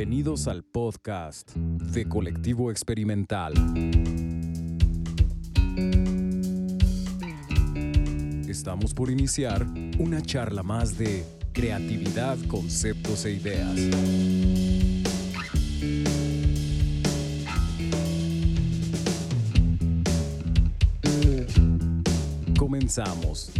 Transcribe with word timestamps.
Bienvenidos 0.00 0.48
al 0.48 0.62
podcast 0.62 1.54
de 1.54 2.08
Colectivo 2.08 2.70
Experimental. 2.70 3.52
Estamos 8.48 8.94
por 8.94 9.10
iniciar 9.10 9.66
una 9.98 10.22
charla 10.22 10.62
más 10.62 10.96
de 10.96 11.26
creatividad, 11.52 12.38
conceptos 12.48 13.26
e 13.26 13.32
ideas. 13.32 13.78
Comenzamos. 22.56 23.52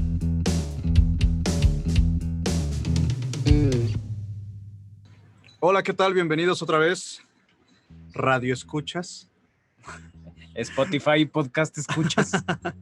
Hola, 5.81 5.87
¿qué 5.87 5.95
tal? 5.95 6.13
Bienvenidos 6.13 6.61
otra 6.61 6.77
vez. 6.77 7.23
Radio 8.13 8.53
Escuchas. 8.53 9.31
Spotify 10.55 11.25
Podcast 11.25 11.79
Escuchas. 11.79 12.33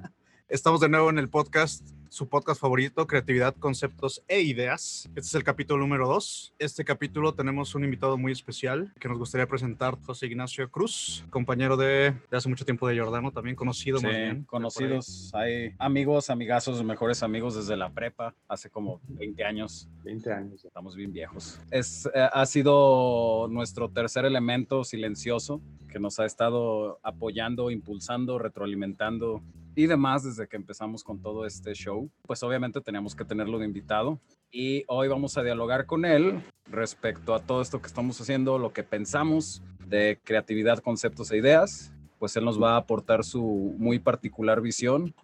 Estamos 0.48 0.80
de 0.80 0.88
nuevo 0.88 1.08
en 1.08 1.20
el 1.20 1.28
podcast 1.28 1.88
su 2.10 2.28
podcast 2.28 2.60
favorito, 2.60 3.06
Creatividad, 3.06 3.54
Conceptos 3.56 4.22
e 4.28 4.40
Ideas. 4.40 5.06
Este 5.08 5.20
es 5.20 5.34
el 5.34 5.44
capítulo 5.44 5.80
número 5.80 6.08
2. 6.08 6.54
Este 6.58 6.84
capítulo 6.84 7.34
tenemos 7.34 7.74
un 7.74 7.84
invitado 7.84 8.16
muy 8.16 8.32
especial 8.32 8.92
que 8.98 9.08
nos 9.08 9.18
gustaría 9.18 9.46
presentar, 9.46 9.98
José 10.04 10.26
Ignacio 10.26 10.70
Cruz, 10.70 11.24
compañero 11.30 11.76
de, 11.76 12.14
de 12.30 12.36
hace 12.36 12.48
mucho 12.48 12.64
tiempo 12.64 12.88
de 12.88 12.98
Jordano, 12.98 13.30
también 13.32 13.56
conocido 13.56 13.98
Sí, 13.98 14.06
más 14.06 14.14
bien. 14.14 14.44
conocidos, 14.44 15.30
hay 15.34 15.74
amigos, 15.78 16.30
amigazos, 16.30 16.82
mejores 16.82 17.22
amigos 17.22 17.54
desde 17.54 17.76
la 17.76 17.90
prepa, 17.90 18.34
hace 18.48 18.70
como 18.70 19.00
20 19.08 19.44
años. 19.44 19.88
20 20.04 20.32
años. 20.32 20.64
Estamos 20.64 20.96
bien 20.96 21.12
viejos. 21.12 21.60
Es, 21.70 22.06
eh, 22.14 22.28
ha 22.32 22.46
sido 22.46 23.48
nuestro 23.50 23.90
tercer 23.90 24.24
elemento 24.24 24.84
silencioso 24.84 25.60
que 25.88 25.98
nos 25.98 26.18
ha 26.20 26.26
estado 26.26 26.98
apoyando, 27.02 27.70
impulsando, 27.70 28.38
retroalimentando 28.38 29.42
y 29.78 29.86
demás 29.86 30.24
desde 30.24 30.48
que 30.48 30.56
empezamos 30.56 31.04
con 31.04 31.22
todo 31.22 31.46
este 31.46 31.72
show. 31.72 32.10
Pues 32.26 32.42
obviamente 32.42 32.80
teníamos 32.80 33.14
que 33.14 33.24
tenerlo 33.24 33.60
de 33.60 33.64
invitado 33.64 34.18
y 34.50 34.82
hoy 34.88 35.06
vamos 35.06 35.38
a 35.38 35.44
dialogar 35.44 35.86
con 35.86 36.04
él 36.04 36.42
respecto 36.68 37.32
a 37.32 37.38
todo 37.38 37.62
esto 37.62 37.80
que 37.80 37.86
estamos 37.86 38.20
haciendo, 38.20 38.58
lo 38.58 38.72
que 38.72 38.82
pensamos 38.82 39.62
de 39.86 40.18
creatividad, 40.24 40.80
conceptos 40.80 41.30
e 41.30 41.36
ideas. 41.36 41.92
Pues 42.18 42.34
él 42.34 42.44
nos 42.44 42.60
va 42.60 42.72
a 42.72 42.78
aportar 42.78 43.22
su 43.22 43.76
muy 43.78 44.00
particular 44.00 44.60
visión 44.60 45.14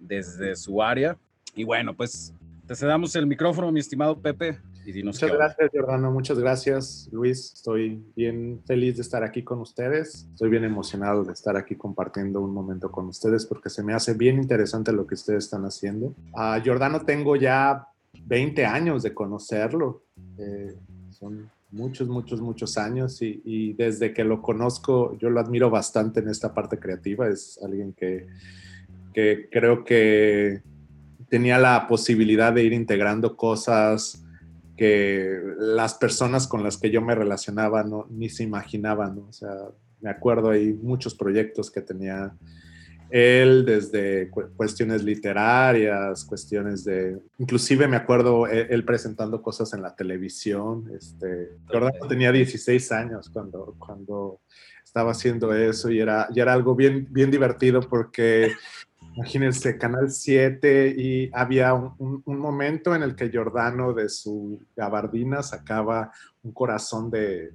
desde 0.00 0.56
su 0.56 0.82
área. 0.82 1.16
Y 1.54 1.62
bueno, 1.62 1.94
pues 1.94 2.34
te 2.66 2.74
cedamos 2.74 3.14
el 3.14 3.28
micrófono, 3.28 3.70
mi 3.70 3.78
estimado 3.78 4.18
Pepe, 4.18 4.58
y 4.84 4.92
dinos 4.92 5.16
Muchas 5.16 5.36
gracias, 5.36 5.70
Jordano. 5.72 6.10
Muchas 6.10 6.38
gracias, 6.38 7.08
Luis. 7.12 7.52
Estoy 7.54 8.02
bien 8.16 8.60
feliz 8.66 8.96
de 8.96 9.02
estar 9.02 9.24
aquí 9.24 9.42
con 9.42 9.60
ustedes. 9.60 10.28
Estoy 10.32 10.50
bien 10.50 10.64
emocionado 10.64 11.24
de 11.24 11.32
estar 11.32 11.56
aquí 11.56 11.76
compartiendo 11.76 12.40
un 12.40 12.52
momento 12.52 12.90
con 12.90 13.06
ustedes 13.06 13.46
porque 13.46 13.70
se 13.70 13.82
me 13.82 13.94
hace 13.94 14.14
bien 14.14 14.38
interesante 14.38 14.92
lo 14.92 15.06
que 15.06 15.14
ustedes 15.14 15.44
están 15.44 15.64
haciendo. 15.64 16.14
A 16.34 16.60
Jordano 16.64 17.00
tengo 17.04 17.36
ya 17.36 17.88
20 18.26 18.64
años 18.66 19.02
de 19.02 19.14
conocerlo. 19.14 20.02
Eh, 20.38 20.74
son 21.10 21.50
muchos, 21.70 22.08
muchos, 22.08 22.40
muchos 22.40 22.78
años 22.78 23.20
y, 23.22 23.42
y 23.44 23.72
desde 23.74 24.12
que 24.12 24.24
lo 24.24 24.40
conozco 24.40 25.16
yo 25.18 25.30
lo 25.30 25.40
admiro 25.40 25.70
bastante 25.70 26.20
en 26.20 26.28
esta 26.28 26.52
parte 26.52 26.78
creativa. 26.78 27.28
Es 27.28 27.58
alguien 27.62 27.92
que, 27.92 28.26
que 29.12 29.48
creo 29.50 29.84
que 29.84 30.62
tenía 31.28 31.58
la 31.58 31.86
posibilidad 31.88 32.52
de 32.52 32.64
ir 32.64 32.72
integrando 32.72 33.36
cosas 33.36 34.23
que 34.76 35.38
las 35.58 35.94
personas 35.94 36.46
con 36.46 36.62
las 36.62 36.76
que 36.78 36.90
yo 36.90 37.00
me 37.00 37.14
relacionaba 37.14 37.84
no, 37.84 38.06
ni 38.10 38.28
se 38.28 38.42
imaginaban, 38.42 39.16
¿no? 39.16 39.26
O 39.28 39.32
sea, 39.32 39.50
me 40.00 40.10
acuerdo 40.10 40.50
hay 40.50 40.72
muchos 40.74 41.14
proyectos 41.14 41.70
que 41.70 41.80
tenía 41.80 42.34
él, 43.10 43.64
desde 43.64 44.28
cu- 44.30 44.48
cuestiones 44.56 45.04
literarias, 45.04 46.24
cuestiones 46.24 46.84
de... 46.84 47.18
Inclusive 47.38 47.86
me 47.86 47.96
acuerdo 47.96 48.46
él, 48.48 48.66
él 48.70 48.84
presentando 48.84 49.40
cosas 49.40 49.72
en 49.74 49.82
la 49.82 49.94
televisión. 49.94 50.90
Este, 50.96 51.50
Jordano 51.68 52.08
tenía 52.08 52.32
16 52.32 52.90
años 52.92 53.30
cuando, 53.30 53.76
cuando 53.78 54.40
estaba 54.84 55.12
haciendo 55.12 55.54
eso 55.54 55.90
y 55.90 56.00
era, 56.00 56.28
y 56.34 56.40
era 56.40 56.52
algo 56.52 56.74
bien, 56.74 57.06
bien 57.10 57.30
divertido 57.30 57.80
porque... 57.80 58.52
Imagínense, 59.16 59.78
Canal 59.78 60.10
7 60.10 60.94
y 60.96 61.30
había 61.32 61.72
un, 61.74 61.94
un- 61.98 62.22
un 62.24 62.38
momento 62.38 62.94
en 62.94 63.02
el 63.02 63.14
que 63.14 63.30
Giordano 63.30 63.92
de 63.92 64.08
su 64.08 64.60
gabardina 64.76 65.42
sacaba 65.42 66.10
un 66.42 66.52
corazón 66.52 67.10
de, 67.10 67.52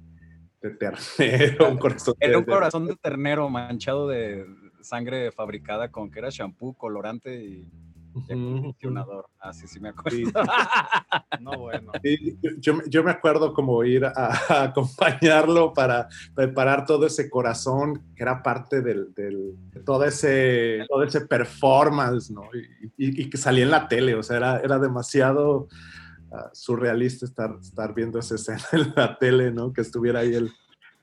de 0.62 0.70
ternero, 0.70 1.70
un 1.70 1.78
corazón 1.78 2.14
de, 2.18 2.26
Era 2.26 2.38
un 2.38 2.44
de- 2.44 2.50
corazón 2.52 2.86
de 2.86 2.96
ternero 2.96 3.48
manchado 3.50 4.08
de 4.08 4.46
sangre 4.80 5.30
fabricada 5.32 5.90
con 5.90 6.10
que 6.10 6.18
era 6.20 6.28
shampoo, 6.30 6.72
colorante 6.74 7.44
y, 7.44 7.68
y 8.14 8.18
Ujú, 8.18 8.56
acondicionador. 8.58 9.26
Así 9.38 9.66
sí 9.66 9.78
me 9.80 9.90
acuerdo. 9.90 10.16
Sí. 10.18 10.24
No, 11.40 11.58
bueno. 11.58 11.92
Sí, 12.02 12.38
yo, 12.60 12.74
yo 12.86 13.02
me- 13.02 13.10
acuerdo 13.12 13.54
como 13.54 13.82
ir 13.84 14.04
a, 14.04 14.12
a 14.14 14.62
acompañarlo 14.64 15.72
para 15.72 16.06
preparar 16.34 16.84
todo 16.84 17.06
ese 17.06 17.30
corazón 17.30 18.02
que 18.14 18.22
era 18.22 18.42
parte 18.42 18.82
del, 18.82 19.14
del- 19.14 19.54
de 19.72 19.80
todo 19.80 20.04
ese, 20.04 20.84
todo 20.88 21.02
ese 21.02 21.22
performance, 21.22 22.30
¿no? 22.30 22.42
Y, 22.52 22.86
y- 23.06 23.22
y 23.22 23.30
que 23.30 23.38
salía 23.38 23.64
en 23.64 23.70
la 23.70 23.88
tele, 23.88 24.14
o 24.14 24.22
sea, 24.22 24.36
era, 24.36 24.58
era 24.60 24.78
demasiado 24.78 25.68
ah, 26.32 26.50
surrealista 26.52 27.24
estar, 27.24 27.56
estar 27.60 27.94
viendo 27.94 28.18
esa 28.18 28.34
escena 28.34 28.60
en 28.72 28.92
la 28.94 29.16
tele, 29.18 29.50
¿no? 29.50 29.72
Que 29.72 29.80
estuviera 29.80 30.20
ahí 30.20 30.34
el, 30.34 30.50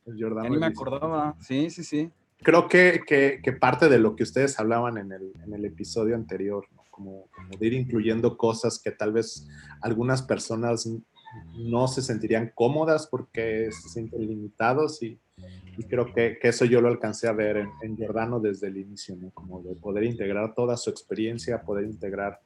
el 0.06 0.22
Jordano. 0.24 0.50
ni 0.50 0.58
me 0.58 0.68
acordaba. 0.68 1.36
Sí, 1.40 1.70
sí, 1.72 1.84
sí. 1.84 2.12
Creo 2.44 2.68
que, 2.68 3.02
que- 3.08 3.40
que 3.44 3.54
parte 3.54 3.90
de 3.90 3.98
lo 3.98 4.16
que 4.16 4.22
ustedes 4.24 4.60
hablaban 4.60 4.98
en 5.00 5.12
el, 5.12 5.34
en 5.44 5.54
el 5.54 5.66
episodio 5.66 6.16
anterior. 6.16 6.66
Como, 6.98 7.28
como 7.28 7.50
de 7.58 7.68
ir 7.68 7.74
incluyendo 7.74 8.36
cosas 8.38 8.82
que 8.84 8.90
tal 8.90 9.14
vez 9.14 9.48
algunas 9.82 10.24
personas 10.24 10.90
no 11.56 11.88
se 11.88 12.02
sentirían 12.02 12.52
cómodas 12.56 13.06
porque 13.06 13.70
se 13.72 13.90
sienten 13.90 14.28
limitados 14.28 15.04
y, 15.04 15.20
creo 15.88 16.12
que, 16.12 16.40
eso 16.42 16.66
yo 16.66 16.82
lo 16.82 16.88
alcancé 16.88 17.28
a 17.28 17.34
ver 17.34 17.58
en, 17.58 17.70
en 17.84 17.96
Giordano 17.96 18.40
desde 18.40 18.68
el 18.68 18.78
inicio, 18.78 19.16
como 19.36 19.62
de 19.62 19.76
poder 19.76 20.06
integrar 20.06 20.56
toda 20.56 20.76
su 20.76 20.90
experiencia, 20.90 21.62
poder 21.62 21.86
integrar 21.86 22.40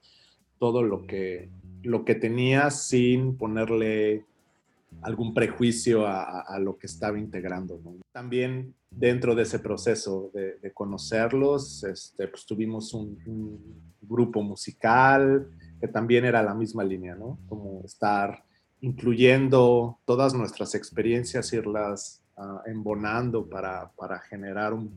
todo 0.60 0.84
lo 0.84 1.08
que, 1.08 1.50
lo 1.82 2.04
que 2.04 2.16
tenía 2.16 2.70
sin 2.72 3.38
ponerle 3.38 4.26
algún 5.02 5.34
prejuicio 5.34 6.06
a, 6.06 6.60
lo 6.60 6.78
que 6.78 6.88
estaba 6.88 7.18
integrando. 7.18 7.80
También 8.12 8.76
dentro 8.92 9.34
de 9.34 9.44
ese 9.44 9.60
proceso 9.60 10.30
de, 10.34 10.72
conocerlos, 10.74 11.84
este, 11.84 12.28
pues 12.28 12.46
tuvimos 12.46 12.94
un, 12.94 13.90
grupo 14.04 14.44
musical 14.44 15.48
que 15.80 15.88
también 15.88 16.26
era 16.26 16.44
la 16.44 16.54
misma 16.54 16.84
línea, 16.84 17.16
¿no? 17.16 17.40
Como 17.48 17.82
estar 17.86 18.44
incluyendo 18.82 20.00
todas 20.04 20.34
nuestras 20.34 20.76
experiencias, 20.76 21.54
irlas 21.54 22.22
ah, 22.36 22.62
embonando 22.66 23.48
para, 23.48 23.90
para 23.94 24.20
generar 24.20 24.74
un, 24.74 24.92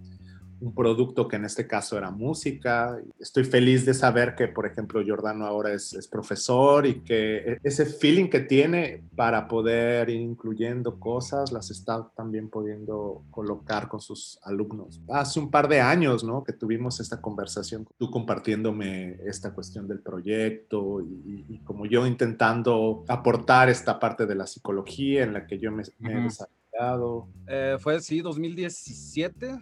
un 0.60 0.74
producto 0.74 1.28
que 1.28 1.36
en 1.36 1.44
este 1.44 1.66
caso 1.66 1.98
era 1.98 2.10
música. 2.10 2.98
Estoy 3.18 3.44
feliz 3.44 3.84
de 3.84 3.94
saber 3.94 4.34
que, 4.34 4.48
por 4.48 4.66
ejemplo, 4.66 5.02
Giordano 5.02 5.46
ahora 5.46 5.72
es, 5.72 5.92
es 5.94 6.08
profesor 6.08 6.86
y 6.86 7.00
que 7.00 7.36
e- 7.36 7.58
ese 7.62 7.86
feeling 7.86 8.28
que 8.28 8.40
tiene 8.40 9.04
para 9.16 9.48
poder 9.48 10.10
ir 10.10 10.20
incluyendo 10.20 10.98
cosas 10.98 11.52
las 11.52 11.70
está 11.70 12.08
también 12.16 12.48
pudiendo 12.48 13.22
colocar 13.30 13.88
con 13.88 14.00
sus 14.00 14.38
alumnos. 14.42 15.00
Hace 15.08 15.40
un 15.40 15.50
par 15.50 15.68
de 15.68 15.80
años, 15.80 16.24
¿no? 16.24 16.44
Que 16.44 16.52
tuvimos 16.52 17.00
esta 17.00 17.20
conversación, 17.20 17.86
tú 17.98 18.10
compartiéndome 18.10 19.18
esta 19.24 19.52
cuestión 19.52 19.88
del 19.88 20.00
proyecto 20.00 21.00
y, 21.02 21.60
como 21.64 21.86
yo 21.86 22.06
intentando 22.06 23.04
aportar 23.08 23.68
esta 23.68 23.98
parte 23.98 24.26
de 24.26 24.34
la 24.34 24.46
psicología 24.46 25.24
en 25.24 25.32
la 25.32 25.46
que 25.46 25.58
yo 25.58 25.72
me, 25.72 25.82
me 25.98 26.12
he 26.12 26.22
desarrollado. 26.22 27.28
Eh, 27.46 27.76
fue, 27.78 28.00
sí, 28.00 28.20
2017, 28.20 29.58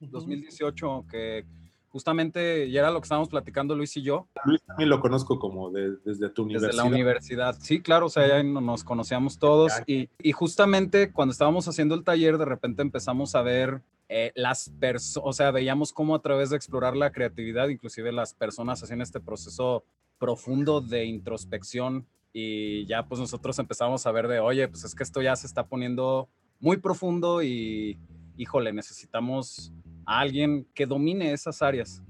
2018, 0.00 1.06
que 1.10 1.44
justamente 1.88 2.68
ya 2.70 2.80
era 2.80 2.90
lo 2.90 3.00
que 3.00 3.04
estábamos 3.04 3.28
platicando 3.28 3.76
Luis 3.76 3.96
y 3.96 4.02
yo, 4.02 4.26
Luis 4.44 4.60
también 4.62 4.88
lo 4.88 5.00
conozco 5.00 5.38
como 5.38 5.70
de- 5.70 5.96
desde 6.04 6.28
tu 6.28 6.42
desde 6.44 6.56
universidad. 6.58 6.72
la 6.74 6.84
universidad. 6.84 7.56
Sí, 7.60 7.80
claro, 7.80 8.06
o 8.06 8.10
sea, 8.10 8.26
ya 8.26 8.42
no- 8.42 8.60
nos 8.60 8.82
conocíamos 8.82 9.38
todos 9.38 9.72
y, 9.86 10.08
y 10.20 10.32
justamente 10.32 11.12
cuando 11.12 11.30
estábamos 11.32 11.68
haciendo 11.68 11.94
el 11.94 12.02
taller, 12.02 12.36
de 12.38 12.44
repente 12.46 12.82
empezamos 12.82 13.34
a 13.36 13.42
ver 13.42 13.80
eh, 14.08 14.32
las 14.34 14.70
personas, 14.80 15.24
o 15.24 15.32
sea, 15.32 15.50
veíamos 15.52 15.92
cómo 15.92 16.14
a 16.14 16.20
través 16.20 16.50
de 16.50 16.56
explorar 16.56 16.96
la 16.96 17.10
creatividad, 17.12 17.68
inclusive 17.68 18.10
las 18.12 18.34
personas 18.34 18.82
hacían 18.82 19.00
este 19.00 19.20
proceso 19.20 19.84
profundo 20.18 20.80
de 20.80 21.04
introspección 21.04 22.06
y 22.32 22.84
ya 22.86 23.06
pues 23.06 23.20
nosotros 23.20 23.58
empezamos 23.60 24.04
a 24.06 24.12
ver 24.12 24.26
de, 24.28 24.40
oye, 24.40 24.66
pues 24.68 24.82
es 24.84 24.94
que 24.96 25.04
esto 25.04 25.22
ya 25.22 25.36
se 25.36 25.46
está 25.46 25.66
poniendo 25.66 26.28
muy 26.60 26.76
profundo 26.78 27.42
y, 27.42 27.96
híjole, 28.36 28.72
necesitamos 28.72 29.72
a 30.06 30.20
alguien 30.20 30.66
que 30.74 30.86
domine 30.86 31.32
esas 31.32 31.62
áreas. 31.62 32.02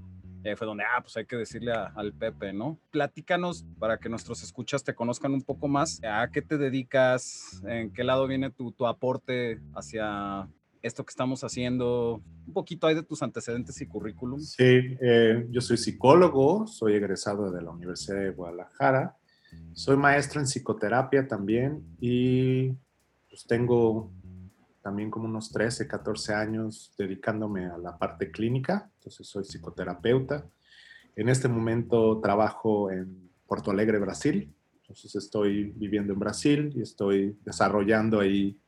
Y 0.43 0.49
ahí 0.49 0.55
fue 0.55 0.67
donde, 0.67 0.83
ah, 0.83 1.01
pues 1.01 1.17
hay 1.17 1.25
que 1.25 1.35
decirle 1.35 1.73
al 1.73 2.13
Pepe, 2.13 2.53
¿no? 2.53 2.79
Platícanos 2.91 3.65
para 3.79 3.97
que 3.97 4.09
nuestros 4.09 4.43
escuchas 4.43 4.83
te 4.83 4.93
conozcan 4.93 5.33
un 5.33 5.41
poco 5.41 5.67
más. 5.67 5.99
¿A 6.03 6.29
qué 6.29 6.43
te 6.43 6.59
dedicas? 6.59 7.63
¿En 7.67 7.91
qué 7.91 8.03
lado 8.03 8.27
viene 8.27 8.51
tu, 8.51 8.71
tu 8.71 8.85
aporte 8.85 9.59
hacia 9.73 10.47
esto 10.83 11.03
que 11.03 11.09
estamos 11.09 11.43
haciendo? 11.43 12.21
Un 12.45 12.53
poquito 12.53 12.85
hay 12.85 12.93
de 12.93 13.01
tus 13.01 13.23
antecedentes 13.23 13.81
y 13.81 13.87
currículum. 13.87 14.39
Sí, 14.39 14.97
eh, 15.01 15.47
yo 15.49 15.61
soy 15.61 15.77
psicólogo, 15.77 16.67
soy 16.67 16.93
egresado 16.93 17.51
de 17.51 17.63
la 17.63 17.71
Universidad 17.71 18.21
de 18.21 18.29
Guadalajara, 18.29 19.17
soy 19.73 19.97
maestro 19.97 20.39
en 20.39 20.45
psicoterapia 20.45 21.27
también 21.27 21.83
y 21.99 22.69
pues 23.29 23.47
tengo 23.47 24.11
también 24.85 25.09
como 25.09 25.25
unos 25.25 25.51
13, 25.51 25.87
14 25.87 26.35
años 26.35 26.93
dedicándome 26.95 27.65
a 27.65 27.75
la 27.75 27.97
parte 27.97 28.29
clínica, 28.29 28.87
entonces 28.97 29.25
soy 29.25 29.43
psicoterapeuta. 29.43 30.45
En 31.15 31.27
este 31.27 31.47
momento 31.47 32.21
trabajo 32.21 32.91
en 32.91 33.31
Porto 33.47 33.71
Alegre, 33.71 33.97
Brasil, 33.97 34.53
entonces 34.81 35.15
estoy 35.15 35.73
viviendo 35.75 36.13
en 36.13 36.19
Brasil 36.19 36.71
y 36.75 36.83
estoy 36.83 37.35
desarrollando 37.43 38.19
ahí 38.19 38.59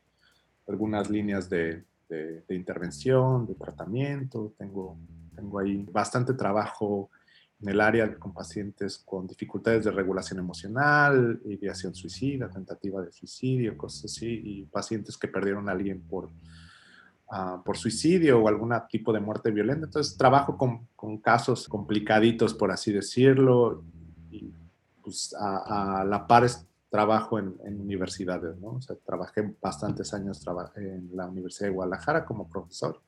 algunas 0.67 1.07
líneas 1.07 1.51
de, 1.51 1.83
de, 2.09 2.55
intervención, 2.55 3.45
de 3.45 3.53
tratamiento. 3.53 4.55
Tengo, 4.57 4.97
tengo 5.35 5.59
ahí 5.59 5.85
bastante 5.91 6.33
trabajo 6.33 7.11
en 7.59 7.69
el 7.69 7.81
área 7.81 8.13
con 8.19 8.33
pacientes 8.33 9.00
con 9.00 9.25
dificultades 9.25 9.86
de 9.86 9.92
regulación 9.92 10.39
emocional, 10.39 11.42
ideación 11.45 11.95
suicida, 11.95 12.50
tentativa 12.50 13.01
de 13.01 13.12
suicidio, 13.12 13.77
cosas 13.77 14.06
así, 14.06 14.42
y 14.44 14.65
pacientes 14.65 15.18
que 15.18 15.27
perdieron 15.27 15.68
a 15.68 15.71
alguien 15.71 16.01
por, 16.01 16.25
uh, 16.25 17.63
por 17.65 17.77
suicidio 17.77 18.39
o 18.39 18.48
algún 18.48 18.74
tipo 18.89 19.12
de 19.12 19.19
muerte 19.19 19.51
violenta. 19.51 19.86
Entonces 19.86 20.15
trabajo 20.18 20.57
con, 20.57 20.88
con 20.95 21.18
casos 21.18 21.68
complicaditos, 21.68 22.54
por 22.54 22.71
así 22.71 22.92
decirlo, 22.92 23.83
y 24.30 24.53
pues 25.01 25.33
a, 25.39 26.01
a 26.01 26.06
la 26.06 26.27
par 26.27 26.45
trabajo 26.89 27.38
en, 27.38 27.57
universidades, 27.65 28.57
¿no? 28.57 28.69
O 28.69 28.81
sea, 28.81 28.95
trabajé 29.06 29.53
bastantes 29.62 30.13
años 30.13 30.45
en 30.75 31.10
la 31.13 31.27
Universidad 31.27 31.68
de 31.68 31.74
Guadalajara 31.74 32.25
como 32.25 32.48
profesor. 32.48 33.01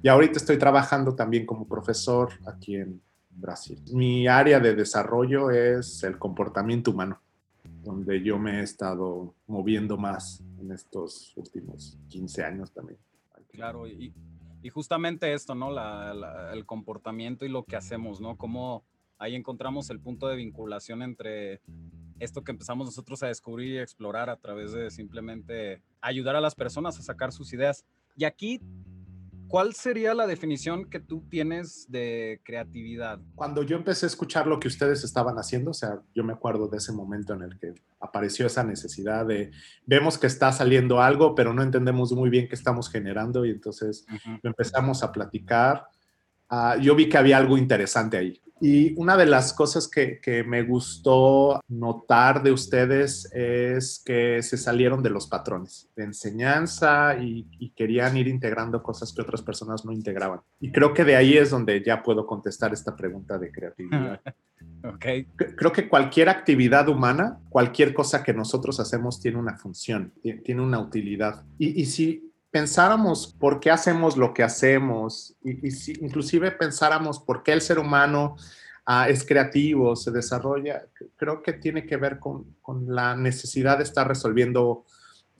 Y 0.00 0.08
ahorita 0.08 0.38
estoy 0.38 0.58
trabajando 0.58 1.14
también 1.14 1.44
como 1.44 1.66
profesor 1.66 2.30
aquí 2.46 2.76
en 2.76 3.02
Brasil. 3.36 3.80
Mi 3.92 4.26
área 4.26 4.60
de 4.60 4.74
desarrollo 4.74 5.50
es 5.50 6.02
el 6.02 6.18
comportamiento 6.18 6.90
humano, 6.90 7.20
donde 7.84 8.22
yo 8.22 8.38
me 8.38 8.60
he 8.60 8.62
estado 8.62 9.34
moviendo 9.46 9.96
más 9.96 10.42
en 10.60 10.72
estos 10.72 11.32
últimos 11.36 11.98
15 12.08 12.44
años 12.44 12.72
también. 12.72 12.98
Claro, 13.52 13.86
y, 13.86 14.12
y 14.62 14.68
justamente 14.68 15.32
esto, 15.32 15.54
¿no? 15.54 15.70
el 16.52 16.66
comportamiento 16.66 17.44
y 17.44 17.48
lo 17.48 17.64
que 17.64 17.76
hacemos, 17.76 18.20
¿no? 18.20 18.36
Cómo 18.36 18.82
ahí 19.18 19.34
encontramos 19.34 19.90
el 19.90 20.00
punto 20.00 20.28
de 20.28 20.36
vinculación 20.36 21.02
entre 21.02 21.60
esto 22.18 22.42
que 22.42 22.52
empezamos 22.52 22.86
nosotros 22.86 23.22
a 23.22 23.28
descubrir 23.28 23.74
y 23.74 23.78
explorar 23.78 24.30
a 24.30 24.36
través 24.36 24.72
de 24.72 24.90
simplemente 24.90 25.82
ayudar 26.00 26.36
a 26.36 26.40
las 26.40 26.54
personas 26.54 26.98
a 26.98 27.02
sacar 27.02 27.32
sus 27.32 27.52
ideas. 27.52 27.84
Y 28.16 28.24
aquí, 28.24 28.60
¿cuál 29.48 29.74
sería 29.74 30.14
la 30.14 30.26
definición 30.26 30.88
que 30.88 31.00
tú 31.00 31.24
tienes 31.28 31.86
de 31.90 32.40
creatividad? 32.44 33.20
Cuando 33.34 33.62
yo 33.62 33.76
empecé 33.76 34.06
a 34.06 34.08
escuchar 34.08 34.46
lo 34.46 34.58
que 34.58 34.68
ustedes 34.68 35.04
estaban 35.04 35.36
haciendo, 35.36 35.70
o 35.70 35.74
sea, 35.74 36.00
yo 36.14 36.24
me 36.24 36.32
acuerdo 36.32 36.68
de 36.68 36.78
ese 36.78 36.92
momento 36.92 37.34
en 37.34 37.42
el 37.42 37.58
que 37.58 37.74
apareció 38.00 38.46
esa 38.46 38.64
necesidad 38.64 39.26
de, 39.26 39.50
vemos 39.84 40.18
que 40.18 40.26
está 40.26 40.52
saliendo 40.52 41.00
algo, 41.00 41.34
pero 41.34 41.52
no 41.52 41.62
entendemos 41.62 42.12
muy 42.12 42.30
bien 42.30 42.48
qué 42.48 42.54
estamos 42.54 42.90
generando 42.90 43.44
y 43.44 43.50
entonces 43.50 44.06
empezamos 44.42 45.02
a 45.02 45.12
platicar. 45.12 45.86
Ah, 46.48 46.76
yo 46.80 46.94
vi 46.94 47.08
que 47.08 47.18
había 47.18 47.38
algo 47.38 47.58
interesante 47.58 48.16
ahí. 48.16 48.40
Y 48.60 48.94
una 48.98 49.18
de 49.18 49.26
las 49.26 49.52
cosas 49.52 49.86
que, 49.88 50.18
me 50.46 50.62
gustó 50.62 51.60
notar 51.68 52.42
de 52.42 52.52
ustedes 52.52 53.30
es 53.32 54.02
que 54.04 54.42
se 54.42 54.56
salieron 54.56 55.02
de 55.02 55.10
los 55.10 55.26
patrones 55.26 55.90
de 55.94 56.04
enseñanza 56.04 57.16
y, 57.18 57.46
querían 57.76 58.16
ir 58.16 58.28
integrando 58.28 58.82
cosas 58.82 59.12
que 59.12 59.20
otras 59.20 59.42
personas 59.42 59.84
no 59.84 59.92
integraban. 59.92 60.40
Y 60.60 60.72
creo 60.72 60.94
que 60.94 61.04
de 61.04 61.16
ahí 61.16 61.36
es 61.36 61.50
donde 61.50 61.82
ya 61.84 62.02
puedo 62.02 62.26
contestar 62.26 62.72
esta 62.72 62.96
pregunta 62.96 63.38
de 63.38 63.50
creatividad. 63.52 64.20
okay. 64.94 65.26
Creo 65.36 65.72
que 65.72 65.88
cualquier 65.88 66.30
actividad 66.30 66.88
humana, 66.88 67.38
cualquier 67.50 67.92
cosa 67.92 68.22
que 68.22 68.32
nosotros 68.32 68.80
hacemos 68.80 69.20
tiene 69.20 69.36
una 69.36 69.58
función, 69.58 70.14
tiene 70.22 70.62
una 70.62 70.80
utilidad. 70.80 71.44
Y, 71.58 71.82
y 71.82 71.84
si 71.84 72.32
pensáramos 72.56 73.34
por 73.38 73.60
qué 73.60 73.70
hacemos 73.70 74.16
lo 74.16 74.32
que 74.32 74.42
hacemos 74.42 75.36
y, 75.44 75.70
si 75.72 75.92
inclusive 76.00 76.50
pensáramos 76.52 77.20
por 77.20 77.42
qué 77.42 77.52
el 77.52 77.60
ser 77.60 77.78
humano 77.78 78.36
ah, 78.86 79.10
es 79.10 79.26
creativo, 79.26 79.94
se 79.94 80.10
desarrolla, 80.10 80.86
creo 81.16 81.42
que 81.42 81.52
tiene 81.52 81.84
que 81.84 81.98
ver 81.98 82.18
con, 82.18 82.56
con 82.62 82.94
la 82.94 83.14
necesidad 83.14 83.76
de 83.76 83.84
estar 83.84 84.08
resolviendo 84.08 84.86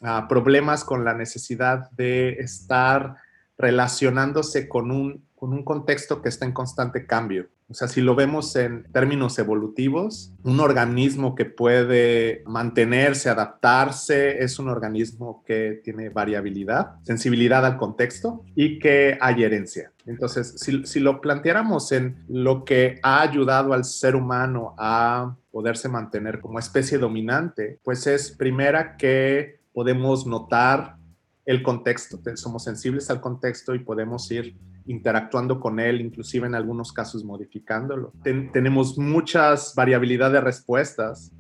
ah, 0.03 0.27
problemas, 0.29 0.85
con 0.85 1.07
la 1.07 1.15
necesidad 1.15 1.91
de 1.93 2.35
estar 2.35 3.17
relacionándose 3.57 4.69
con 4.69 4.91
un, 4.91 5.26
con 5.37 5.53
un 5.53 5.63
contexto 5.63 6.23
que 6.23 6.31
está 6.31 6.47
en 6.47 6.53
constante 6.53 7.07
cambio. 7.07 7.49
O 7.69 7.75
sea, 7.75 7.89
si 7.89 8.01
lo 8.01 8.15
vemos 8.15 8.55
en 8.57 8.85
términos 8.93 9.39
evolutivos, 9.39 10.33
un 10.45 10.61
organismo 10.61 11.35
que 11.35 11.45
puede 11.45 12.43
mantenerse, 12.47 13.29
adaptarse, 13.29 14.43
es 14.43 14.59
un 14.59 14.69
organismo 14.69 15.43
que 15.45 15.81
tiene 15.83 16.09
variabilidad, 16.09 16.95
sensibilidad 17.03 17.67
al 17.67 17.77
contexto 17.77 18.45
y 18.55 18.79
que 18.79 19.19
hay 19.21 19.43
herencia. 19.43 19.93
Entonces, 20.07 20.55
si, 20.85 21.01
lo 21.01 21.21
planteáramos 21.21 21.91
en 21.91 22.25
lo 22.29 22.65
que 22.65 23.01
ha 23.03 23.23
ayudado 23.23 23.73
al 23.73 23.85
ser 23.85 24.15
humano 24.15 24.75
a 24.79 25.37
poderse 25.51 25.89
mantener 25.89 26.41
como 26.41 26.61
especie 26.61 26.99
dominante, 26.99 27.81
pues 27.83 28.07
es 28.07 28.31
primera 28.31 28.97
que 28.97 29.59
podemos 29.73 30.25
notar 30.25 30.97
el 31.45 31.63
contexto, 31.63 32.21
somos 32.37 32.65
sensibles 32.65 33.11
al 33.11 33.21
contexto 33.21 33.75
y 33.75 33.81
podemos 33.81 34.31
ir 34.31 34.57
interactuando 34.87 35.61
con 35.61 35.81
él, 35.81 36.01
inclusive 36.01 36.47
en 36.47 36.55
algunos 36.55 36.93
casos 36.93 37.25
modificándolo. 37.25 38.13
tenemos 38.53 38.99
muchas 38.99 39.75
variabilidad 39.75 40.33
de 40.33 40.41
respuestas. 40.41 41.33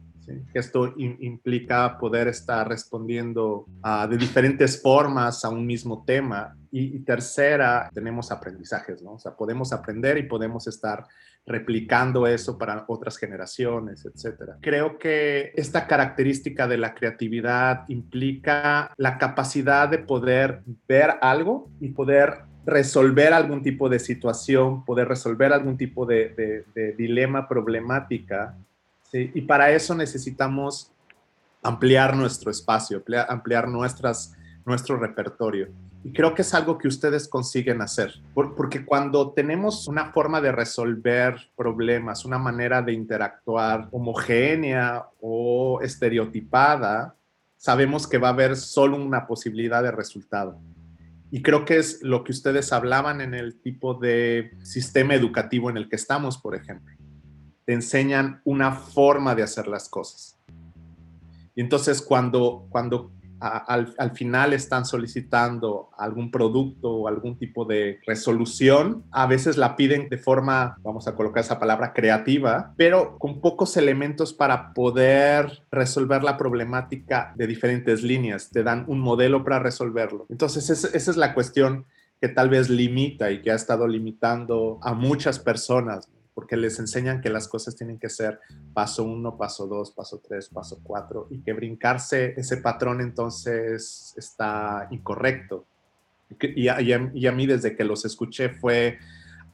Esto 0.54 0.92
implica 0.96 1.98
poder 1.98 2.26
estar 2.26 2.68
respondiendo 2.68 3.66
de 4.10 4.16
diferentes 4.16 4.82
formas 4.82 5.44
a 5.44 5.50
un 5.50 5.64
mismo 5.64 6.04
tema. 6.04 6.56
Y, 6.72 6.98
tercera, 7.04 7.88
tenemos 7.94 8.30
aprendizajes, 8.30 9.00
¿no? 9.02 9.12
O 9.12 9.18
sea, 9.18 9.34
podemos 9.34 9.72
aprender 9.72 10.18
y 10.18 10.24
podemos 10.24 10.66
estar 10.66 11.06
replicando 11.46 12.26
eso 12.26 12.58
para 12.58 12.84
otras 12.88 13.16
generaciones, 13.16 14.04
etcétera. 14.04 14.58
Creo 14.60 14.98
que 14.98 15.52
esta 15.54 15.86
característica 15.86 16.66
de 16.66 16.76
la 16.76 16.92
creatividad 16.92 17.84
implica 17.88 18.92
la 18.96 19.16
capacidad 19.16 19.88
de 19.88 19.98
poder 19.98 20.64
ver 20.88 21.14
algo 21.22 21.70
y 21.80 21.90
poder 21.90 22.40
resolver 22.66 23.32
algún 23.32 23.62
tipo 23.62 23.88
de 23.88 24.00
situación, 24.00 24.84
poder 24.84 25.06
resolver 25.06 25.52
algún 25.52 25.78
tipo 25.78 26.04
de, 26.04 26.64
dilema, 26.98 27.48
problemática. 27.48 28.56
Y 29.12 29.40
para 29.42 29.70
eso 29.70 29.94
necesitamos 29.94 30.90
ampliar 31.62 32.16
nuestro 32.16 32.50
espacio, 32.50 33.02
ampliar, 33.28 33.68
nuestras, 33.68 34.36
nuestro 34.64 34.96
repertorio. 34.96 35.68
Y 36.02 36.12
creo 36.12 36.34
que 36.34 36.42
es 36.42 36.54
algo 36.54 36.76
que 36.76 36.86
ustedes 36.86 37.26
consiguen 37.26 37.82
hacer, 37.82 38.14
porque 38.34 38.84
cuando 38.84 39.32
tenemos 39.32 39.88
una 39.88 40.12
forma 40.12 40.40
de 40.40 40.52
resolver 40.52 41.36
problemas, 41.56 42.24
una 42.24 42.38
manera 42.38 42.82
de 42.82 42.92
interactuar 42.92 43.88
homogénea 43.90 45.06
o 45.20 45.80
estereotipada, 45.82 47.14
sabemos 47.56 48.06
que 48.06 48.18
va 48.18 48.28
a 48.28 48.32
haber 48.32 48.56
solo 48.56 48.96
una 48.96 49.26
posibilidad 49.26 49.82
de 49.82 49.90
resultado. 49.90 50.60
Y 51.30 51.42
creo 51.42 51.64
que 51.64 51.78
es 51.78 52.02
lo 52.02 52.24
que 52.24 52.32
ustedes 52.32 52.72
hablaban 52.72 53.20
en 53.20 53.34
el 53.34 53.60
tipo 53.60 53.94
de 53.94 54.52
sistema 54.62 55.14
educativo 55.14 55.70
en 55.70 55.76
el 55.76 55.88
que 55.88 55.96
estamos, 55.96 56.38
por 56.38 56.54
ejemplo. 56.54 56.94
Te 57.64 57.72
enseñan 57.72 58.40
una 58.44 58.72
forma 58.72 59.34
de 59.34 59.42
hacer 59.42 59.66
las 59.66 59.88
cosas. 59.88 60.38
Y 61.54 61.62
entonces 61.62 62.00
cuando, 62.02 62.66
cuando 62.70 63.10
al, 63.40 64.12
final 64.14 64.52
están 64.52 64.84
solicitando 64.84 65.90
algún 65.96 66.30
producto 66.30 66.90
o 66.90 67.08
algún 67.08 67.38
tipo 67.38 67.64
de 67.64 68.00
resolución, 68.06 69.04
a 69.10 69.26
veces 69.26 69.56
la 69.56 69.76
piden 69.76 70.08
de 70.08 70.18
forma, 70.18 70.76
vamos 70.82 71.06
a 71.08 71.14
colocar 71.14 71.42
esa 71.42 71.58
palabra, 71.58 71.92
creativa, 71.92 72.72
pero 72.76 73.18
con 73.18 73.40
pocos 73.40 73.76
elementos 73.76 74.32
para 74.32 74.72
poder 74.72 75.62
resolver 75.70 76.22
la 76.22 76.36
problemática 76.36 77.32
de 77.36 77.46
diferentes 77.46 78.02
líneas. 78.02 78.50
Te 78.50 78.62
dan 78.62 78.84
un 78.88 79.00
modelo 79.00 79.44
para 79.44 79.58
resolverlo. 79.58 80.26
Entonces, 80.28 80.70
esa 80.70 81.10
es 81.10 81.16
la 81.16 81.34
cuestión 81.34 81.86
que 82.20 82.28
tal 82.28 82.48
vez 82.48 82.70
limita 82.70 83.30
y 83.30 83.42
que 83.42 83.50
ha 83.50 83.54
estado 83.54 83.86
limitando 83.86 84.78
a 84.82 84.94
muchas 84.94 85.38
personas 85.38 86.08
porque 86.36 86.54
les 86.58 86.78
enseñan 86.78 87.22
que 87.22 87.30
las 87.30 87.48
cosas 87.48 87.76
tienen 87.76 87.98
que 87.98 88.10
ser 88.10 88.40
paso 88.74 89.04
uno, 89.04 89.38
paso 89.38 89.66
dos, 89.66 89.90
paso 89.90 90.20
tres, 90.22 90.50
paso 90.50 90.78
cuatro, 90.82 91.28
y 91.30 91.38
que 91.38 91.54
brincarse 91.54 92.34
ese 92.36 92.58
patrón 92.58 93.00
entonces 93.00 94.12
está 94.18 94.86
incorrecto. 94.90 95.64
Y 96.40 96.68
a, 96.68 97.32
mí 97.32 97.46
desde 97.46 97.74
que 97.74 97.84
los 97.84 98.04
escuché 98.04 98.50
fue 98.50 98.98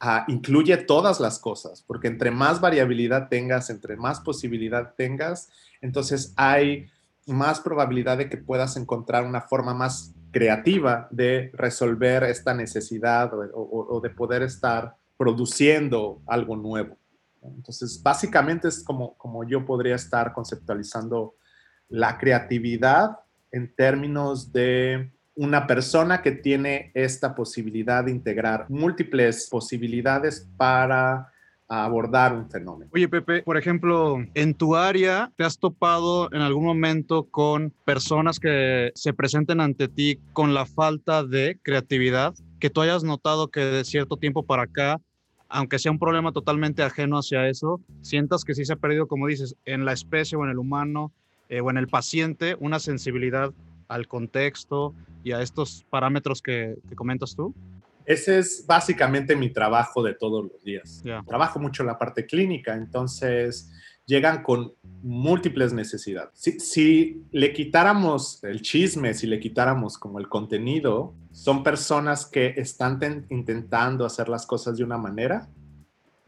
ah, 0.01 0.25
incluye 0.27 0.77
todas 0.77 1.21
las 1.21 1.39
cosas, 1.39 1.85
porque 1.87 2.09
entre 2.09 2.33
más 2.33 2.61
variabilidad 2.61 3.29
tengas, 3.29 3.71
entre 3.71 3.95
más 3.97 4.19
posibilidad 4.19 4.95
tengas, 4.97 5.51
entonces 5.83 6.33
hay 6.35 6.91
más 7.27 7.61
probabilidad 7.61 8.19
de 8.19 8.29
que 8.29 8.39
puedas 8.39 8.77
encontrar 8.77 9.25
una 9.25 9.43
forma 9.43 9.73
más 9.73 10.13
creativa 10.33 11.07
de 11.13 11.53
resolver 11.55 12.25
esta 12.25 12.55
necesidad 12.55 13.31
o, 13.55 14.01
de 14.03 14.11
poder 14.11 14.43
estar 14.43 14.97
produciendo 15.17 16.23
algo 16.27 16.57
nuevo. 16.57 16.97
Entonces, 17.43 18.01
básicamente 18.03 18.69
es 18.69 18.83
como, 18.85 19.17
como 19.17 19.45
yo 19.45 19.65
podría 19.65 19.97
estar 19.97 20.33
conceptualizando 20.33 21.35
la 21.89 22.19
creatividad 22.19 23.19
en 23.51 23.75
términos 23.75 24.53
de 24.53 25.13
una 25.35 25.67
persona 25.67 26.23
que 26.23 26.33
tiene 26.33 26.91
esta 26.95 27.35
posibilidad 27.35 28.05
de 28.05 28.11
integrar 28.11 28.67
múltiples 28.69 29.49
posibilidades 29.51 30.49
para 30.57 31.33
abordar 31.69 32.35
un 32.35 32.51
fenómeno. 32.51 32.91
Oye, 32.93 33.09
Pepe, 33.09 33.43
por 33.43 33.57
ejemplo, 33.57 34.19
en 34.35 34.55
tu 34.55 34.77
área, 34.77 35.33
¿te 35.37 35.45
has 35.45 35.59
topado 35.59 36.31
en 36.33 36.43
algún 36.43 36.65
momento 36.65 37.25
con 37.31 37.73
personas 37.87 38.39
que 38.39 38.93
se 38.95 39.15
presenten 39.15 39.61
ante 39.61 39.89
ti 39.89 40.21
con 40.35 40.53
la 40.53 40.67
falta 40.67 41.25
de 41.25 41.59
creatividad? 41.63 42.35
Que 42.63 42.71
tú 42.71 42.81
hayas 42.81 43.03
notado 43.03 43.49
que 43.49 43.59
de 43.59 43.85
cierto 43.85 44.17
tiempo 44.17 44.45
para 44.45 44.63
acá, 44.63 45.01
aunque 45.49 45.81
sea 45.81 45.91
un 45.91 45.99
problema 45.99 46.31
totalmente 46.31 46.85
ajeno 46.85 47.19
hacia 47.19 47.49
eso, 47.49 47.81
sientas 48.03 48.45
que 48.45 48.55
sí 48.55 48.65
se 48.65 48.75
ha 48.75 48.77
perdido, 48.77 49.09
como 49.09 49.27
dices, 49.27 49.57
en 49.65 49.85
la 49.85 49.93
especie 49.93 50.39
o 50.39 50.45
en 50.45 50.51
el 50.51 50.59
humano 50.59 51.11
eh, 51.49 51.61
o 51.61 51.71
en 51.71 51.77
el 51.77 51.89
paciente, 51.89 52.57
una 52.61 52.79
sensibilidad 52.79 53.53
al 53.89 54.07
contexto 54.07 54.95
y 55.25 55.33
a 55.33 55.43
estos 55.43 55.85
parámetros 55.91 56.41
que, 56.41 56.77
que 56.89 56.95
comentas 56.95 57.35
tú? 57.35 57.53
Ese 58.07 58.39
es 58.39 58.65
básicamente 58.65 59.35
mi 59.35 59.51
trabajo 59.51 60.01
de 60.01 60.15
todos 60.15 60.45
los 60.45 60.63
días. 60.63 61.03
Trabajo 61.27 61.59
mucho 61.59 61.83
en 61.83 61.89
la 61.89 61.99
parte 61.99 62.27
clínica, 62.27 62.77
entonces 62.77 63.73
llegan 64.07 64.43
con 64.43 64.73
múltiples 65.03 65.73
necesidades. 65.73 66.31
Si, 66.35 66.61
si, 66.61 67.23
le 67.31 67.53
quitáramos 67.53 68.43
el 68.45 68.63
chisme, 68.63 69.15
si 69.15 69.27
le 69.27 69.41
quitáramos 69.41 69.99
como 69.99 70.19
el 70.19 70.29
contenido, 70.29 71.15
son 71.33 71.63
personas 71.63 72.27
que 72.27 72.55
están 72.57 73.27
intentando 73.31 74.05
hacer 74.05 74.29
las 74.29 74.47
cosas 74.47 74.77
de 74.77 74.85
una 74.85 74.99
manera 74.99 75.49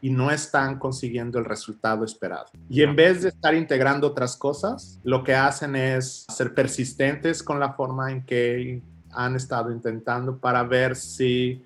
y 0.01 0.09
no 0.09 0.29
están 0.29 0.77
consiguiendo 0.77 1.39
el 1.39 1.45
resultado 1.45 2.05
esperado. 2.05 2.45
Y 2.69 2.83
en 2.83 2.95
vez 2.95 3.23
de 3.23 3.29
estar 3.29 3.55
integrando 3.55 4.07
otras 4.07 4.35
cosas, 4.37 4.99
lo 5.03 5.23
que 5.23 5.33
hacen 5.33 5.75
es 5.75 6.25
ser 6.31 6.53
persistentes 6.53 7.41
con 7.41 7.59
la 7.59 7.73
forma 7.73 8.11
en 8.11 8.23
que 8.23 8.81
han 9.11 9.35
estado 9.35 9.71
intentando 9.71 10.37
para 10.37 10.63
ver 10.63 10.95
si 10.95 11.63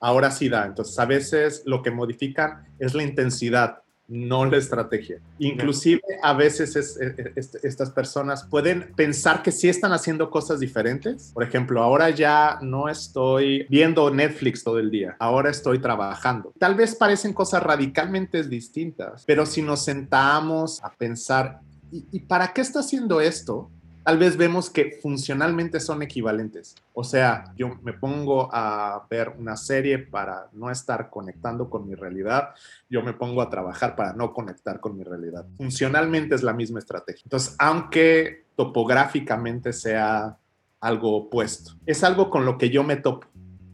ahora 0.00 0.30
sí 0.30 0.48
da. 0.48 0.66
Entonces, 0.66 0.98
a 0.98 1.04
veces 1.06 1.62
lo 1.66 1.82
que 1.82 1.90
modifican 1.90 2.64
es 2.78 2.94
la 2.94 3.02
intensidad, 3.02 3.82
no 4.10 4.44
la 4.44 4.56
estrategia. 4.56 5.20
Inclusive 5.38 6.02
a 6.22 6.34
veces 6.34 6.76
estas 7.62 7.90
personas 7.90 8.44
pueden 8.44 8.92
pensar 8.96 9.42
que 9.42 9.52
sí 9.52 9.68
están 9.68 9.92
haciendo 9.92 10.30
cosas 10.30 10.60
diferentes. 10.60 11.30
Por 11.32 11.44
ejemplo, 11.44 11.82
ahora 11.82 12.10
ya 12.10 12.58
no 12.60 12.88
estoy 12.88 13.66
viendo 13.70 14.10
Netflix 14.10 14.64
todo 14.64 14.78
el 14.78 14.90
día, 14.90 15.16
ahora 15.18 15.50
estoy 15.50 15.78
trabajando. 15.78 16.52
Tal 16.58 16.74
vez 16.74 16.94
parecen 16.96 17.32
cosas 17.32 17.62
radicalmente 17.62 18.42
distintas, 18.42 19.24
pero 19.24 19.46
si 19.46 19.62
nos 19.62 19.84
sentamos 19.84 20.82
a 20.82 20.90
pensar, 20.90 21.60
¿y, 21.92 22.20
para 22.20 22.52
qué 22.52 22.60
está 22.60 22.80
haciendo 22.80 23.20
esto? 23.20 23.70
Tal 24.04 24.18
vez 24.18 24.36
vemos 24.36 24.70
que 24.70 24.98
funcionalmente 25.02 25.80
son 25.80 26.02
equivalentes. 26.02 26.74
O 26.94 27.04
sea, 27.04 27.52
yo 27.56 27.78
me 27.82 27.92
pongo 27.92 28.48
a 28.52 29.06
ver 29.10 29.34
una 29.38 29.56
serie 29.56 29.98
para 29.98 30.48
no 30.52 30.70
estar 30.70 31.10
conectando 31.10 31.68
con 31.68 31.88
mi 31.88 31.94
realidad, 31.94 32.50
yo 32.88 33.02
me 33.02 33.12
pongo 33.12 33.42
a 33.42 33.50
trabajar 33.50 33.96
para 33.96 34.12
no 34.12 34.32
conectar 34.32 34.80
con 34.80 34.96
mi 34.96 35.04
realidad. 35.04 35.46
Funcionalmente 35.56 36.34
es 36.34 36.42
la 36.42 36.52
misma 36.52 36.78
estrategia. 36.78 37.22
Entonces, 37.24 37.54
aunque 37.58 38.46
topográficamente 38.56 39.72
sea 39.72 40.36
algo 40.80 41.16
opuesto, 41.16 41.72
es 41.86 42.02
algo 42.04 42.30
con 42.30 42.44
lo 42.44 42.58
que 42.58 42.70
yo 42.70 42.82
me 42.84 42.96
topo. 42.96 43.26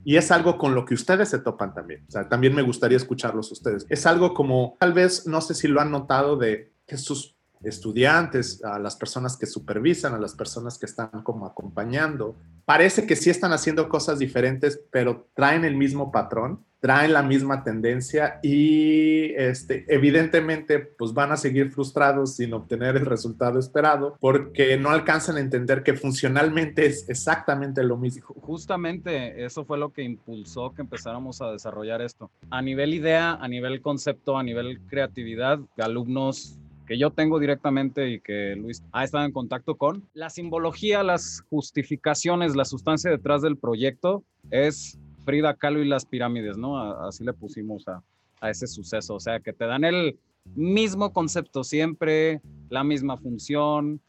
Y 0.05 0.17
es 0.17 0.31
algo 0.31 0.57
con 0.57 0.77
lo 0.77 0.85
que 0.85 0.95
ustedes 0.95 1.31
se 1.31 1.41
topan 1.41 1.75
también. 1.75 2.05
O 2.07 2.13
sea, 2.13 2.29
también 2.29 2.55
me 2.55 2.63
gustaría 2.63 2.97
escucharlos 2.97 3.51
ustedes. 3.51 3.87
Es 3.89 4.07
algo 4.07 4.35
como, 4.35 4.77
tal 4.79 4.93
vez, 4.93 5.27
no 5.27 5.41
sé 5.41 5.53
si 5.53 5.67
lo 5.67 5.81
han 5.81 5.91
notado, 5.91 6.37
de 6.37 6.71
que 6.87 6.97
sus 6.97 7.36
estudiantes, 7.69 8.63
a 8.65 8.79
las 8.79 8.97
personas 8.97 9.37
que 9.37 9.47
supervisan, 9.47 10.15
a 10.15 10.19
las 10.19 10.35
personas 10.35 10.79
que 10.79 10.87
están 10.87 11.23
como 11.23 11.47
acompañando. 11.47 12.37
Parece 12.65 13.07
que 13.07 13.17
sí 13.17 13.31
están 13.31 13.53
haciendo 13.53 13.89
cosas 13.89 14.19
diferentes, 14.19 14.81
pero 14.91 15.29
traen 15.35 15.65
el 15.65 15.77
mismo 15.77 16.11
patrón, 16.11 16.65
traen 16.81 17.13
la 17.13 17.23
misma 17.23 17.65
tendencia 17.65 18.39
y 18.43 19.33
este, 19.35 19.85
evidentemente 19.89 20.79
pues 20.79 21.13
van 21.13 21.33
a 21.33 21.37
seguir 21.37 21.71
frustrados 21.71 22.37
sin 22.37 22.53
obtener 22.53 22.97
el 22.97 23.07
resultado 23.07 23.59
esperado 23.59 24.17
porque 24.21 24.77
no 24.77 24.91
alcanzan 24.91 25.37
a 25.37 25.41
entender 25.41 25.83
que 25.83 25.95
funcionalmente 25.95 26.87
es 26.87 27.09
exactamente 27.09 27.83
lo 27.83 27.97
mismo. 27.97 28.35
Justamente 28.41 29.45
eso 29.45 29.65
fue 29.65 29.79
lo 29.79 29.93
que 29.93 30.03
impulsó 30.03 30.75
que 30.75 30.83
empezáramos 30.83 31.41
a 31.41 31.51
desarrollar 31.51 32.03
esto. 32.03 32.31
A 32.51 32.63
nivel 32.63 32.95
idea, 32.95 33.33
a 33.33 33.49
nivel 33.49 33.81
concepto, 33.81 34.39
a 34.39 34.43
nivel 34.43 34.81
creatividad, 34.87 35.59
alumnos 35.79 36.59
que 36.87 36.99
yo 36.99 37.11
tengo 37.11 37.39
directamente 37.39 38.11
y 38.11 38.21
que 38.21 38.55
Luis 38.57 38.83
ha 38.93 39.05
estado 39.05 39.25
en 39.25 39.33
contacto 39.33 39.75
con. 39.75 40.09
La 40.15 40.31
simbología, 40.31 41.03
las 41.03 41.45
justificaciones, 41.51 42.55
la 42.55 42.65
sustancia 42.65 43.11
detrás 43.11 43.43
del 43.43 43.57
proyecto 43.57 44.25
es 44.51 44.99
Frida 45.25 45.55
Kahlo 45.55 45.83
y 45.83 45.89
las 45.89 46.07
pirámides, 46.07 46.57
¿no? 46.57 46.79
Así 46.79 47.25
le 47.25 47.33
pusimos 47.33 47.87
a, 47.89 48.03
a 48.41 48.51
ese 48.51 48.67
suceso. 48.67 49.15
O 49.15 49.21
sea, 49.21 49.41
que 49.41 49.53
te 49.53 49.67
dan 49.67 49.85
el 49.85 50.19
mismo 50.55 51.13
concepto 51.13 51.65
siempre, 51.65 52.41
la 52.69 52.85
misma 52.85 53.17
función, 53.17 54.01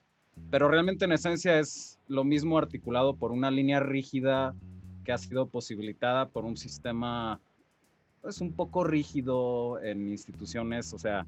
pero 0.52 0.70
realmente 0.70 1.06
en 1.06 1.12
esencia 1.12 1.60
es 1.60 2.00
lo 2.08 2.24
mismo 2.24 2.58
articulado 2.58 3.16
por 3.16 3.32
una 3.32 3.50
línea 3.50 3.80
rígida 3.80 4.54
que 5.04 5.12
ha 5.12 5.18
sido 5.18 5.48
posibilitada 5.48 6.30
por 6.30 6.46
un 6.46 6.58
sistema 6.58 7.40
pues 8.22 8.42
un 8.42 8.52
poco 8.54 8.84
rígido 8.84 9.82
en 9.82 10.10
instituciones, 10.10 10.94
o 10.94 11.00
sea, 11.00 11.26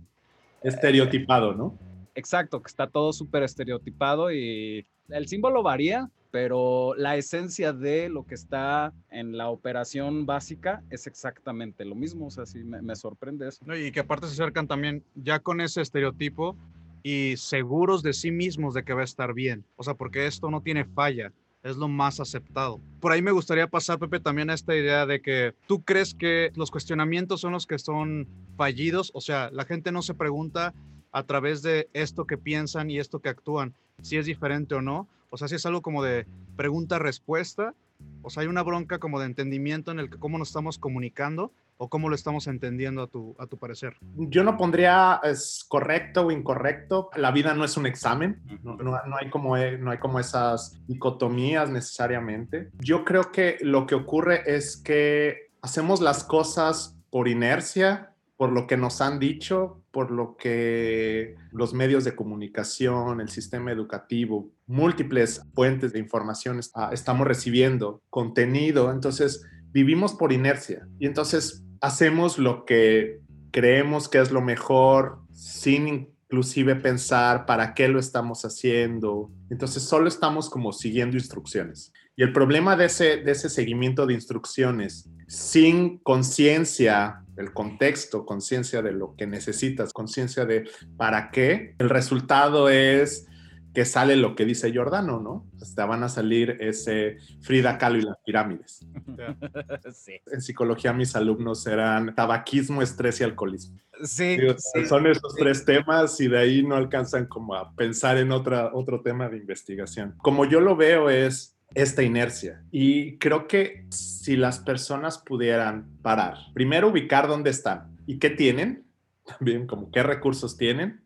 estereotipado, 0.63 1.53
¿no? 1.53 1.77
Exacto, 2.15 2.61
que 2.61 2.67
está 2.67 2.87
todo 2.87 3.13
súper 3.13 3.43
estereotipado 3.43 4.31
y 4.31 4.85
el 5.09 5.27
símbolo 5.27 5.63
varía, 5.63 6.09
pero 6.31 6.93
la 6.95 7.15
esencia 7.15 7.73
de 7.73 8.09
lo 8.09 8.25
que 8.25 8.35
está 8.35 8.93
en 9.09 9.37
la 9.37 9.49
operación 9.49 10.25
básica 10.25 10.83
es 10.89 11.07
exactamente 11.07 11.85
lo 11.85 11.95
mismo. 11.95 12.27
O 12.27 12.31
sea, 12.31 12.45
sí 12.45 12.63
me, 12.63 12.95
sorprende 12.95 13.47
eso. 13.47 13.63
y 13.75 13.91
que 13.91 14.01
aparte 14.01 14.27
se 14.27 14.33
acercan 14.33 14.67
también 14.67 15.03
ya 15.15 15.39
con 15.39 15.61
ese 15.61 15.81
estereotipo 15.81 16.55
y 17.01 17.35
seguros 17.37 18.03
de 18.03 18.13
sí 18.13 18.31
mismos 18.31 18.73
de 18.73 18.83
que 18.83 18.93
va 18.93 19.01
a 19.01 19.05
estar 19.05 19.33
bien. 19.33 19.63
O 19.77 19.83
sea, 19.83 19.93
porque 19.93 20.27
esto 20.27 20.51
no 20.51 20.61
tiene 20.61 20.85
falla 20.85 21.31
es 21.63 21.77
lo 21.77 21.87
más 21.87 22.19
aceptado. 22.19 22.79
Por 22.99 23.11
ahí 23.11 23.21
me 23.21 23.31
gustaría 23.31 23.67
pasar, 23.67 23.99
Pepe, 23.99 24.19
también 24.19 24.49
a 24.49 24.53
esta 24.53 24.75
idea 24.75 25.05
de 25.05 25.21
que 25.21 25.53
tú 25.67 25.83
crees 25.83 26.13
que 26.13 26.51
los 26.55 26.71
cuestionamientos 26.71 27.41
son 27.41 27.53
los 27.53 27.67
que 27.67 27.79
son 27.79 28.27
fallidos, 28.55 29.11
o 29.13 29.21
sea, 29.21 29.49
la 29.51 29.65
gente 29.65 29.91
no 29.91 30.01
se 30.01 30.13
pregunta 30.13 30.73
a 31.11 31.23
través 31.23 31.61
de 31.61 31.89
esto 31.93 32.25
que 32.25 32.37
piensan 32.37 32.89
y 32.89 32.99
esto 32.99 33.19
que 33.19 33.29
actúan, 33.29 33.73
si 34.01 34.17
es 34.17 34.25
diferente 34.25 34.75
o 34.75 34.81
no, 34.81 35.07
o 35.29 35.37
sea, 35.37 35.47
si 35.47 35.55
es 35.55 35.65
algo 35.65 35.81
como 35.81 36.03
de 36.03 36.25
pregunta-respuesta, 36.55 37.73
o 38.21 38.29
sea, 38.29 38.41
hay 38.41 38.47
una 38.47 38.63
bronca 38.63 38.99
como 38.99 39.19
de 39.19 39.25
entendimiento 39.25 39.91
en 39.91 39.99
el 39.99 40.09
que 40.09 40.17
cómo 40.17 40.37
nos 40.37 40.49
estamos 40.49 40.77
comunicando 40.77 41.51
o 41.81 41.89
cómo 41.89 42.09
lo 42.09 42.15
estamos 42.15 42.45
entendiendo 42.47 43.01
a 43.01 43.07
tu, 43.07 43.35
a 43.39 43.47
tu 43.47 43.57
parecer? 43.57 43.95
Yo 44.17 44.43
no 44.43 44.57
pondría 44.57 45.21
es 45.23 45.65
correcto 45.67 46.25
o 46.25 46.31
incorrecto. 46.31 47.09
La 47.15 47.31
vida 47.31 47.53
no 47.53 47.63
es 47.63 47.77
un 47.77 47.85
examen, 47.85 48.41
no, 48.63 48.75
no, 48.75 49.17
hay 49.17 49.29
como, 49.29 49.55
eh, 49.55 49.77
no 49.77 49.89
hay 49.89 49.97
como 49.97 50.19
esas 50.19 50.77
dicotomías 50.87 51.69
necesariamente. 51.69 52.69
Yo 52.79 53.05
creo 53.05 53.31
que 53.31 53.57
lo 53.61 53.85
que 53.85 53.95
ocurre 53.95 54.43
es 54.45 54.75
que 54.75 55.51
hacemos 55.61 56.01
las 56.01 56.25
cosas 56.25 56.97
por 57.09 57.29
inercia, 57.29 58.13
por 58.35 58.51
lo 58.51 58.67
que 58.67 58.75
nos 58.75 58.99
han 58.99 59.17
dicho, 59.17 59.81
por 59.91 60.11
lo 60.11 60.35
que 60.35 61.35
los 61.51 61.73
medios 61.73 62.03
de 62.03 62.13
comunicación, 62.13 63.21
el 63.21 63.29
sistema 63.29 63.71
educativo, 63.71 64.49
múltiples 64.67 65.41
fuentes 65.53 65.93
de 65.93 65.99
información 65.99 66.59
ah, 66.75 66.89
estamos 66.91 67.25
recibiendo, 67.25 68.01
contenido. 68.09 68.91
Entonces, 68.91 69.45
vivimos 69.71 70.13
por 70.13 70.33
inercia. 70.33 70.87
Y 70.99 71.05
entonces 71.05 71.63
hacemos 71.81 72.37
lo 72.37 72.65
que 72.65 73.19
creemos 73.51 74.07
que 74.09 74.19
es 74.19 74.31
lo 74.31 74.41
mejor 74.41 75.19
sin 75.33 75.87
inclusive 75.87 76.75
pensar 76.75 77.45
para 77.45 77.73
qué 77.73 77.87
lo 77.87 77.99
estamos 77.99 78.45
haciendo. 78.45 79.31
Entonces 79.49 79.83
solo 79.83 80.07
estamos 80.07 80.49
como 80.49 80.71
siguiendo 80.71 81.17
instrucciones. 81.17 81.91
Y 82.15 82.23
el 82.23 82.33
problema 82.33 82.75
de 82.75 82.85
ese, 82.85 83.17
de 83.17 83.31
ese 83.31 83.49
seguimiento 83.49 84.05
de 84.05 84.13
instrucciones 84.13 85.09
sin 85.27 85.99
conciencia 85.99 87.23
del 87.35 87.53
contexto, 87.53 88.25
conciencia 88.25 88.81
de 88.81 88.91
lo 88.91 89.15
que 89.15 89.25
necesitas, 89.25 89.93
conciencia 89.93 90.45
de 90.45 90.69
para 90.97 91.31
qué, 91.31 91.75
el 91.79 91.89
resultado 91.89 92.67
es 92.67 93.28
que 93.73 93.85
sale 93.85 94.15
lo 94.15 94.35
que 94.35 94.45
dice 94.45 94.71
Giordano, 94.71 95.19
¿no? 95.19 95.45
Hasta 95.61 95.85
van 95.85 96.03
a 96.03 96.09
salir 96.09 96.57
ese 96.59 97.17
Frida 97.41 97.77
Kahlo 97.77 97.99
y 97.99 98.01
las 98.01 98.17
pirámides. 98.25 98.85
sí. 99.93 100.13
En 100.31 100.41
psicología 100.41 100.93
mis 100.93 101.15
alumnos 101.15 101.65
eran 101.67 102.15
tabaquismo, 102.15 102.81
estrés 102.81 103.21
y 103.21 103.23
alcoholismo. 103.23 103.79
Sí, 104.03 104.37
Digo, 104.37 104.55
sí. 104.57 104.85
son 104.85 105.07
esos 105.07 105.33
sí. 105.33 105.41
tres 105.41 105.65
temas 105.65 106.19
y 106.21 106.27
de 106.27 106.39
ahí 106.39 106.63
no 106.63 106.75
alcanzan 106.75 107.25
como 107.25 107.53
a 107.53 107.73
pensar 107.75 108.17
en 108.17 108.31
otra, 108.31 108.71
otro 108.73 109.01
tema 109.01 109.29
de 109.29 109.37
investigación. 109.37 110.15
Como 110.19 110.45
yo 110.45 110.61
lo 110.61 110.75
veo 110.75 111.09
es 111.09 111.57
esta 111.75 112.01
inercia 112.01 112.63
y 112.71 113.17
creo 113.17 113.47
que 113.47 113.85
si 113.89 114.35
las 114.35 114.59
personas 114.59 115.19
pudieran 115.19 115.87
parar, 116.01 116.37
primero 116.53 116.87
ubicar 116.89 117.27
dónde 117.27 117.51
están 117.51 117.95
y 118.07 118.17
qué 118.17 118.29
tienen, 118.29 118.85
también 119.25 119.67
como 119.67 119.91
qué 119.91 120.01
recursos 120.01 120.57
tienen, 120.57 121.01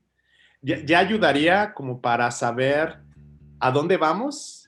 ya, 0.63 0.84
ya 0.84 1.00
ayudaría 1.00 1.74
como 1.74 2.01
para 2.01 2.32
saber 2.32 2.98
a 3.60 3.72
dónde 3.72 3.98
vamos 3.98 4.67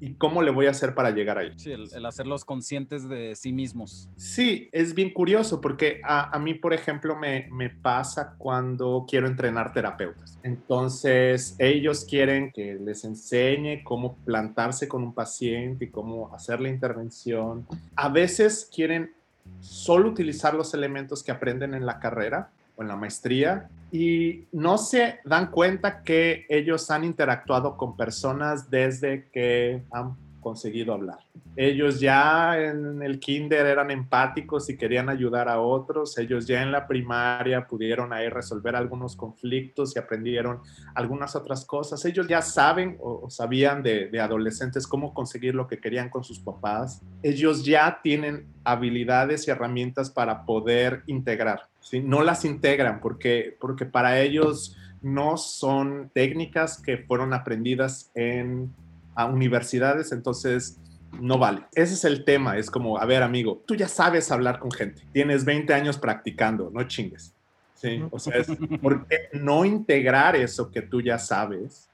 y 0.00 0.14
cómo 0.14 0.42
le 0.42 0.50
voy 0.50 0.66
a 0.66 0.70
hacer 0.70 0.94
para 0.94 1.10
llegar 1.10 1.36
ahí. 1.36 1.52
Sí, 1.56 1.70
el, 1.70 1.88
el 1.92 2.06
hacerlos 2.06 2.44
conscientes 2.44 3.06
de 3.06 3.36
sí 3.36 3.52
mismos. 3.52 4.08
Sí, 4.16 4.68
es 4.72 4.94
bien 4.94 5.10
curioso 5.12 5.60
porque 5.60 6.00
a, 6.04 6.34
a 6.34 6.38
mí, 6.38 6.54
por 6.54 6.72
ejemplo, 6.72 7.16
me, 7.16 7.48
me 7.52 7.68
pasa 7.68 8.34
cuando 8.38 9.04
quiero 9.06 9.26
entrenar 9.26 9.74
terapeutas. 9.74 10.38
Entonces, 10.42 11.54
ellos 11.58 12.06
quieren 12.08 12.50
que 12.50 12.76
les 12.76 13.04
enseñe 13.04 13.82
cómo 13.84 14.16
plantarse 14.24 14.88
con 14.88 15.02
un 15.02 15.12
paciente 15.12 15.84
y 15.84 15.90
cómo 15.90 16.34
hacer 16.34 16.60
la 16.62 16.70
intervención. 16.70 17.66
A 17.94 18.08
veces 18.08 18.70
quieren 18.74 19.12
solo 19.60 20.08
utilizar 20.08 20.54
los 20.54 20.72
elementos 20.72 21.22
que 21.22 21.32
aprenden 21.32 21.74
en 21.74 21.84
la 21.84 21.98
carrera 21.98 22.50
o 22.80 22.82
en 22.82 22.88
la 22.88 22.96
maestría 22.96 23.68
y 23.92 24.46
no 24.52 24.78
se 24.78 25.20
dan 25.24 25.50
cuenta 25.50 26.02
que 26.02 26.46
ellos 26.48 26.90
han 26.90 27.04
interactuado 27.04 27.76
con 27.76 27.96
personas 27.96 28.70
desde 28.70 29.28
que 29.30 29.82
han 29.90 30.16
conseguido 30.40 30.94
hablar. 30.94 31.18
Ellos 31.54 32.00
ya 32.00 32.58
en 32.58 33.02
el 33.02 33.20
kinder 33.20 33.66
eran 33.66 33.90
empáticos 33.90 34.70
y 34.70 34.78
querían 34.78 35.10
ayudar 35.10 35.50
a 35.50 35.60
otros. 35.60 36.16
Ellos 36.16 36.46
ya 36.46 36.62
en 36.62 36.72
la 36.72 36.86
primaria 36.86 37.66
pudieron 37.66 38.14
ahí 38.14 38.30
resolver 38.30 38.74
algunos 38.74 39.16
conflictos 39.16 39.94
y 39.94 39.98
aprendieron 39.98 40.60
algunas 40.94 41.36
otras 41.36 41.66
cosas. 41.66 42.02
Ellos 42.06 42.26
ya 42.26 42.40
saben 42.40 42.96
o, 43.00 43.28
sabían 43.28 43.82
de 43.82 44.18
adolescentes 44.18 44.86
cómo 44.86 45.12
conseguir 45.12 45.54
lo 45.54 45.66
que 45.66 45.78
querían 45.78 46.08
con 46.08 46.24
sus 46.24 46.40
papás. 46.40 47.02
Ellos 47.22 47.62
ya 47.66 48.00
tienen 48.02 48.46
habilidades 48.64 49.46
y 49.46 49.50
herramientas 49.50 50.08
para 50.08 50.46
poder 50.46 51.02
integrar. 51.06 51.69
¿Sí? 51.80 52.00
No 52.00 52.22
las 52.22 52.44
integran 52.44 53.00
porque, 53.00 53.56
porque 53.60 53.86
para 53.86 54.20
ellos 54.20 54.76
no 55.02 55.36
son 55.36 56.10
técnicas 56.12 56.80
que 56.80 56.98
fueron 56.98 57.32
aprendidas 57.32 58.10
en 58.14 58.72
a 59.14 59.26
universidades, 59.26 60.12
entonces 60.12 60.78
no 61.20 61.38
vale. 61.38 61.62
Ese 61.74 61.94
es 61.94 62.04
el 62.04 62.24
tema, 62.24 62.56
es 62.56 62.70
como, 62.70 62.98
a 62.98 63.04
ver 63.04 63.22
amigo, 63.22 63.62
tú 63.66 63.74
ya 63.74 63.88
sabes 63.88 64.30
hablar 64.30 64.58
con 64.58 64.70
gente, 64.70 65.02
tienes 65.12 65.44
20 65.44 65.74
años 65.74 65.98
practicando, 65.98 66.70
no 66.72 66.84
chingues. 66.84 67.34
Sí, 67.74 68.02
o 68.10 68.18
sea, 68.18 68.36
es, 68.36 68.48
¿por 68.80 69.06
qué 69.06 69.30
no 69.32 69.64
integrar 69.64 70.36
eso 70.36 70.70
que 70.70 70.82
tú 70.82 71.00
ya 71.00 71.18
sabes 71.18 71.88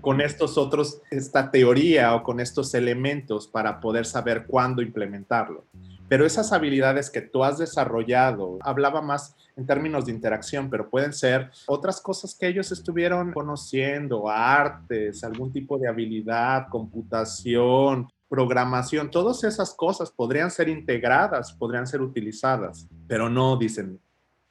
con 0.00 0.20
estos 0.20 0.56
otros, 0.56 1.00
esta 1.10 1.50
teoría 1.50 2.14
o 2.14 2.22
con 2.22 2.38
estos 2.38 2.74
elementos 2.74 3.48
para 3.48 3.80
poder 3.80 4.06
saber 4.06 4.46
cuándo 4.46 4.82
implementarlo? 4.82 5.64
Pero 6.08 6.26
esas 6.26 6.52
habilidades 6.52 7.10
que 7.10 7.22
tú 7.22 7.44
has 7.44 7.58
desarrollado, 7.58 8.58
hablaba 8.62 9.00
más 9.00 9.34
en 9.56 9.66
términos 9.66 10.06
de 10.06 10.12
interacción, 10.12 10.68
pero 10.68 10.90
pueden 10.90 11.12
ser 11.12 11.50
otras 11.66 12.00
cosas 12.00 12.36
que 12.38 12.48
ellos 12.48 12.72
estuvieron 12.72 13.32
conociendo, 13.32 14.28
artes, 14.28 15.22
algún 15.24 15.52
tipo 15.52 15.78
de 15.78 15.88
habilidad, 15.88 16.66
computación, 16.68 18.08
programación, 18.28 19.10
todas 19.10 19.44
esas 19.44 19.74
cosas 19.74 20.10
podrían 20.10 20.50
ser 20.50 20.68
integradas, 20.68 21.52
podrían 21.52 21.86
ser 21.86 22.02
utilizadas, 22.02 22.88
pero 23.06 23.28
no 23.28 23.56
dicen, 23.56 24.00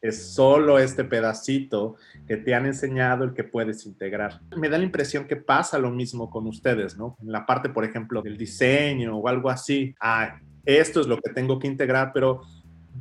es 0.04 0.34
solo 0.34 0.80
este 0.80 1.06
pedacito 1.06 1.96
que 2.28 2.36
te 2.36 2.54
han 2.54 2.66
enseñado 2.66 3.24
el 3.24 3.34
que 3.34 3.46
puedes 3.46 3.86
integrar. 3.86 4.42
Me 4.58 4.68
da 4.68 4.78
la 4.78 4.84
impresión 4.84 5.26
que 5.28 5.38
pasa 5.38 5.80
lo 5.80 5.92
mismo 5.92 6.30
con 6.30 6.46
ustedes, 6.46 6.98
¿no? 6.98 7.16
En 7.22 7.32
la 7.32 7.46
parte, 7.46 7.70
por 7.70 7.86
ejemplo, 7.86 8.22
del 8.22 8.38
diseño 8.38 9.18
o 9.18 9.28
algo 9.30 9.50
así. 9.50 9.96
Ah, 10.02 10.40
esto 10.66 11.02
es 11.02 11.08
lo 11.08 11.20
que 11.20 11.34
tengo 11.34 11.60
que 11.60 11.68
integrar, 11.68 12.12
pero 12.14 12.42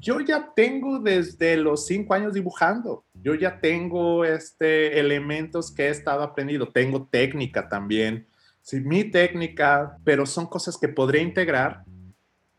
yo 0.01 0.21
ya 0.21 0.53
tengo 0.55 0.99
desde 0.99 1.57
los 1.57 1.87
cinco 1.87 2.15
años 2.15 2.35
dibujando. 2.35 3.05
Yo 3.15 3.35
ya 3.35 3.61
tengo 3.61 4.25
este, 4.25 4.99
elementos 4.99 5.71
que 5.71 5.87
he 5.87 5.91
estado 5.91 6.23
aprendiendo. 6.23 6.69
Tengo 6.69 7.07
técnica 7.07 7.69
también. 7.69 8.27
Sí, 8.63 8.81
mi 8.81 9.05
técnica, 9.05 9.99
pero 10.05 10.25
son 10.25 10.47
cosas 10.47 10.79
que 10.79 10.89
podré 10.89 11.21
integrar, 11.21 11.85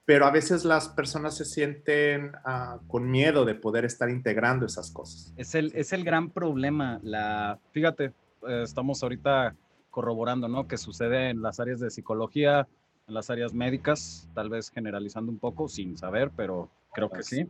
pero 0.06 0.26
a 0.26 0.32
veces 0.32 0.66
las 0.66 0.90
personas 0.90 1.36
se 1.36 1.46
sienten 1.46 2.32
ah, 2.44 2.80
con 2.88 3.10
miedo 3.10 3.46
de 3.46 3.56
poder 3.56 3.86
estar 3.86 4.10
integrando 4.10 4.66
esas 4.66 4.92
cosas. 4.92 5.34
Es 5.38 5.56
el, 5.56 5.72
es 5.76 5.94
el 5.94 6.04
gran 6.04 6.30
problema. 6.30 7.00
La, 7.04 7.58
fíjate, 7.72 8.12
eh, 8.48 8.62
estamos 8.64 9.02
ahorita 9.02 9.56
corroborando, 9.90 10.48
¿no? 10.48 10.68
Que 10.68 10.78
sucede 10.78 11.30
en 11.30 11.42
las 11.42 11.60
áreas 11.60 11.80
de 11.80 11.90
psicología, 11.90 12.68
en 13.08 13.14
las 13.14 13.30
áreas 13.30 13.54
médicas, 13.54 14.30
tal 14.34 14.50
vez 14.50 14.70
generalizando 14.70 15.32
un 15.32 15.40
poco, 15.40 15.68
sin 15.68 15.98
saber, 15.98 16.32
pero 16.36 16.70
creo 16.94 17.10
que 17.10 17.24
sí. 17.24 17.48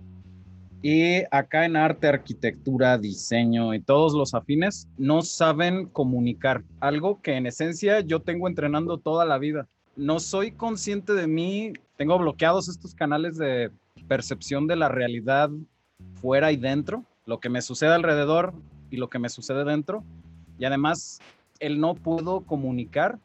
Y 0.82 1.24
acá 1.32 1.66
en 1.66 1.78
arte, 1.78 2.08
arquitectura, 2.08 2.98
diseño 2.98 3.74
y 3.74 3.80
todos 3.80 4.14
los 4.14 4.34
afines 4.34 4.90
no 4.98 5.22
saben 5.22 5.86
comunicar. 5.86 6.64
Algo 6.82 7.22
que 7.22 7.38
en 7.38 7.46
esencia 7.46 8.02
yo 8.02 8.20
tengo 8.20 8.48
entrenando 8.48 8.98
toda 8.98 9.26
la 9.26 9.38
vida. 9.38 9.68
No 9.96 10.20
soy 10.20 10.52
consciente 10.52 11.14
de 11.14 11.28
mí, 11.28 11.72
tengo 11.96 12.18
bloqueados 12.18 12.68
estos 12.68 12.96
canales 12.96 13.38
de 13.38 13.72
percepción 14.08 14.68
de 14.68 14.76
la 14.76 14.90
realidad 14.90 15.50
fuera 16.16 16.52
y 16.52 16.58
dentro, 16.58 17.06
lo 17.26 17.40
que 17.40 17.50
me 17.50 17.62
sucede 17.62 17.94
alrededor 17.94 18.54
y 18.90 18.98
lo 18.98 19.10
que 19.10 19.20
me 19.20 19.30
sucede 19.30 19.64
dentro. 19.64 20.04
Y 20.58 20.66
además, 20.66 21.22
el 21.60 21.80
no 21.80 21.96
puedo 21.96 22.42
comunicar 22.42 23.20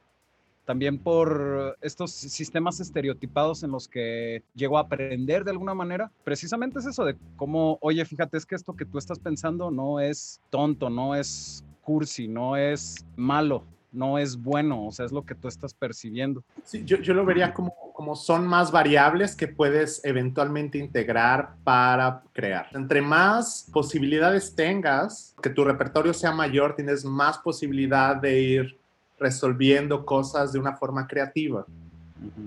también 0.68 0.98
por 0.98 1.78
estos 1.80 2.10
sistemas 2.10 2.78
estereotipados 2.78 3.62
en 3.62 3.70
los 3.70 3.88
que 3.88 4.42
llego 4.54 4.76
a 4.76 4.82
aprender 4.82 5.42
de 5.42 5.52
alguna 5.52 5.72
manera. 5.72 6.12
Precisamente 6.24 6.78
es 6.78 6.84
eso 6.84 7.06
de 7.06 7.16
cómo, 7.36 7.78
oye, 7.80 8.04
fíjate, 8.04 8.36
es 8.36 8.44
que 8.44 8.54
esto 8.54 8.76
que 8.76 8.84
tú 8.84 8.98
estás 8.98 9.18
pensando 9.18 9.70
no 9.70 9.98
es 9.98 10.42
tonto, 10.50 10.90
no 10.90 11.14
es 11.14 11.64
cursi, 11.80 12.28
no 12.28 12.54
es 12.54 13.06
malo, 13.16 13.64
no 13.90 14.18
es 14.18 14.36
bueno, 14.36 14.84
o 14.84 14.92
sea, 14.92 15.06
es 15.06 15.12
lo 15.12 15.24
que 15.24 15.34
tú 15.34 15.48
estás 15.48 15.72
percibiendo. 15.72 16.44
Sí, 16.64 16.84
yo, 16.84 16.98
yo 16.98 17.14
lo 17.14 17.24
vería 17.24 17.54
como, 17.54 17.74
como 17.94 18.14
son 18.14 18.46
más 18.46 18.70
variables 18.70 19.34
que 19.34 19.48
puedes 19.48 20.04
eventualmente 20.04 20.76
integrar 20.76 21.54
para 21.64 22.24
crear. 22.34 22.68
Entre 22.74 23.00
más 23.00 23.66
posibilidades 23.72 24.54
tengas, 24.54 25.34
que 25.42 25.48
tu 25.48 25.64
repertorio 25.64 26.12
sea 26.12 26.32
mayor, 26.32 26.76
tienes 26.76 27.06
más 27.06 27.38
posibilidad 27.38 28.16
de 28.16 28.38
ir 28.38 28.77
resolviendo 29.18 30.04
cosas 30.04 30.52
de 30.52 30.58
una 30.58 30.76
forma 30.76 31.06
creativa. 31.06 31.66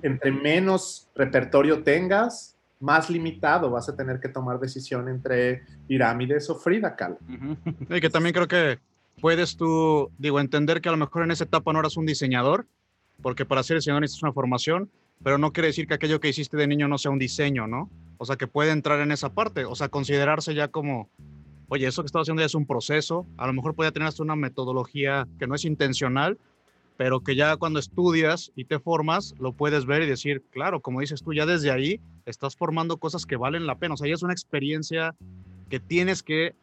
Entre 0.01 0.31
menos 0.31 1.09
repertorio 1.15 1.83
tengas, 1.83 2.55
más 2.79 3.09
limitado 3.09 3.69
vas 3.69 3.87
a 3.87 3.95
tener 3.95 4.19
que 4.19 4.27
tomar 4.27 4.59
decisión 4.59 5.07
entre 5.07 5.63
pirámides 5.87 6.49
o 6.49 6.55
Frida 6.55 6.95
Kahlo. 6.95 7.17
Y 7.89 8.01
que 8.01 8.09
también 8.09 8.33
creo 8.33 8.47
que 8.47 8.79
puedes 9.21 9.55
tú, 9.55 10.11
digo, 10.17 10.39
entender 10.39 10.81
que 10.81 10.89
a 10.89 10.91
lo 10.91 10.97
mejor 10.97 11.23
en 11.23 11.31
esa 11.31 11.43
etapa 11.43 11.71
no 11.71 11.79
eras 11.79 11.95
un 11.95 12.05
diseñador, 12.05 12.65
porque 13.21 13.45
para 13.45 13.63
ser 13.63 13.77
diseñador 13.77 14.01
necesitas 14.01 14.23
una 14.23 14.33
formación, 14.33 14.89
pero 15.23 15.37
no 15.37 15.53
quiere 15.53 15.67
decir 15.67 15.87
que 15.87 15.93
aquello 15.93 16.19
que 16.19 16.29
hiciste 16.29 16.57
de 16.57 16.67
niño 16.67 16.87
no 16.87 16.97
sea 16.97 17.11
un 17.11 17.19
diseño, 17.19 17.67
¿no? 17.67 17.89
O 18.17 18.25
sea, 18.25 18.35
que 18.35 18.47
puede 18.47 18.71
entrar 18.71 18.99
en 18.99 19.11
esa 19.11 19.33
parte, 19.33 19.65
o 19.65 19.75
sea, 19.75 19.89
considerarse 19.89 20.55
ya 20.55 20.67
como, 20.67 21.09
oye, 21.69 21.87
eso 21.87 22.01
que 22.01 22.07
estás 22.07 22.23
haciendo 22.23 22.41
ya 22.41 22.47
es 22.47 22.55
un 22.55 22.65
proceso, 22.65 23.27
a 23.37 23.45
lo 23.45 23.53
mejor 23.53 23.75
puede 23.75 23.91
tener 23.91 24.07
hasta 24.07 24.23
una 24.23 24.35
metodología 24.35 25.27
que 25.37 25.45
no 25.45 25.53
es 25.53 25.65
intencional, 25.65 26.39
pero 27.01 27.21
que 27.21 27.35
ya 27.35 27.57
cuando 27.57 27.79
estudias 27.79 28.51
y 28.55 28.65
te 28.65 28.77
formas, 28.77 29.33
lo 29.39 29.53
puedes 29.53 29.87
ver 29.87 30.03
y 30.03 30.05
decir, 30.05 30.43
claro, 30.51 30.81
como 30.81 30.99
dices 30.99 31.23
tú, 31.23 31.33
ya 31.33 31.47
desde 31.47 31.71
ahí 31.71 31.99
estás 32.27 32.55
formando 32.55 32.97
cosas 32.97 33.25
que 33.25 33.37
valen 33.37 33.65
la 33.65 33.73
pena, 33.73 33.95
o 33.95 33.97
sea, 33.97 34.07
ya 34.07 34.13
es 34.13 34.21
una 34.21 34.33
experiencia 34.33 35.15
que 35.67 35.79
tienes 35.79 36.21
que 36.21 36.53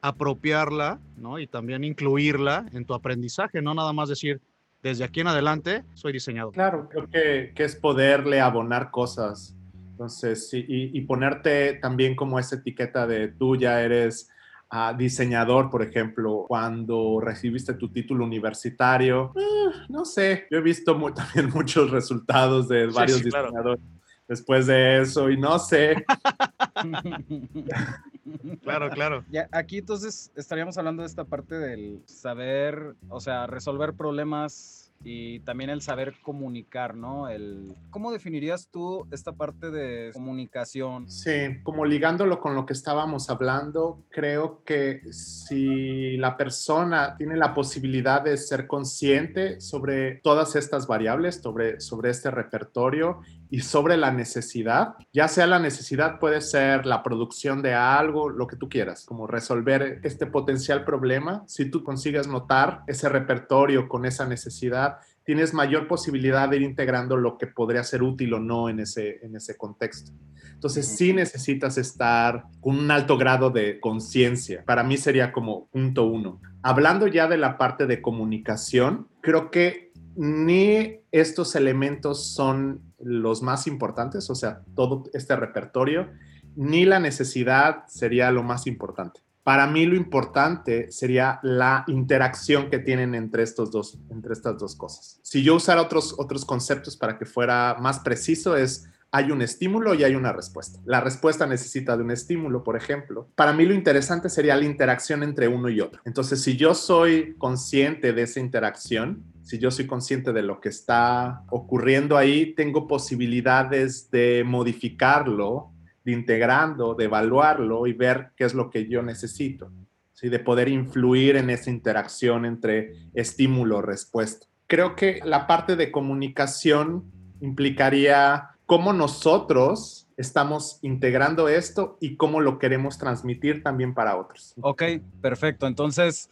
apropiarla, 0.00 1.00
¿no? 1.16 1.40
Y 1.40 1.48
también 1.48 1.82
incluirla 1.82 2.66
en 2.74 2.84
tu 2.84 2.94
aprendizaje, 2.94 3.60
no 3.60 3.74
nada 3.74 3.92
más 3.92 4.08
decir, 4.08 4.40
desde 4.84 5.02
aquí 5.02 5.18
en 5.18 5.26
adelante 5.26 5.82
soy 5.94 6.12
diseñador. 6.12 6.54
Claro, 6.54 6.88
creo 6.88 7.10
que, 7.10 7.52
que 7.56 7.64
es 7.64 7.74
poderle 7.74 8.40
abonar 8.40 8.92
cosas. 8.92 9.56
Entonces, 9.90 10.54
y, 10.54 10.64
y 10.96 11.00
ponerte 11.00 11.72
también 11.72 12.14
como 12.14 12.38
esa 12.38 12.54
etiqueta 12.54 13.04
de 13.08 13.32
tú 13.32 13.56
ya 13.56 13.82
eres 13.82 14.30
ah, 14.70 14.94
diseñador, 14.96 15.70
por 15.70 15.82
ejemplo, 15.82 16.44
cuando 16.48 17.20
recibiste 17.20 17.74
tu 17.74 17.88
título 17.90 18.24
universitario. 18.24 19.32
eh, 19.36 19.76
no 19.88 20.04
sé, 20.04 20.46
yo 20.50 20.58
he 20.58 20.62
visto 20.62 20.94
mu- 20.98 21.12
también 21.14 21.50
muchos 21.54 21.90
resultados 21.90 22.68
de 22.68 22.88
Sí, 22.88 22.94
varios 22.94 23.18
sí, 23.18 23.28
claro. 23.30 23.46
diseñadores 23.48 23.80
después 24.28 24.66
de 24.66 25.00
eso 25.00 25.30
y 25.30 25.38
no 25.38 25.58
sé, 25.58 26.04
Claro, 28.62 28.90
claro. 28.90 29.24
Ya, 29.30 29.48
aquí 29.52 29.78
entonces 29.78 30.30
estaríamos 30.36 30.76
hablando 30.76 31.02
de 31.02 31.06
esta 31.08 31.24
parte 31.24 31.54
del 31.54 32.02
saber, 32.04 32.94
o 33.08 33.20
sea, 33.20 33.46
resolver 33.46 33.94
problemas 33.94 34.77
y 35.04 35.40
también 35.40 35.70
el 35.70 35.80
saber 35.80 36.14
comunicar, 36.22 36.94
¿no? 36.94 37.28
El, 37.28 37.74
¿Cómo 37.90 38.12
definirías 38.12 38.68
tú 38.70 39.06
esta 39.10 39.32
parte 39.32 39.70
de 39.70 40.10
comunicación? 40.12 41.08
Sí, 41.08 41.62
como 41.62 41.84
ligándolo 41.84 42.40
con 42.40 42.54
lo 42.54 42.66
que 42.66 42.72
estábamos 42.72 43.30
hablando, 43.30 44.04
creo 44.10 44.62
que 44.64 45.00
si 45.12 46.16
la 46.16 46.36
persona 46.36 47.16
tiene 47.16 47.36
la 47.36 47.54
posibilidad 47.54 48.22
de 48.22 48.36
ser 48.36 48.66
consciente 48.66 49.60
sobre 49.60 50.16
todas 50.16 50.56
estas 50.56 50.86
variables, 50.86 51.36
sobre, 51.36 51.80
sobre 51.80 52.10
este 52.10 52.30
repertorio 52.30 53.20
y 53.50 53.60
sobre 53.60 53.96
la 53.96 54.10
necesidad, 54.10 54.94
ya 55.12 55.28
sea 55.28 55.46
la 55.46 55.58
necesidad 55.58 56.18
puede 56.18 56.40
ser 56.40 56.86
la 56.86 57.02
producción 57.02 57.62
de 57.62 57.74
algo, 57.74 58.28
lo 58.28 58.46
que 58.46 58.56
tú 58.56 58.68
quieras, 58.68 59.04
como 59.04 59.26
resolver 59.26 60.00
este 60.02 60.26
potencial 60.26 60.84
problema, 60.84 61.44
si 61.46 61.70
tú 61.70 61.82
consigues 61.82 62.28
notar 62.28 62.82
ese 62.86 63.08
repertorio 63.08 63.88
con 63.88 64.04
esa 64.04 64.26
necesidad, 64.26 64.98
tienes 65.24 65.52
mayor 65.52 65.86
posibilidad 65.88 66.48
de 66.48 66.56
ir 66.56 66.62
integrando 66.62 67.16
lo 67.16 67.36
que 67.36 67.46
podría 67.46 67.84
ser 67.84 68.02
útil 68.02 68.34
o 68.34 68.40
no 68.40 68.68
en 68.68 68.80
ese, 68.80 69.18
en 69.22 69.36
ese 69.36 69.56
contexto. 69.56 70.12
Entonces 70.54 70.88
sí 70.88 71.12
necesitas 71.12 71.78
estar 71.78 72.44
con 72.60 72.78
un 72.78 72.90
alto 72.90 73.16
grado 73.16 73.50
de 73.50 73.78
conciencia. 73.78 74.64
Para 74.64 74.82
mí 74.82 74.96
sería 74.96 75.30
como 75.30 75.68
punto 75.68 76.06
uno. 76.06 76.40
Hablando 76.62 77.06
ya 77.06 77.28
de 77.28 77.36
la 77.36 77.58
parte 77.58 77.86
de 77.86 78.02
comunicación, 78.02 79.06
creo 79.20 79.50
que 79.50 79.92
ni 80.16 81.00
estos 81.12 81.54
elementos 81.54 82.32
son 82.34 82.87
los 83.00 83.42
más 83.42 83.66
importantes, 83.66 84.28
o 84.30 84.34
sea, 84.34 84.62
todo 84.74 85.04
este 85.12 85.36
repertorio, 85.36 86.10
ni 86.56 86.84
la 86.84 86.98
necesidad 86.98 87.84
sería 87.86 88.30
lo 88.30 88.42
más 88.42 88.66
importante. 88.66 89.20
Para 89.44 89.66
mí 89.66 89.86
lo 89.86 89.96
importante 89.96 90.92
sería 90.92 91.40
la 91.42 91.84
interacción 91.86 92.68
que 92.68 92.78
tienen 92.78 93.14
entre, 93.14 93.42
estos 93.42 93.70
dos, 93.70 93.98
entre 94.10 94.34
estas 94.34 94.58
dos 94.58 94.76
cosas. 94.76 95.20
Si 95.22 95.42
yo 95.42 95.54
usara 95.54 95.80
otros, 95.80 96.14
otros 96.18 96.44
conceptos 96.44 96.96
para 96.96 97.16
que 97.16 97.24
fuera 97.24 97.76
más 97.80 98.00
preciso, 98.00 98.56
es 98.56 98.88
hay 99.10 99.30
un 99.30 99.40
estímulo 99.40 99.94
y 99.94 100.04
hay 100.04 100.14
una 100.14 100.32
respuesta. 100.32 100.78
La 100.84 101.00
respuesta 101.00 101.46
necesita 101.46 101.96
de 101.96 102.02
un 102.02 102.10
estímulo, 102.10 102.62
por 102.62 102.76
ejemplo. 102.76 103.28
Para 103.34 103.52
mí 103.52 103.64
lo 103.64 103.72
interesante 103.72 104.28
sería 104.28 104.54
la 104.54 104.64
interacción 104.64 105.22
entre 105.22 105.48
uno 105.48 105.70
y 105.70 105.80
otro. 105.80 106.02
Entonces, 106.04 106.42
si 106.42 106.56
yo 106.56 106.74
soy 106.74 107.34
consciente 107.38 108.12
de 108.12 108.22
esa 108.22 108.40
interacción, 108.40 109.24
si 109.48 109.58
yo 109.58 109.70
soy 109.70 109.86
consciente 109.86 110.34
de 110.34 110.42
lo 110.42 110.60
que 110.60 110.68
está 110.68 111.42
ocurriendo 111.48 112.18
ahí, 112.18 112.52
tengo 112.52 112.86
posibilidades 112.86 114.10
de 114.10 114.44
modificarlo, 114.44 115.70
de 116.04 116.12
integrando, 116.12 116.94
de 116.94 117.04
evaluarlo 117.06 117.86
y 117.86 117.94
ver 117.94 118.32
qué 118.36 118.44
es 118.44 118.52
lo 118.52 118.68
que 118.68 118.86
yo 118.90 119.02
necesito, 119.02 119.72
¿sí? 120.12 120.28
de 120.28 120.38
poder 120.38 120.68
influir 120.68 121.36
en 121.36 121.48
esa 121.48 121.70
interacción 121.70 122.44
entre 122.44 122.92
estímulo-respuesta. 123.14 124.46
Creo 124.66 124.94
que 124.94 125.22
la 125.24 125.46
parte 125.46 125.76
de 125.76 125.90
comunicación 125.90 127.10
implicaría 127.40 128.50
cómo 128.66 128.92
nosotros 128.92 130.08
estamos 130.18 130.78
integrando 130.82 131.48
esto 131.48 131.96
y 132.02 132.16
cómo 132.16 132.42
lo 132.42 132.58
queremos 132.58 132.98
transmitir 132.98 133.62
también 133.62 133.94
para 133.94 134.18
otros. 134.18 134.52
Ok, 134.60 134.82
perfecto. 135.22 135.66
Entonces, 135.66 136.28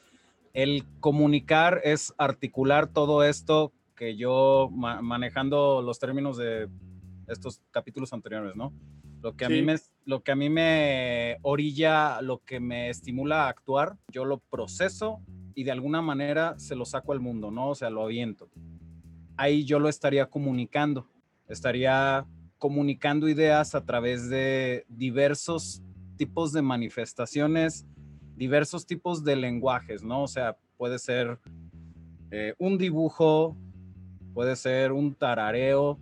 el 0.56 0.84
comunicar 1.00 1.82
es 1.84 2.14
articular 2.16 2.86
todo 2.86 3.22
esto 3.22 3.74
que 3.94 4.16
yo 4.16 4.70
manejando 4.72 5.82
los 5.82 5.98
términos 5.98 6.38
de 6.38 6.70
estos 7.28 7.60
capítulos 7.70 8.14
anteriores, 8.14 8.56
¿no? 8.56 8.72
Lo 9.20 9.36
que, 9.36 9.44
a 9.44 9.50
mí 9.50 9.60
me, 9.60 9.76
lo 10.06 10.22
que 10.22 10.32
a 10.32 10.36
mí 10.36 10.48
me 10.48 11.36
orilla, 11.42 12.22
lo 12.22 12.38
que 12.38 12.58
me 12.58 12.88
estimula 12.88 13.44
a 13.44 13.48
actuar, 13.50 13.98
yo 14.10 14.24
lo 14.24 14.38
proceso 14.38 15.20
y 15.54 15.64
de 15.64 15.72
alguna 15.72 16.00
manera 16.00 16.58
se 16.58 16.74
lo 16.74 16.86
saco 16.86 17.12
al 17.12 17.20
mundo, 17.20 17.50
¿no? 17.50 17.68
O 17.70 17.74
sea, 17.74 17.90
lo 17.90 18.04
aviento. 18.04 18.48
Ahí 19.36 19.64
yo 19.64 19.78
lo 19.78 19.90
estaría 19.90 20.24
comunicando, 20.30 21.06
estaría 21.48 22.26
comunicando 22.56 23.28
ideas 23.28 23.74
a 23.74 23.84
través 23.84 24.30
de 24.30 24.86
diversos 24.88 25.82
tipos 26.16 26.52
de 26.52 26.62
manifestaciones 26.62 27.84
diversos 28.36 28.86
tipos 28.86 29.24
de 29.24 29.36
lenguajes, 29.36 30.02
¿no? 30.02 30.22
O 30.22 30.28
sea, 30.28 30.56
puede 30.76 30.98
ser 30.98 31.38
eh, 32.30 32.54
un 32.58 32.78
dibujo, 32.78 33.56
puede 34.34 34.56
ser 34.56 34.92
un 34.92 35.14
tarareo, 35.14 35.98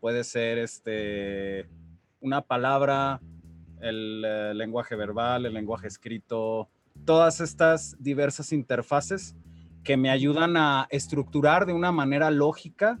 puede 0.00 0.24
ser 0.24 0.58
este, 0.58 1.68
una 2.20 2.40
palabra, 2.40 3.20
el 3.80 4.24
eh, 4.24 4.54
lenguaje 4.54 4.96
verbal, 4.96 5.46
el 5.46 5.54
lenguaje 5.54 5.86
escrito, 5.86 6.68
todas 7.04 7.40
estas 7.40 7.96
diversas 7.98 8.52
interfaces 8.52 9.36
que 9.82 9.96
me 9.96 10.10
ayudan 10.10 10.56
a 10.56 10.86
estructurar 10.90 11.66
de 11.66 11.74
una 11.74 11.92
manera 11.92 12.30
lógica 12.30 12.98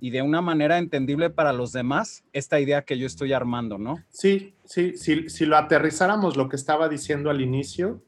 y 0.00 0.10
de 0.10 0.22
una 0.22 0.40
manera 0.40 0.78
entendible 0.78 1.30
para 1.30 1.52
los 1.52 1.72
demás 1.72 2.24
esta 2.32 2.58
idea 2.58 2.82
que 2.82 2.98
yo 2.98 3.06
estoy 3.06 3.32
armando, 3.32 3.78
¿no? 3.78 4.02
Sí, 4.08 4.54
sí, 4.64 4.96
sí 4.96 5.28
si 5.28 5.46
lo 5.46 5.56
aterrizáramos 5.56 6.36
lo 6.36 6.48
que 6.48 6.56
estaba 6.56 6.88
diciendo 6.88 7.30
al 7.30 7.40
inicio, 7.40 8.02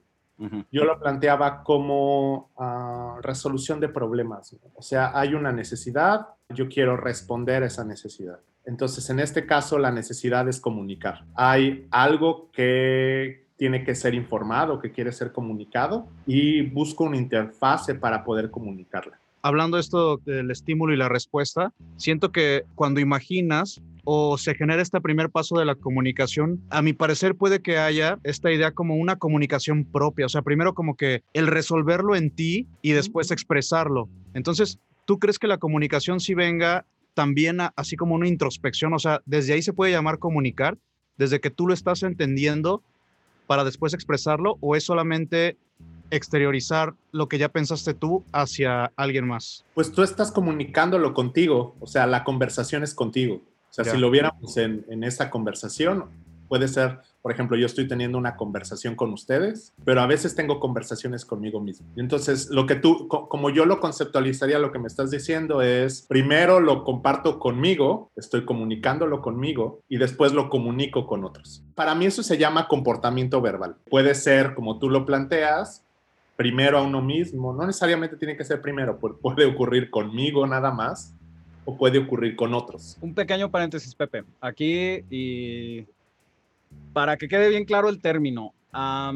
yo 0.72 0.84
lo 0.84 0.98
planteaba 0.98 1.62
como 1.62 2.50
ah, 2.58 3.16
resolución 3.22 3.78
de 3.78 3.88
problemas. 3.88 4.56
O 4.74 4.82
sea, 4.82 5.12
hay 5.14 5.34
una 5.34 5.52
necesidad, 5.52 6.26
yo 6.48 6.68
quiero 6.68 6.96
responder 6.96 7.62
a 7.62 7.66
esa 7.66 7.84
necesidad. 7.84 8.40
Entonces, 8.64 9.08
en 9.10 9.20
este 9.20 9.46
caso, 9.46 9.78
la 9.78 9.92
necesidad 9.92 10.48
es 10.48 10.60
comunicar. 10.60 11.24
Hay 11.34 11.86
algo 11.92 12.50
que 12.50 13.46
tiene 13.56 13.84
que 13.84 13.94
ser 13.94 14.14
informado, 14.14 14.80
que 14.80 14.90
quiere 14.90 15.12
ser 15.12 15.30
comunicado 15.30 16.08
y 16.26 16.62
busco 16.62 17.04
una 17.04 17.18
interfase 17.18 17.94
para 17.94 18.24
poder 18.24 18.50
comunicarla 18.50 19.21
hablando 19.42 19.78
esto 19.78 20.18
del 20.18 20.50
estímulo 20.50 20.94
y 20.94 20.96
la 20.96 21.08
respuesta, 21.08 21.72
siento 21.96 22.32
que 22.32 22.62
cuando 22.74 23.00
imaginas 23.00 23.82
o 24.04 24.38
se 24.38 24.54
genera 24.54 24.82
este 24.82 25.00
primer 25.00 25.30
paso 25.30 25.58
de 25.58 25.64
la 25.64 25.74
comunicación, 25.74 26.60
a 26.70 26.82
mi 26.82 26.92
parecer 26.92 27.36
puede 27.36 27.60
que 27.60 27.78
haya 27.78 28.18
esta 28.24 28.52
idea 28.52 28.72
como 28.72 28.96
una 28.96 29.16
comunicación 29.16 29.84
propia, 29.84 30.26
o 30.26 30.28
sea, 30.28 30.42
primero 30.42 30.74
como 30.74 30.96
que 30.96 31.22
el 31.34 31.46
resolverlo 31.46 32.16
en 32.16 32.30
ti 32.30 32.66
y 32.82 32.92
después 32.92 33.30
expresarlo. 33.30 34.08
Entonces, 34.34 34.78
¿tú 35.04 35.18
crees 35.18 35.38
que 35.38 35.46
la 35.46 35.58
comunicación 35.58 36.20
sí 36.20 36.34
venga 36.34 36.86
también 37.14 37.58
así 37.76 37.96
como 37.96 38.14
una 38.14 38.28
introspección? 38.28 38.94
O 38.94 38.98
sea, 38.98 39.20
desde 39.26 39.52
ahí 39.52 39.62
se 39.62 39.72
puede 39.72 39.92
llamar 39.92 40.18
comunicar, 40.18 40.78
desde 41.16 41.40
que 41.40 41.50
tú 41.50 41.66
lo 41.66 41.74
estás 41.74 42.02
entendiendo 42.02 42.82
para 43.46 43.64
después 43.64 43.92
expresarlo, 43.92 44.56
o 44.60 44.76
es 44.76 44.84
solamente 44.84 45.56
exteriorizar 46.12 46.94
lo 47.10 47.28
que 47.28 47.38
ya 47.38 47.48
pensaste 47.48 47.94
tú 47.94 48.24
hacia 48.32 48.92
alguien 48.96 49.26
más? 49.26 49.64
Pues 49.74 49.90
tú 49.90 50.02
estás 50.02 50.30
comunicándolo 50.30 51.14
contigo, 51.14 51.74
o 51.80 51.86
sea, 51.86 52.06
la 52.06 52.22
conversación 52.22 52.82
es 52.82 52.94
contigo. 52.94 53.40
O 53.70 53.74
sea, 53.74 53.84
si 53.86 53.96
lo 53.96 54.10
viéramos 54.10 54.56
en, 54.58 54.84
en 54.90 55.02
esa 55.02 55.30
conversación, 55.30 56.10
puede 56.52 56.68
ser, 56.68 56.98
por 57.22 57.32
ejemplo, 57.32 57.56
yo 57.56 57.64
estoy 57.64 57.88
teniendo 57.88 58.18
una 58.18 58.36
conversación 58.36 58.94
con 58.94 59.10
ustedes, 59.14 59.72
pero 59.86 60.02
a 60.02 60.06
veces 60.06 60.34
tengo 60.34 60.60
conversaciones 60.60 61.24
conmigo 61.24 61.60
mismo. 61.60 61.86
Entonces, 61.96 62.50
lo 62.50 62.66
que 62.66 62.74
tú, 62.74 63.08
como 63.08 63.48
yo 63.48 63.64
lo 63.64 63.80
conceptualizaría, 63.80 64.58
lo 64.58 64.70
que 64.70 64.78
me 64.78 64.88
estás 64.88 65.10
diciendo 65.10 65.62
es, 65.62 66.02
primero 66.02 66.60
lo 66.60 66.84
comparto 66.84 67.38
conmigo, 67.38 68.10
estoy 68.16 68.44
comunicándolo 68.44 69.22
conmigo 69.22 69.80
y 69.88 69.96
después 69.96 70.34
lo 70.34 70.50
comunico 70.50 71.06
con 71.06 71.24
otros. 71.24 71.64
Para 71.74 71.94
mí 71.94 72.04
eso 72.04 72.22
se 72.22 72.36
llama 72.36 72.68
comportamiento 72.68 73.40
verbal. 73.40 73.76
Puede 73.88 74.14
ser, 74.14 74.54
como 74.54 74.78
tú 74.78 74.90
lo 74.90 75.06
planteas, 75.06 75.86
primero 76.36 76.78
a 76.78 76.82
uno 76.82 77.02
mismo, 77.02 77.52
no 77.52 77.66
necesariamente 77.66 78.16
tiene 78.16 78.36
que 78.36 78.44
ser 78.44 78.60
primero, 78.60 78.98
puede 78.98 79.44
ocurrir 79.44 79.90
conmigo 79.90 80.46
nada 80.46 80.70
más 80.70 81.14
o 81.64 81.76
puede 81.76 81.98
ocurrir 81.98 82.34
con 82.36 82.54
otros. 82.54 82.98
Un 83.00 83.14
pequeño 83.14 83.50
paréntesis, 83.50 83.94
Pepe. 83.94 84.24
Aquí 84.40 85.04
y 85.10 85.86
para 86.92 87.16
que 87.16 87.28
quede 87.28 87.48
bien 87.48 87.64
claro 87.64 87.88
el 87.88 88.00
término, 88.00 88.52
a 88.72 89.12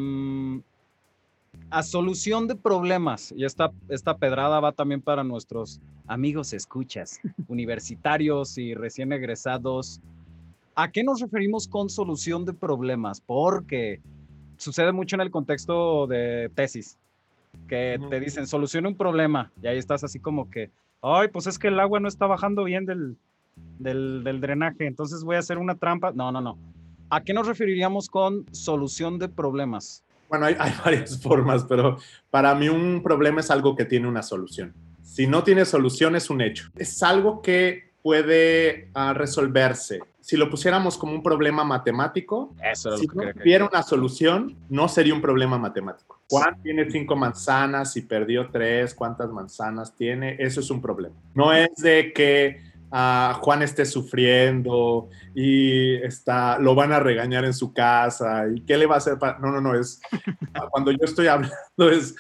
solución 1.82 2.46
de 2.46 2.54
problemas, 2.54 3.32
y 3.36 3.44
esta, 3.44 3.72
esta 3.88 4.16
pedrada 4.16 4.60
va 4.60 4.72
también 4.72 5.00
para 5.00 5.24
nuestros 5.24 5.80
amigos 6.06 6.52
escuchas, 6.52 7.20
universitarios 7.48 8.58
y 8.58 8.74
recién 8.74 9.12
egresados. 9.12 10.00
¿A 10.74 10.90
qué 10.90 11.02
nos 11.02 11.20
referimos 11.20 11.66
con 11.66 11.88
solución 11.88 12.44
de 12.44 12.52
problemas? 12.52 13.20
Porque 13.20 14.00
sucede 14.58 14.92
mucho 14.92 15.16
en 15.16 15.22
el 15.22 15.30
contexto 15.30 16.06
de 16.06 16.50
tesis 16.54 16.98
que 17.68 17.98
te 18.10 18.20
dicen, 18.20 18.46
soluciona 18.46 18.88
un 18.88 18.96
problema, 18.96 19.52
y 19.62 19.66
ahí 19.66 19.78
estás 19.78 20.04
así 20.04 20.18
como 20.18 20.50
que, 20.50 20.70
ay, 21.02 21.28
pues 21.28 21.46
es 21.46 21.58
que 21.58 21.68
el 21.68 21.80
agua 21.80 22.00
no 22.00 22.08
está 22.08 22.26
bajando 22.26 22.64
bien 22.64 22.86
del, 22.86 23.16
del, 23.78 24.22
del 24.24 24.40
drenaje, 24.40 24.86
entonces 24.86 25.22
voy 25.24 25.36
a 25.36 25.40
hacer 25.40 25.58
una 25.58 25.74
trampa. 25.74 26.12
No, 26.12 26.32
no, 26.32 26.40
no. 26.40 26.58
¿A 27.10 27.22
qué 27.22 27.32
nos 27.32 27.46
referiríamos 27.46 28.08
con 28.08 28.46
solución 28.52 29.18
de 29.18 29.28
problemas? 29.28 30.04
Bueno, 30.28 30.46
hay, 30.46 30.56
hay, 30.58 30.72
varias 30.84 31.20
formas, 31.20 31.64
pero 31.64 31.98
para 32.30 32.54
mí 32.54 32.68
un 32.68 33.02
problema 33.02 33.40
es 33.40 33.50
algo 33.50 33.76
que 33.76 33.84
tiene 33.84 34.08
una 34.08 34.22
solución. 34.22 34.74
Si 35.02 35.26
no 35.26 35.44
tiene 35.44 35.64
solución, 35.64 36.16
es 36.16 36.30
un 36.30 36.40
hecho. 36.40 36.68
Es 36.76 37.02
algo 37.02 37.40
que 37.40 37.92
puede 38.02 38.90
uh, 38.94 39.14
resolverse 39.14 40.00
si 40.26 40.36
lo 40.36 40.50
pusiéramos 40.50 40.98
como 40.98 41.12
un 41.12 41.22
problema 41.22 41.62
matemático, 41.62 42.52
Eso 42.60 42.98
si 42.98 43.06
que 43.06 43.14
no 43.14 43.22
que 43.22 43.34
tuviera 43.34 43.64
una 43.64 43.84
solución, 43.84 44.56
no 44.68 44.88
sería 44.88 45.14
un 45.14 45.20
problema 45.20 45.56
matemático. 45.56 46.20
Juan 46.28 46.60
tiene 46.64 46.90
cinco 46.90 47.14
manzanas 47.14 47.96
y 47.96 48.02
perdió 48.02 48.50
tres, 48.50 48.92
¿cuántas 48.92 49.30
manzanas 49.30 49.94
tiene? 49.94 50.34
Eso 50.40 50.58
es 50.58 50.68
un 50.68 50.82
problema. 50.82 51.14
No 51.32 51.52
es 51.52 51.76
de 51.76 52.12
que 52.12 52.60
ah, 52.90 53.38
Juan 53.40 53.62
esté 53.62 53.84
sufriendo 53.84 55.10
y 55.32 55.94
está, 56.02 56.58
lo 56.58 56.74
van 56.74 56.90
a 56.90 56.98
regañar 56.98 57.44
en 57.44 57.54
su 57.54 57.72
casa 57.72 58.48
y 58.52 58.62
qué 58.62 58.76
le 58.76 58.86
va 58.86 58.96
a 58.96 58.98
hacer 58.98 59.20
para... 59.20 59.38
No, 59.38 59.52
no, 59.52 59.60
no, 59.60 59.78
es 59.78 60.00
cuando 60.72 60.90
yo 60.90 61.04
estoy 61.04 61.28
hablando 61.28 61.88
es 61.88 62.16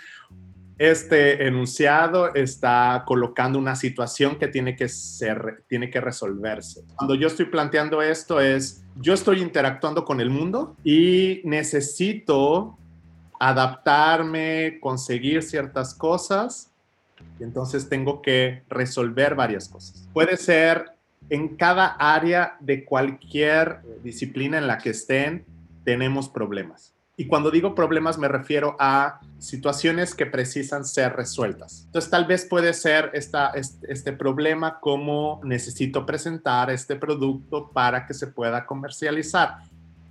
este 0.78 1.46
enunciado 1.46 2.34
está 2.34 3.04
colocando 3.06 3.58
una 3.58 3.76
situación 3.76 4.36
que 4.36 4.48
tiene 4.48 4.76
que 4.76 4.88
ser, 4.88 5.64
tiene 5.68 5.90
que 5.90 6.00
resolverse. 6.00 6.84
Cuando 6.96 7.14
yo 7.14 7.28
estoy 7.28 7.46
planteando 7.46 8.02
esto 8.02 8.40
es, 8.40 8.84
yo 8.96 9.14
estoy 9.14 9.40
interactuando 9.40 10.04
con 10.04 10.20
el 10.20 10.30
mundo 10.30 10.76
y 10.84 11.40
necesito 11.44 12.76
adaptarme, 13.38 14.78
conseguir 14.80 15.42
ciertas 15.42 15.94
cosas, 15.94 16.70
y 17.38 17.44
entonces 17.44 17.88
tengo 17.88 18.22
que 18.22 18.62
resolver 18.68 19.34
varias 19.34 19.68
cosas. 19.68 20.08
Puede 20.12 20.36
ser 20.36 20.92
en 21.28 21.56
cada 21.56 21.86
área 21.86 22.56
de 22.60 22.84
cualquier 22.84 23.80
disciplina 24.02 24.58
en 24.58 24.66
la 24.66 24.78
que 24.78 24.90
estén, 24.90 25.44
tenemos 25.84 26.28
problemas. 26.28 26.95
Y 27.18 27.26
cuando 27.26 27.50
digo 27.50 27.74
problemas 27.74 28.18
me 28.18 28.28
refiero 28.28 28.76
a 28.78 29.20
situaciones 29.38 30.14
que 30.14 30.26
precisan 30.26 30.84
ser 30.84 31.14
resueltas. 31.14 31.84
Entonces 31.86 32.10
tal 32.10 32.26
vez 32.26 32.44
puede 32.44 32.74
ser 32.74 33.10
esta, 33.14 33.50
este, 33.50 33.90
este 33.90 34.12
problema 34.12 34.80
como 34.80 35.40
necesito 35.42 36.04
presentar 36.04 36.70
este 36.70 36.96
producto 36.96 37.70
para 37.72 38.06
que 38.06 38.12
se 38.12 38.26
pueda 38.26 38.66
comercializar. 38.66 39.60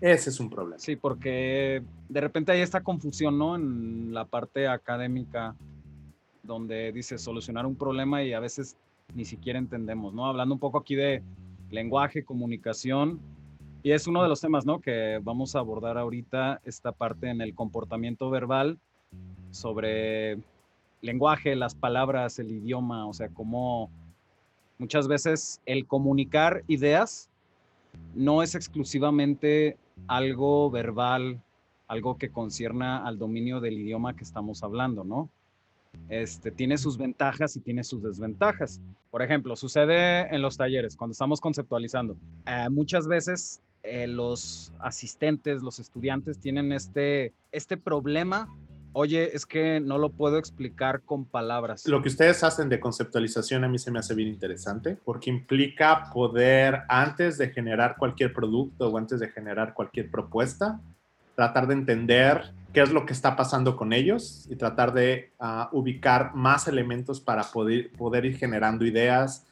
Ese 0.01 0.29
es 0.31 0.39
un 0.39 0.49
problema. 0.49 0.79
Sí, 0.79 0.95
porque 0.95 1.83
de 2.09 2.21
repente 2.21 2.51
hay 2.51 2.61
esta 2.61 2.81
confusión, 2.81 3.37
¿no? 3.37 3.55
En 3.55 4.13
la 4.13 4.25
parte 4.25 4.67
académica, 4.67 5.55
donde 6.43 6.91
dice 6.91 7.17
solucionar 7.17 7.65
un 7.65 7.75
problema 7.75 8.23
y 8.23 8.33
a 8.33 8.39
veces 8.39 8.75
ni 9.13 9.25
siquiera 9.25 9.59
entendemos, 9.59 10.13
¿no? 10.13 10.25
Hablando 10.25 10.55
un 10.55 10.59
poco 10.59 10.79
aquí 10.79 10.95
de 10.95 11.21
lenguaje, 11.69 12.23
comunicación, 12.23 13.19
y 13.85 13.91
es 13.91 14.07
uno 14.07 14.23
de 14.23 14.29
los 14.29 14.41
temas, 14.41 14.65
¿no? 14.65 14.81
Que 14.81 15.19
vamos 15.21 15.55
a 15.55 15.59
abordar 15.59 15.99
ahorita, 15.99 16.59
esta 16.65 16.91
parte 16.91 17.29
en 17.29 17.39
el 17.39 17.53
comportamiento 17.53 18.31
verbal, 18.31 18.79
sobre 19.51 20.39
lenguaje, 21.01 21.55
las 21.55 21.75
palabras, 21.75 22.39
el 22.39 22.49
idioma, 22.49 23.05
o 23.05 23.13
sea, 23.13 23.29
cómo 23.29 23.91
muchas 24.79 25.07
veces 25.07 25.61
el 25.67 25.85
comunicar 25.85 26.63
ideas 26.67 27.29
no 28.15 28.41
es 28.41 28.55
exclusivamente 28.55 29.77
algo 30.07 30.71
verbal, 30.71 31.39
algo 31.87 32.17
que 32.17 32.29
concierna 32.29 33.05
al 33.05 33.19
dominio 33.19 33.59
del 33.59 33.77
idioma 33.77 34.15
que 34.15 34.23
estamos 34.23 34.63
hablando, 34.63 35.03
¿no? 35.03 35.29
Este, 36.09 36.49
tiene 36.49 36.79
sus 36.79 36.97
ventajas 36.97 37.55
y 37.55 37.59
tiene 37.59 37.83
sus 37.83 38.01
desventajas. 38.01 38.81
Por 39.11 39.21
ejemplo, 39.21 39.55
sucede 39.55 40.33
en 40.33 40.41
los 40.41 40.57
talleres, 40.57 40.97
cuando 40.97 41.11
estamos 41.11 41.39
conceptualizando. 41.39 42.17
Eh, 42.47 42.67
muchas 42.71 43.07
veces 43.07 43.61
eh, 43.85 44.07
los 44.07 44.71
asistentes, 44.79 45.61
los 45.61 45.79
estudiantes 45.79 46.39
tienen 46.39 46.71
este, 46.71 47.33
este 47.51 47.77
problema. 47.77 48.49
Oye, 48.93 49.35
es 49.35 49.45
que 49.45 49.81
no 49.81 49.97
lo 49.97 50.09
puedo 50.09 50.37
explicar 50.37 51.01
con 51.01 51.25
palabras. 51.25 51.85
Lo 51.85 52.01
que 52.01 52.07
ustedes 52.07 52.43
hacen 52.43 52.69
de 52.69 52.79
conceptualización 52.79 53.65
a 53.65 53.67
mí 53.67 53.77
se 53.77 53.91
me 53.91 53.99
hace 53.99 54.15
bien 54.15 54.29
interesante 54.29 54.97
porque 55.03 55.29
implica 55.29 56.09
poder, 56.13 56.83
antes 56.87 57.37
de 57.37 57.49
generar 57.49 57.97
cualquier 57.97 58.33
producto 58.33 58.89
o 58.89 58.97
antes 58.97 59.19
de 59.19 59.27
generar 59.27 59.73
cualquier 59.73 60.09
propuesta, 60.09 60.79
tratar 61.35 61.67
de 61.67 61.73
entender 61.73 62.53
qué 62.73 62.81
es 62.81 62.91
lo 62.91 63.05
que 63.05 63.13
está 63.13 63.35
pasando 63.35 63.75
con 63.75 63.91
ellos 63.91 64.47
y 64.49 64.55
tratar 64.55 64.93
de 64.93 65.31
uh, 65.39 65.77
ubicar 65.77 66.33
más 66.33 66.67
elementos 66.67 67.19
para 67.19 67.43
poder, 67.43 67.91
poder 67.91 68.25
ir 68.25 68.37
generando 68.37 68.85
ideas 68.85 69.45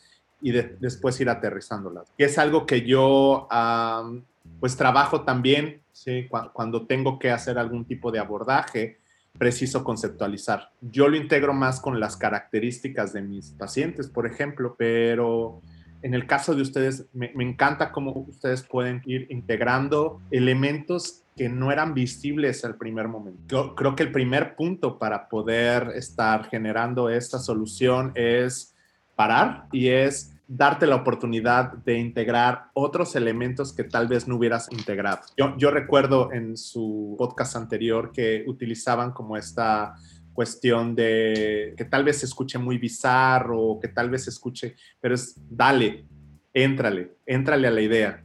y 0.43 0.51
de, 0.51 0.75
después 0.79 1.19
ir 1.19 1.29
aterrizándolas. 1.29 2.12
Y 2.17 2.23
es 2.23 2.38
algo 2.38 2.67
que 2.67 2.86
yo 2.86 3.47
um, 3.49 4.21
pues 4.60 4.75
trabajo 4.75 5.21
también 5.21 5.82
¿sí? 5.93 6.27
Cu 6.27 6.38
cuando 6.51 6.86
tengo 6.86 7.17
que 7.17 7.32
hacer 7.32 7.58
algún 7.58 7.86
tipo 7.86 8.12
de 8.12 8.19
abordaje 8.19 8.99
preciso 9.38 9.84
conceptualizar. 9.84 10.69
Yo 10.82 11.08
lo 11.08 11.15
integro 11.15 11.53
más 11.53 11.79
con 11.79 11.99
las 11.99 12.17
características 12.17 13.13
de 13.13 13.23
mis 13.23 13.51
pacientes, 13.51 14.08
por 14.08 14.27
ejemplo, 14.27 14.75
pero 14.77 15.62
en 16.03 16.13
el 16.13 16.27
caso 16.27 16.53
de 16.53 16.62
ustedes, 16.62 17.08
me, 17.13 17.32
me, 17.34 17.43
encanta 17.43 17.91
cómo 17.91 18.12
ustedes 18.27 18.62
pueden 18.62 19.01
ir 19.06 19.25
integrando 19.32 20.21
elementos 20.29 21.23
que 21.36 21.49
no 21.49 21.71
eran 21.71 21.95
visibles 21.95 22.63
al 22.63 22.75
primer 22.75 23.08
momento. 23.08 23.41
Yo 23.47 23.73
creo 23.73 23.95
que 23.95 24.03
el 24.03 24.12
primer 24.12 24.56
punto 24.56 24.99
para 24.99 25.29
poder 25.29 25.93
estar 25.95 26.47
generando 26.49 27.10
esta 27.10 27.39
solución 27.39 28.12
es 28.13 28.75
parar 29.15 29.65
y 29.71 29.88
es 29.88 30.33
darte 30.56 30.86
la 30.86 30.98
oportunidad 30.98 31.74
de 31.84 31.98
integrar 31.98 32.66
otros 32.74 33.16
elementos 33.16 33.74
que 33.74 33.84
tal 33.84 34.08
vez 34.08 34.28
no 34.28 34.36
hubieras 34.36 34.72
integrado. 34.72 35.22
Yo, 35.58 35.72
recuerdo 35.72 36.32
en 36.32 36.58
su 36.58 37.16
podcast 37.18 37.56
anterior 37.56 38.12
que 38.12 38.44
utilizaban 38.46 39.12
como 39.12 39.36
esta 39.36 39.96
cuestión 40.32 40.96
de 40.96 41.74
que 41.76 41.86
tal 41.86 42.04
vez 42.04 42.20
se 42.20 42.28
escuche 42.28 42.60
muy 42.60 42.78
bizarro, 42.78 43.80
que 43.82 43.88
tal 43.88 44.12
vez 44.12 44.26
se 44.26 44.30
escuche, 44.30 44.76
pero 45.02 45.16
es 45.16 45.36
dale, 45.50 46.06
éntrale, 46.54 47.16
éntrale 47.26 47.68
a 47.68 47.72
la 47.72 47.82
idea. 47.82 48.24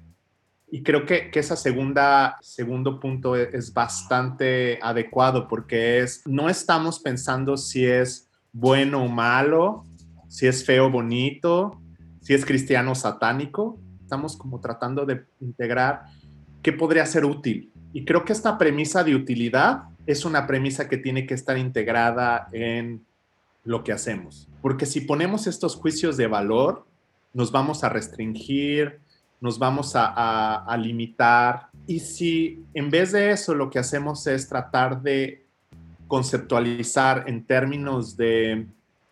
Y 0.71 0.83
creo 0.83 1.07
que, 1.07 1.31
que 1.31 1.43
segunda, 1.43 2.37
segundo 2.43 3.01
punto 3.01 3.37
es, 3.37 3.55
es 3.55 3.73
bastante 3.73 4.79
adecuado 4.83 5.49
porque 5.49 6.01
es, 6.01 6.27
no 6.27 6.51
estamos 6.51 7.01
pensando 7.01 7.57
si 7.57 7.87
es 7.87 8.29
bueno 8.53 9.03
o 9.03 9.09
malo, 9.09 9.87
si 10.29 10.47
es 10.47 10.63
feo 10.63 10.87
o 10.87 10.91
bonito, 10.91 11.81
si 12.21 12.35
es 12.35 12.45
cristiano 12.45 12.95
satánico, 12.95 13.79
estamos 14.03 14.37
como 14.37 14.61
tratando 14.61 15.05
de 15.05 15.25
integrar 15.41 16.05
qué 16.63 16.73
podría 16.73 17.07
ser 17.07 17.25
útil. 17.25 17.73
Y 17.93 18.05
creo 18.05 18.25
que 18.25 18.33
esta 18.33 18.59
premisa 18.59 19.05
de 19.05 19.15
utilidad 19.15 19.85
es 20.07 20.25
una 20.25 20.47
premisa 20.47 20.89
que 20.89 20.99
tiene 20.99 21.27
que 21.27 21.35
estar 21.35 21.59
integrada 21.59 22.49
en 22.53 23.05
lo 23.65 23.85
que 23.85 23.93
hacemos. 23.93 24.49
Porque 24.63 24.87
si 24.87 25.03
ponemos 25.03 25.47
estos 25.47 25.77
juicios 25.77 26.17
de 26.17 26.27
valor, 26.27 26.87
nos 27.35 27.53
vamos 27.53 27.85
a 27.85 27.89
restringir, 27.89 29.01
nos 29.41 29.59
vamos 29.59 29.95
a, 29.95 30.07
a, 30.07 30.65
a, 30.65 30.77
limitar. 30.77 31.69
Y 31.87 32.01
si 32.01 32.65
en 32.75 32.91
vez 32.91 33.13
de 33.13 33.31
eso 33.31 33.55
lo 33.55 33.71
que 33.71 33.79
hacemos 33.79 34.27
es 34.27 34.49
tratar 34.49 35.03
de 35.03 35.47
conceptualizar 36.09 37.25
en 37.27 37.45
términos 37.45 38.17
de 38.17 38.67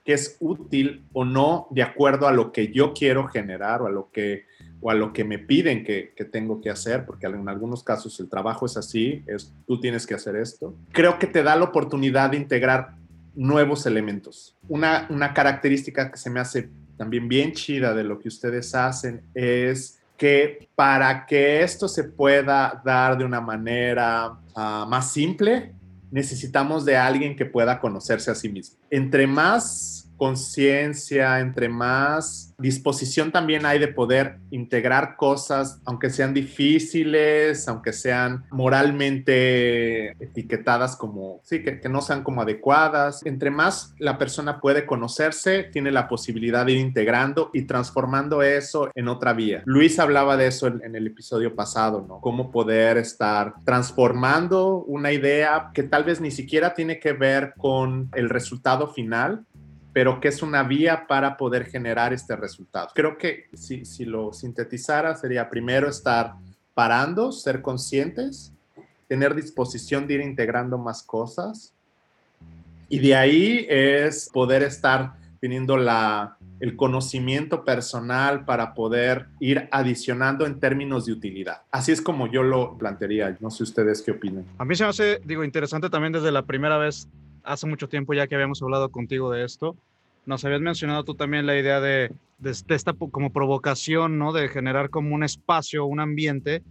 que 0.06 0.12
es 0.12 0.36
útil 0.38 1.04
o 1.12 1.24
no 1.24 1.66
de 1.70 1.82
acuerdo 1.82 2.28
a 2.28 2.32
lo 2.32 2.52
que 2.52 2.72
yo 2.72 2.94
quiero 2.94 3.26
generar 3.26 3.82
o 3.82 3.88
a 3.88 3.90
lo 3.90 4.08
que, 4.12 4.46
o 4.80 4.92
a 4.92 4.94
lo 4.94 5.12
que 5.12 5.24
me 5.24 5.40
piden 5.40 5.82
que, 5.82 6.12
que, 6.16 6.24
tengo 6.24 6.60
que 6.60 6.70
hacer, 6.70 7.04
porque 7.04 7.26
en 7.26 7.48
algunos 7.48 7.82
casos 7.82 8.18
el 8.20 8.28
trabajo 8.28 8.66
es 8.66 8.76
así, 8.76 9.24
es 9.26 9.52
tú 9.66 9.80
tienes 9.80 10.06
que 10.06 10.14
hacer 10.14 10.36
esto. 10.36 10.76
Creo 10.92 11.18
que 11.18 11.26
te 11.26 11.42
da 11.42 11.56
la 11.56 11.64
oportunidad 11.64 12.30
de 12.30 12.36
integrar 12.36 12.94
nuevos 13.34 13.84
elementos. 13.84 14.56
Una, 14.68 15.08
una 15.10 15.34
característica 15.34 16.12
que 16.12 16.18
se 16.18 16.30
me 16.30 16.38
hace 16.38 16.70
también 16.96 17.26
bien 17.26 17.52
chida 17.52 17.92
de 17.92 18.04
lo 18.04 18.20
que 18.20 18.28
ustedes 18.28 18.76
hacen 18.76 19.22
es 19.34 20.00
que 20.16 20.68
para 20.76 21.26
que 21.26 21.64
esto 21.64 21.88
se 21.88 22.04
pueda 22.04 22.80
dar 22.84 23.18
de 23.18 23.24
una 23.24 23.40
manera 23.40 24.38
uh, 24.54 24.86
más 24.88 25.12
simple, 25.12 25.74
necesitamos 26.10 26.84
de 26.84 26.96
alguien 26.96 27.34
que 27.34 27.44
pueda 27.44 27.80
conocerse 27.80 28.30
a 28.30 28.34
sí 28.34 28.48
mismo. 28.48 28.78
Entre 28.88 29.26
más 29.26 29.95
conciencia, 30.16 31.40
entre 31.40 31.68
más 31.68 32.54
disposición 32.58 33.32
también 33.32 33.66
hay 33.66 33.78
de 33.78 33.88
poder 33.88 34.38
integrar 34.50 35.16
cosas, 35.16 35.80
aunque 35.84 36.10
sean 36.10 36.32
difíciles, 36.32 37.68
aunque 37.68 37.92
sean 37.92 38.44
moralmente 38.50 40.12
etiquetadas 40.22 40.96
como, 40.96 41.40
sí, 41.44 41.62
que, 41.62 41.80
no 41.88 42.00
sean 42.00 42.22
como 42.22 42.42
adecuadas. 42.42 43.24
Entre 43.24 43.50
más 43.50 43.94
la 43.98 44.18
persona 44.18 44.60
puede 44.60 44.86
conocerse, 44.86 45.64
tiene 45.64 45.92
la 45.92 46.08
posibilidad 46.08 46.64
de 46.64 46.72
ir 46.72 46.78
integrando 46.78 47.50
y 47.52 47.62
transformando 47.62 48.42
eso 48.42 48.90
en 48.94 49.08
otra 49.08 49.34
vía. 49.34 49.62
Luis 49.66 49.98
hablaba 49.98 50.36
de 50.36 50.46
eso 50.46 50.66
en, 50.66 50.82
en 50.82 50.96
el 50.96 51.06
episodio 51.06 51.54
pasado, 51.54 52.04
¿no? 52.08 52.20
Cómo 52.20 52.50
poder 52.50 52.96
estar 52.96 53.54
transformando 53.64 54.78
una 54.84 55.12
idea 55.12 55.70
que 55.74 55.82
tal 55.82 56.04
vez 56.04 56.20
ni 56.20 56.30
siquiera 56.30 56.74
tiene 56.74 56.98
que 56.98 57.12
ver 57.12 57.54
con 57.56 58.10
el 58.14 58.30
resultado 58.30 58.88
final, 58.88 59.44
pero 59.96 60.20
que 60.20 60.28
es 60.28 60.42
una 60.42 60.62
vía 60.62 61.06
para 61.06 61.38
poder 61.38 61.64
generar 61.64 62.12
este 62.12 62.36
resultado. 62.36 62.90
Creo 62.94 63.16
que 63.16 63.46
si, 63.54 63.86
si 63.86 64.04
lo 64.04 64.30
sintetizara 64.30 65.16
sería 65.16 65.48
primero 65.48 65.88
estar 65.88 66.34
parando, 66.74 67.32
ser 67.32 67.62
conscientes, 67.62 68.52
tener 69.08 69.34
disposición 69.34 70.06
de 70.06 70.12
ir 70.12 70.20
integrando 70.20 70.76
más 70.76 71.02
cosas 71.02 71.72
y 72.90 72.98
de 72.98 73.16
ahí 73.16 73.66
es 73.70 74.28
poder 74.30 74.64
estar 74.64 75.14
teniendo 75.40 75.78
la 75.78 76.36
el 76.60 76.76
conocimiento 76.76 77.64
personal 77.64 78.44
para 78.44 78.74
poder 78.74 79.26
ir 79.40 79.68
adicionando 79.70 80.46
en 80.46 80.60
términos 80.60 81.06
de 81.06 81.12
utilidad. 81.12 81.62
Así 81.70 81.92
es 81.92 82.00
como 82.00 82.30
yo 82.30 82.42
lo 82.42 82.76
plantearía. 82.78 83.36
No 83.40 83.50
sé 83.50 83.62
ustedes 83.62 84.02
qué 84.02 84.12
opinan. 84.12 84.44
A 84.58 84.64
mí 84.64 84.74
se 84.74 84.84
me 84.84 84.90
hace, 84.90 85.20
digo, 85.24 85.44
interesante 85.44 85.90
también 85.90 86.12
desde 86.12 86.32
la 86.32 86.42
primera 86.42 86.78
vez, 86.78 87.08
hace 87.46 87.66
mucho 87.66 87.88
tiempo 87.88 88.12
ya 88.14 88.26
que 88.26 88.34
habíamos 88.34 88.62
hablado 88.62 88.90
contigo 88.90 89.30
de 89.30 89.44
esto, 89.44 89.76
nos 90.26 90.44
habías 90.44 90.60
mencionado 90.60 91.04
tú 91.04 91.14
también 91.14 91.46
la 91.46 91.58
idea 91.58 91.80
de, 91.80 92.12
de, 92.38 92.50
esta 92.50 92.92
como 92.92 93.32
provocación, 93.32 94.18
¿no? 94.18 94.32
De 94.32 94.48
generar 94.48 94.90
como 94.90 95.14
un 95.14 95.22
espacio, 95.22 95.86
un 95.86 96.00
ambiente 96.00 96.62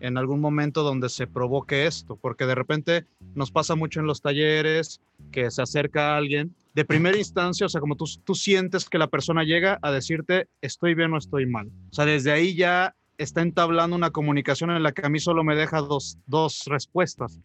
en 0.00 0.18
algún 0.18 0.40
momento 0.40 0.82
donde 0.82 1.08
se 1.08 1.26
provoque 1.26 1.86
esto, 1.86 2.16
porque 2.16 2.46
de 2.46 2.54
repente 2.54 3.06
nos 3.34 3.50
pasa 3.50 3.74
mucho 3.76 4.00
en 4.00 4.06
los 4.06 4.20
talleres 4.20 5.00
que 5.32 5.50
se 5.50 5.62
acerca 5.62 6.12
a 6.12 6.16
alguien 6.18 6.54
de 6.74 6.84
primera 6.84 7.16
instancia, 7.16 7.64
o 7.64 7.68
sea, 7.70 7.80
como 7.80 7.96
tú, 7.96 8.04
tú 8.22 8.34
sientes 8.34 8.90
que 8.90 8.98
la 8.98 9.06
persona 9.06 9.44
llega 9.44 9.78
a 9.80 9.90
decirte 9.90 10.48
estoy 10.60 10.94
bien 10.94 11.14
o 11.14 11.16
estoy 11.16 11.46
mal. 11.46 11.68
O 11.90 11.94
sea, 11.94 12.04
desde 12.04 12.32
ahí 12.32 12.54
ya 12.54 12.94
está 13.16 13.40
entablando 13.40 13.96
una 13.96 14.10
comunicación 14.10 14.70
en 14.70 14.82
la 14.82 14.92
que 14.92 15.06
a 15.06 15.08
mí 15.08 15.18
solo 15.18 15.42
me 15.42 15.56
deja 15.56 15.80
dos, 15.80 16.18
dos 16.26 16.64
respuestas. 16.66 17.40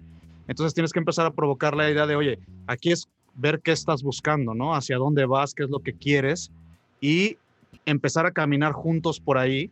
Entonces 0.52 0.74
tienes 0.74 0.92
que 0.92 1.00
empezar 1.00 1.26
a 1.26 1.32
provocar 1.32 1.78
la 1.78 1.90
idea 1.90 2.06
de, 2.06 2.18
oye, 2.18 2.38
aquí 2.68 2.92
es 2.92 3.08
ver 3.36 3.62
qué 3.62 3.72
estás 3.72 4.04
buscando, 4.04 4.54
¿no? 4.54 4.76
Hacia 4.76 4.98
dónde 4.98 5.26
vas, 5.26 5.54
qué 5.54 5.64
es 5.64 5.70
lo 5.70 5.80
que 5.80 5.94
quieres 5.94 6.52
y 7.00 7.38
empezar 7.86 8.26
a 8.26 8.32
caminar 8.32 8.74
juntos 8.74 9.22
por 9.22 9.38
ahí 9.38 9.72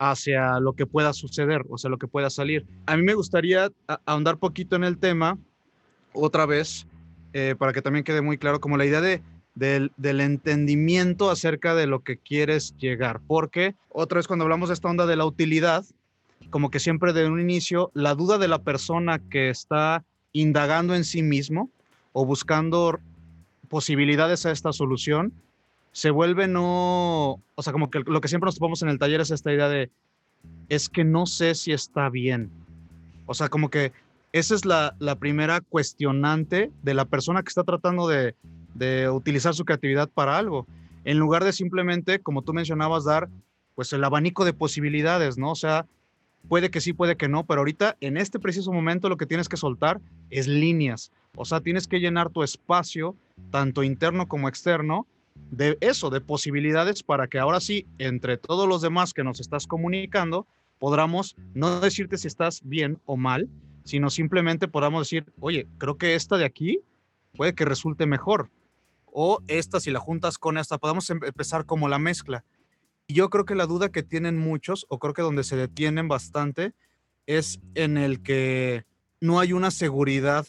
hacia 0.00 0.58
lo 0.58 0.72
que 0.72 0.84
pueda 0.84 1.12
suceder, 1.12 1.64
o 1.68 1.78
sea, 1.78 1.90
lo 1.90 1.98
que 1.98 2.08
pueda 2.08 2.28
salir. 2.28 2.66
A 2.86 2.96
mí 2.96 3.04
me 3.04 3.14
gustaría 3.14 3.70
ahondar 4.04 4.38
poquito 4.38 4.74
en 4.74 4.82
el 4.82 4.98
tema, 4.98 5.38
otra 6.12 6.44
vez, 6.44 6.88
eh, 7.32 7.54
para 7.56 7.72
que 7.72 7.80
también 7.80 8.04
quede 8.04 8.20
muy 8.20 8.36
claro, 8.36 8.60
como 8.60 8.76
la 8.76 8.84
idea 8.84 9.00
de, 9.00 9.22
del, 9.54 9.92
del, 9.96 10.20
entendimiento 10.20 11.30
acerca 11.30 11.76
de 11.76 11.86
lo 11.86 12.00
que 12.00 12.16
quieres 12.16 12.76
llegar, 12.78 13.20
porque 13.28 13.76
otra 13.90 14.16
vez 14.16 14.26
cuando 14.26 14.44
hablamos 14.44 14.70
de 14.70 14.74
esta 14.74 14.88
onda 14.88 15.06
de 15.06 15.14
la 15.14 15.24
utilidad, 15.24 15.84
como 16.50 16.68
que 16.72 16.80
siempre 16.80 17.12
de 17.12 17.28
un 17.28 17.40
inicio, 17.40 17.92
la 17.94 18.16
duda 18.16 18.38
de 18.38 18.48
la 18.48 18.58
persona 18.58 19.20
que 19.30 19.50
está 19.50 20.04
indagando 20.40 20.94
en 20.94 21.04
sí 21.04 21.22
mismo 21.22 21.70
o 22.12 22.24
buscando 22.24 22.98
posibilidades 23.68 24.46
a 24.46 24.52
esta 24.52 24.72
solución, 24.72 25.32
se 25.92 26.10
vuelve 26.10 26.46
no, 26.46 27.40
o 27.54 27.62
sea, 27.62 27.72
como 27.72 27.90
que 27.90 28.00
lo 28.00 28.20
que 28.20 28.28
siempre 28.28 28.46
nos 28.46 28.56
topamos 28.56 28.82
en 28.82 28.88
el 28.88 28.98
taller 28.98 29.20
es 29.20 29.30
esta 29.30 29.52
idea 29.52 29.68
de, 29.68 29.90
es 30.68 30.88
que 30.88 31.04
no 31.04 31.26
sé 31.26 31.54
si 31.54 31.72
está 31.72 32.08
bien. 32.10 32.50
O 33.26 33.34
sea, 33.34 33.48
como 33.48 33.70
que 33.70 33.92
esa 34.32 34.54
es 34.54 34.64
la, 34.64 34.94
la 34.98 35.16
primera 35.16 35.60
cuestionante 35.62 36.70
de 36.82 36.94
la 36.94 37.06
persona 37.06 37.42
que 37.42 37.48
está 37.48 37.64
tratando 37.64 38.06
de, 38.08 38.34
de 38.74 39.08
utilizar 39.08 39.54
su 39.54 39.64
creatividad 39.64 40.08
para 40.08 40.36
algo, 40.36 40.66
en 41.04 41.18
lugar 41.18 41.44
de 41.44 41.52
simplemente, 41.52 42.20
como 42.20 42.42
tú 42.42 42.52
mencionabas, 42.52 43.04
dar 43.04 43.28
pues 43.74 43.92
el 43.92 44.04
abanico 44.04 44.44
de 44.44 44.52
posibilidades, 44.52 45.38
¿no? 45.38 45.52
O 45.52 45.54
sea, 45.54 45.86
puede 46.48 46.70
que 46.70 46.80
sí, 46.80 46.92
puede 46.92 47.16
que 47.16 47.28
no, 47.28 47.44
pero 47.44 47.60
ahorita 47.60 47.96
en 48.00 48.16
este 48.16 48.38
preciso 48.38 48.72
momento 48.72 49.08
lo 49.08 49.16
que 49.16 49.26
tienes 49.26 49.48
que 49.48 49.56
soltar 49.56 50.00
es 50.30 50.46
líneas. 50.46 51.12
O 51.36 51.44
sea, 51.44 51.60
tienes 51.60 51.86
que 51.86 52.00
llenar 52.00 52.30
tu 52.30 52.42
espacio, 52.42 53.16
tanto 53.50 53.82
interno 53.82 54.28
como 54.28 54.48
externo, 54.48 55.06
de 55.50 55.76
eso, 55.80 56.10
de 56.10 56.20
posibilidades 56.20 57.02
para 57.02 57.28
que 57.28 57.38
ahora 57.38 57.60
sí, 57.60 57.86
entre 57.98 58.36
todos 58.36 58.68
los 58.68 58.82
demás 58.82 59.12
que 59.12 59.24
nos 59.24 59.40
estás 59.40 59.66
comunicando, 59.66 60.46
podamos 60.78 61.36
no 61.54 61.80
decirte 61.80 62.18
si 62.18 62.26
estás 62.26 62.60
bien 62.64 62.98
o 63.04 63.16
mal, 63.16 63.48
sino 63.84 64.10
simplemente 64.10 64.68
podamos 64.68 65.02
decir, 65.02 65.26
oye, 65.40 65.66
creo 65.78 65.96
que 65.96 66.14
esta 66.14 66.36
de 66.36 66.44
aquí 66.44 66.80
puede 67.36 67.54
que 67.54 67.64
resulte 67.64 68.06
mejor. 68.06 68.50
O 69.04 69.40
esta, 69.46 69.80
si 69.80 69.90
la 69.90 70.00
juntas 70.00 70.38
con 70.38 70.58
esta, 70.58 70.78
podamos 70.78 71.08
em-, 71.10 71.20
empezar 71.24 71.64
como 71.64 71.88
la 71.88 71.98
mezcla. 71.98 72.44
Y 73.06 73.14
yo 73.14 73.30
creo 73.30 73.44
que 73.44 73.54
la 73.54 73.66
duda 73.66 73.90
que 73.90 74.02
tienen 74.02 74.36
muchos, 74.38 74.86
o 74.88 74.98
creo 74.98 75.14
que 75.14 75.22
donde 75.22 75.44
se 75.44 75.56
detienen 75.56 76.08
bastante, 76.08 76.72
es 77.26 77.60
en 77.74 77.96
el 77.96 78.22
que 78.22 78.84
no 79.20 79.40
hay 79.40 79.52
una 79.52 79.70
seguridad 79.70 80.46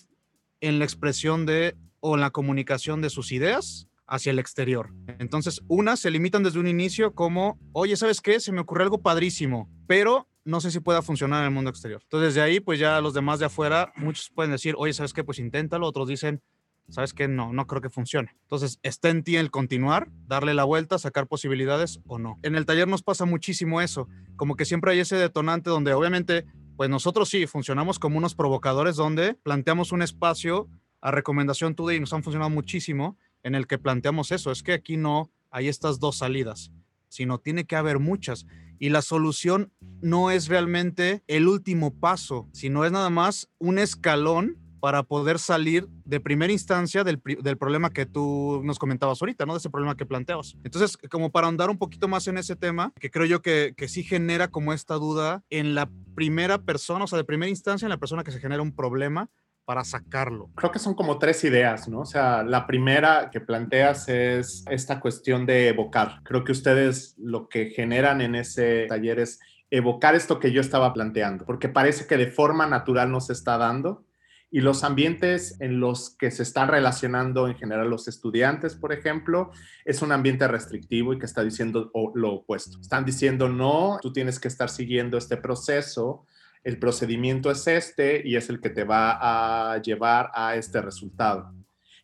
en 0.61 0.79
la 0.79 0.85
expresión 0.85 1.45
de 1.45 1.75
o 1.99 2.15
en 2.15 2.21
la 2.21 2.31
comunicación 2.31 3.01
de 3.01 3.09
sus 3.09 3.31
ideas 3.31 3.87
hacia 4.07 4.31
el 4.31 4.39
exterior. 4.39 4.93
Entonces, 5.19 5.61
unas 5.67 5.99
se 5.99 6.11
limitan 6.11 6.43
desde 6.43 6.59
un 6.59 6.67
inicio 6.67 7.13
como, 7.13 7.59
oye, 7.73 7.95
¿sabes 7.97 8.21
qué? 8.21 8.39
Se 8.39 8.51
me 8.51 8.61
ocurrió 8.61 8.83
algo 8.83 9.01
padrísimo, 9.01 9.69
pero 9.85 10.27
no 10.45 10.61
sé 10.61 10.71
si 10.71 10.79
pueda 10.79 11.01
funcionar 11.01 11.41
en 11.41 11.45
el 11.45 11.51
mundo 11.51 11.69
exterior. 11.69 12.01
Entonces, 12.03 12.33
desde 12.33 12.41
ahí, 12.41 12.59
pues 12.59 12.79
ya 12.79 13.01
los 13.01 13.13
demás 13.13 13.39
de 13.39 13.45
afuera, 13.45 13.91
muchos 13.97 14.29
pueden 14.33 14.51
decir, 14.51 14.75
oye, 14.77 14.93
¿sabes 14.93 15.13
qué? 15.13 15.23
Pues 15.23 15.39
inténtalo. 15.39 15.85
Otros 15.85 16.07
dicen, 16.07 16.41
¿sabes 16.89 17.13
qué? 17.13 17.27
No, 17.27 17.53
no 17.53 17.67
creo 17.67 17.81
que 17.81 17.89
funcione. 17.89 18.35
Entonces, 18.43 18.79
está 18.83 19.09
en 19.09 19.23
ti 19.23 19.35
el 19.35 19.51
continuar, 19.51 20.09
darle 20.25 20.53
la 20.53 20.63
vuelta, 20.63 20.97
sacar 20.97 21.27
posibilidades 21.27 21.99
o 22.07 22.17
no. 22.17 22.39
En 22.43 22.55
el 22.55 22.65
taller 22.65 22.87
nos 22.87 23.03
pasa 23.03 23.25
muchísimo 23.25 23.81
eso, 23.81 24.07
como 24.35 24.55
que 24.55 24.65
siempre 24.65 24.91
hay 24.91 24.99
ese 24.99 25.15
detonante 25.15 25.69
donde 25.69 25.93
obviamente, 25.93 26.45
pues 26.75 26.89
nosotros 26.89 27.29
sí 27.29 27.47
funcionamos 27.47 27.99
como 27.99 28.17
unos 28.17 28.35
provocadores 28.35 28.95
donde 28.95 29.35
planteamos 29.35 29.91
un 29.91 30.01
espacio 30.01 30.69
a 31.01 31.11
recomendación 31.11 31.75
tuya 31.75 31.95
y 31.95 31.99
nos 31.99 32.13
han 32.13 32.23
funcionado 32.23 32.49
muchísimo 32.49 33.17
en 33.43 33.55
el 33.55 33.67
que 33.67 33.77
planteamos 33.77 34.31
eso, 34.31 34.51
es 34.51 34.63
que 34.63 34.73
aquí 34.73 34.97
no 34.97 35.31
hay 35.51 35.67
estas 35.67 35.99
dos 35.99 36.17
salidas, 36.17 36.71
sino 37.07 37.39
tiene 37.39 37.65
que 37.65 37.75
haber 37.75 37.99
muchas. 37.99 38.45
Y 38.79 38.89
la 38.89 39.01
solución 39.01 39.71
no 40.01 40.31
es 40.31 40.47
realmente 40.47 41.23
el 41.27 41.47
último 41.47 41.93
paso, 41.93 42.47
sino 42.51 42.85
es 42.85 42.91
nada 42.91 43.09
más 43.09 43.49
un 43.57 43.79
escalón 43.79 44.57
para 44.79 45.03
poder 45.03 45.39
salir 45.39 45.87
de 46.05 46.19
primera 46.19 46.53
instancia 46.53 47.03
del, 47.03 47.21
del, 47.23 47.57
problema 47.57 47.89
que 47.89 48.05
tú 48.05 48.61
nos 48.63 48.79
comentabas 48.79 49.21
ahorita, 49.21 49.45
¿no? 49.45 49.53
De 49.53 49.59
ese 49.59 49.69
problema 49.69 49.95
que 49.95 50.05
planteabas. 50.05 50.55
Entonces, 50.63 50.97
como 51.09 51.31
para 51.31 51.47
ahondar 51.47 51.69
un 51.69 51.77
poquito 51.77 52.07
más 52.07 52.27
en 52.27 52.37
ese 52.37 52.55
tema, 52.55 52.93
que 52.99 53.11
creo 53.11 53.25
yo 53.25 53.41
que, 53.41 53.73
que 53.75 53.87
sí 53.87 54.03
genera 54.03 54.47
como 54.47 54.73
esta 54.73 54.95
duda 54.95 55.43
en 55.49 55.75
la 55.75 55.89
primera 56.15 56.59
persona, 56.59 57.05
o 57.05 57.07
sea, 57.07 57.17
de 57.17 57.23
primera 57.23 57.49
instancia 57.49 57.85
en 57.85 57.89
la 57.89 57.97
persona 57.97 58.23
que 58.23 58.31
se 58.31 58.39
genera 58.39 58.61
un 58.61 58.75
problema, 58.75 59.29
para 59.67 59.83
sacarlo? 59.83 60.49
Creo 60.55 60.71
que 60.71 60.79
son 60.79 60.93
como 60.93 61.19
tres 61.19 61.43
ideas, 61.43 61.89
¿no? 61.89 61.99
O 61.99 62.05
sea, 62.05 62.41
la 62.41 62.65
primera 62.65 63.29
que 63.29 63.41
planteas 63.41 64.07
es 64.07 64.63
esta 64.69 65.01
cuestión 65.01 65.45
de 65.45 65.67
evocar. 65.67 66.21
Creo 66.23 66.45
que 66.45 66.53
ustedes 66.53 67.15
lo 67.17 67.49
que 67.49 67.71
generan 67.71 68.21
en 68.21 68.35
ese 68.35 68.85
taller 68.87 69.19
es 69.19 69.41
evocar 69.69 70.15
esto 70.15 70.39
que 70.39 70.53
yo 70.53 70.61
estaba 70.61 70.93
planteando, 70.93 71.45
porque 71.45 71.67
parece 71.67 72.07
que 72.07 72.15
de 72.15 72.27
forma 72.27 72.65
natural 72.65 73.11
nos 73.11 73.29
está 73.29 73.57
dando 73.57 74.05
y 74.49 74.61
los 74.61 74.83
ambientes 74.83 75.59
en 75.59 75.79
los 75.79 76.11
que 76.11 76.31
se 76.31 76.43
están 76.43 76.69
relacionando 76.69 77.47
en 77.47 77.55
general 77.55 77.89
los 77.89 78.07
estudiantes, 78.07 78.75
por 78.75 78.93
ejemplo, 78.93 79.51
es 79.83 80.01
un 80.01 80.11
ambiente 80.11 80.47
restrictivo 80.47 81.13
y 81.13 81.19
que 81.19 81.25
está 81.25 81.43
diciendo 81.43 81.91
lo 82.15 82.33
opuesto. 82.33 82.79
Están 82.79 83.05
diciendo, 83.05 83.49
no, 83.49 83.99
tú 84.01 84.13
tienes 84.13 84.39
que 84.39 84.47
estar 84.47 84.69
siguiendo 84.69 85.17
este 85.17 85.37
proceso 85.37 86.25
el 86.67 86.79
procedimiento 86.79 87.49
es 87.49 87.65
este 87.65 88.21
y 88.27 88.35
es 88.35 88.49
el 88.49 88.59
que 88.59 88.69
te 88.69 88.83
va 88.83 89.71
a 89.73 89.81
llevar 89.81 90.31
a 90.33 90.57
este 90.57 90.81
resultado. 90.81 91.53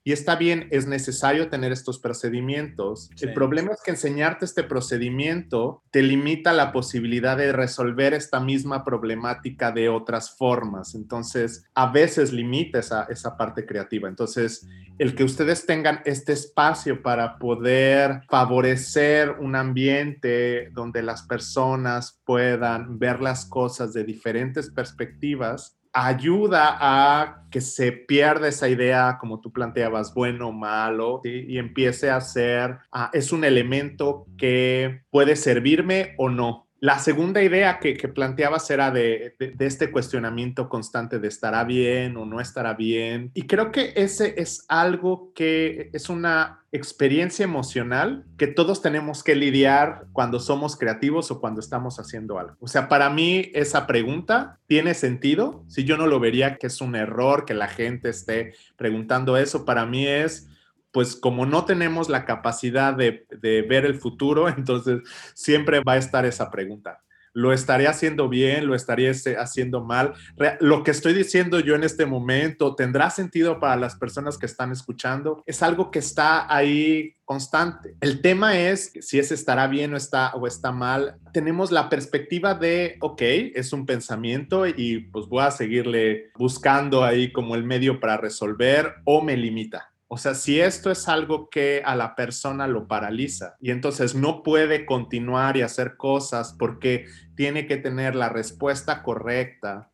Y 0.05 0.11
está 0.11 0.35
bien, 0.35 0.67
es 0.71 0.85
necesario 0.85 1.49
tener 1.49 1.71
estos 1.71 1.97
procedimientos. 1.99 3.09
Sí. 3.15 3.25
El 3.25 3.33
problema 3.33 3.71
es 3.71 3.81
que 3.81 3.91
enseñarte 3.91 4.43
este 4.43 4.63
procedimiento 4.63 5.81
te 5.91 6.01
limita 6.01 6.51
la 6.51 6.73
posibilidad 6.73 7.37
de 7.37 7.53
resolver 7.53 8.13
esta 8.13 8.39
misma 8.41 8.83
problemática 8.83 9.71
de 9.71 9.87
otras 9.87 10.35
formas. 10.35 10.93
Entonces, 10.95 11.65
a 11.73 11.91
veces 11.91 12.33
limita 12.33 12.79
esa, 12.79 13.03
esa 13.03 13.37
parte 13.37 13.65
creativa. 13.65 14.09
Entonces, 14.09 14.67
el 14.99 15.15
que 15.15 15.23
ustedes 15.23 15.65
tengan 15.65 16.01
este 16.05 16.33
espacio 16.33 17.01
para 17.01 17.39
poder 17.39 18.21
favorecer 18.29 19.31
un 19.39 19.55
ambiente 19.55 20.69
donde 20.71 21.01
las 21.01 21.23
personas 21.23 22.19
puedan 22.25 22.99
ver 22.99 23.21
las 23.21 23.45
cosas 23.45 23.93
de 23.93 24.03
diferentes 24.03 24.69
perspectivas, 24.69 25.77
ayuda 25.93 26.77
a 26.79 27.43
que 27.51 27.61
se 27.61 27.91
pierda 27.91 28.47
esa 28.47 28.67
idea, 28.67 29.17
como 29.19 29.39
tú 29.39 29.53
planteabas, 29.53 30.13
bueno 30.13 30.49
o 30.49 30.51
malo, 30.51 31.21
y 31.23 31.57
empiece 31.59 32.09
a 32.09 32.19
ser, 32.19 32.79
ah, 32.91 33.11
es 33.13 33.31
un 33.31 33.43
elemento 33.43 34.25
que 34.37 35.03
puede 35.11 35.35
servirme 35.35 36.15
o 36.17 36.29
no. 36.29 36.67
La 36.83 36.99
segunda 36.99 37.41
idea 37.41 37.79
que, 37.79 37.93
que 37.93 38.09
planteabas 38.09 38.69
era 38.69 38.91
de, 38.91 39.37
de, 39.39 39.51
de, 39.51 39.65
este 39.65 39.89
cuestionamiento 39.89 40.67
constante 40.67 41.17
de 41.17 41.29
estará 41.29 41.63
bien 41.63 42.17
o 42.17 42.25
no 42.25 42.41
estará 42.41 42.73
bien. 42.73 43.31
Y 43.33 43.43
creo 43.43 43.71
que 43.71 43.93
ese 43.95 44.33
es 44.35 44.65
algo 44.67 45.31
que 45.33 45.89
es 45.93 46.09
una 46.09 46.65
experiencia 46.73 47.45
emocional 47.45 48.25
que 48.37 48.47
todos 48.47 48.81
tenemos 48.81 49.23
que 49.23 49.33
lidiar 49.33 50.07
cuando 50.11 50.41
somos 50.41 50.75
creativos 50.75 51.31
o 51.31 51.39
cuando 51.39 51.61
estamos 51.61 52.01
haciendo 52.01 52.37
algo. 52.37 52.57
O 52.59 52.67
sea, 52.67 52.89
para 52.89 53.09
mí 53.09 53.49
esa 53.53 53.87
pregunta 53.87 54.59
tiene 54.67 54.93
sentido. 54.93 55.63
Si 55.69 55.85
yo 55.85 55.95
no 55.95 56.05
lo 56.07 56.19
vería 56.19 56.57
que 56.57 56.67
es 56.67 56.81
un 56.81 56.97
error 56.97 57.45
que 57.45 57.53
la 57.53 57.69
gente 57.69 58.09
esté 58.09 58.55
preguntando 58.75 59.37
eso, 59.37 59.63
para 59.63 59.85
mí 59.85 60.05
es 60.05 60.49
pues 60.93 61.15
como 61.15 61.45
no 61.45 61.65
tenemos 61.65 62.07
la 62.07 62.23
capacidad 62.23 62.93
de, 62.93 63.25
ver 63.67 63.85
el 63.85 63.95
futuro, 63.95 64.47
entonces 64.57 65.01
siempre 65.33 65.81
va 65.81 65.93
a 65.93 65.97
estar 65.97 66.25
esa 66.25 66.49
pregunta. 66.49 67.01
lo 67.35 67.51
estaré 67.51 67.87
haciendo 67.87 68.29
bien, 68.29 68.67
lo 68.67 68.75
estaré 68.75 69.09
haciendo 69.09 69.83
mal. 69.83 70.13
Lo 70.59 70.83
que 70.83 70.91
estoy 70.91 71.15
diciendo 71.15 71.59
yo 71.59 71.73
en 71.73 71.83
este 71.83 72.05
momento 72.05 72.75
tendrá 72.75 73.09
sentido 73.09 73.59
para 73.59 73.75
las 73.75 73.95
personas 73.95 74.37
que 74.37 74.45
están 74.45 74.71
escuchando. 74.71 75.41
Es 75.47 75.63
algo 75.63 75.89
que 75.89 75.97
está 75.97 76.45
ahí 76.53 77.15
constante. 77.25 77.95
El 78.01 78.21
tema 78.21 78.59
es 78.59 78.93
si 79.01 79.17
ese 79.17 79.33
estará 79.33 79.65
bien 79.65 79.95
o 79.95 79.97
está, 79.97 80.35
o 80.35 80.45
está 80.45 80.71
mal. 80.71 81.15
Tenemos 81.33 81.71
la 81.71 81.89
perspectiva 81.89 82.53
de, 82.53 82.97
ok, 83.01 83.21
es 83.55 83.73
un 83.73 83.87
pensamiento 83.87 84.67
y 84.67 84.99
pues 85.11 85.25
voy 85.25 85.41
a 85.41 85.49
seguirle 85.49 86.29
buscando 86.37 87.03
ahí 87.03 87.31
como 87.31 87.55
el 87.55 87.63
medio 87.63 87.99
para 87.99 88.17
resolver 88.17 88.93
o 89.05 89.23
me 89.23 89.35
limita. 89.35 89.92
O 90.13 90.17
sea, 90.17 90.35
si 90.35 90.59
esto 90.59 90.91
es 90.91 91.09
algo 91.09 91.49
que 91.49 91.81
a 91.83 91.95
la 91.95 92.13
persona 92.13 92.67
lo 92.67 92.87
paraliza 92.87 93.55
y 93.59 93.71
entonces 93.71 94.13
no 94.13 94.43
puede 94.43 94.85
continuar 94.85 95.57
y 95.57 95.63
hacer 95.63 95.97
cosas 95.97 96.53
porque 96.53 97.07
tiene 97.33 97.65
que 97.65 97.77
tener 97.77 98.13
la 98.13 98.29
respuesta 98.29 99.01
correcta, 99.01 99.89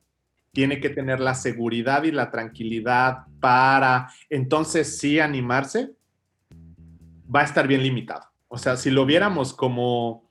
tiene 0.51 0.81
que 0.81 0.89
tener 0.89 1.21
la 1.21 1.35
seguridad 1.35 2.03
y 2.03 2.11
la 2.11 2.31
tranquilidad 2.31 3.27
para 3.39 4.09
entonces 4.29 4.97
sí 4.97 5.21
animarse, 5.21 5.91
va 7.33 7.39
a 7.39 7.45
estar 7.45 7.65
bien 7.65 7.81
limitado. 7.81 8.25
O 8.49 8.57
sea, 8.57 8.75
si 8.75 8.91
lo 8.91 9.05
viéramos 9.05 9.53
como 9.53 10.29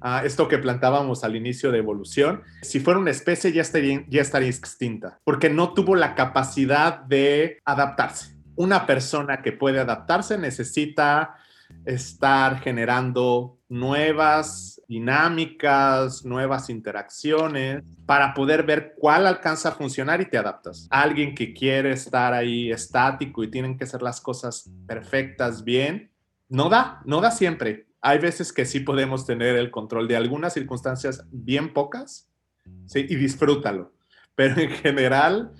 ah, 0.00 0.22
esto 0.24 0.48
que 0.48 0.58
plantábamos 0.58 1.22
al 1.22 1.36
inicio 1.36 1.70
de 1.70 1.78
evolución, 1.78 2.42
si 2.62 2.80
fuera 2.80 2.98
una 2.98 3.12
especie 3.12 3.52
ya 3.52 3.62
estaría, 3.62 4.04
ya 4.08 4.20
estaría 4.20 4.48
extinta, 4.48 5.20
porque 5.22 5.48
no 5.48 5.74
tuvo 5.74 5.94
la 5.94 6.16
capacidad 6.16 7.02
de 7.02 7.60
adaptarse 7.64 8.37
una 8.58 8.86
persona 8.86 9.40
que 9.40 9.52
puede 9.52 9.80
adaptarse 9.80 10.36
necesita 10.36 11.36
estar 11.84 12.60
generando 12.60 13.58
nuevas 13.68 14.82
dinámicas, 14.88 16.24
nuevas 16.24 16.70
interacciones 16.70 17.84
para 18.04 18.34
poder 18.34 18.64
ver 18.64 18.94
cuál 18.98 19.26
alcanza 19.26 19.68
a 19.68 19.72
funcionar 19.72 20.20
y 20.20 20.26
te 20.26 20.38
adaptas. 20.38 20.88
Alguien 20.90 21.34
que 21.34 21.54
quiere 21.54 21.92
estar 21.92 22.32
ahí 22.32 22.70
estático 22.70 23.44
y 23.44 23.50
tienen 23.50 23.78
que 23.78 23.86
ser 23.86 24.02
las 24.02 24.20
cosas 24.20 24.70
perfectas 24.86 25.62
bien, 25.62 26.10
no 26.48 26.68
da, 26.68 27.00
no 27.04 27.20
da 27.20 27.30
siempre. 27.30 27.86
Hay 28.00 28.18
veces 28.18 28.52
que 28.52 28.64
sí 28.64 28.80
podemos 28.80 29.24
tener 29.24 29.56
el 29.56 29.70
control 29.70 30.08
de 30.08 30.16
algunas 30.16 30.54
circunstancias 30.54 31.26
bien 31.30 31.72
pocas. 31.72 32.28
Y 32.94 33.14
disfrútalo. 33.16 33.92
Pero 34.34 34.60
en 34.60 34.70
general, 34.70 35.52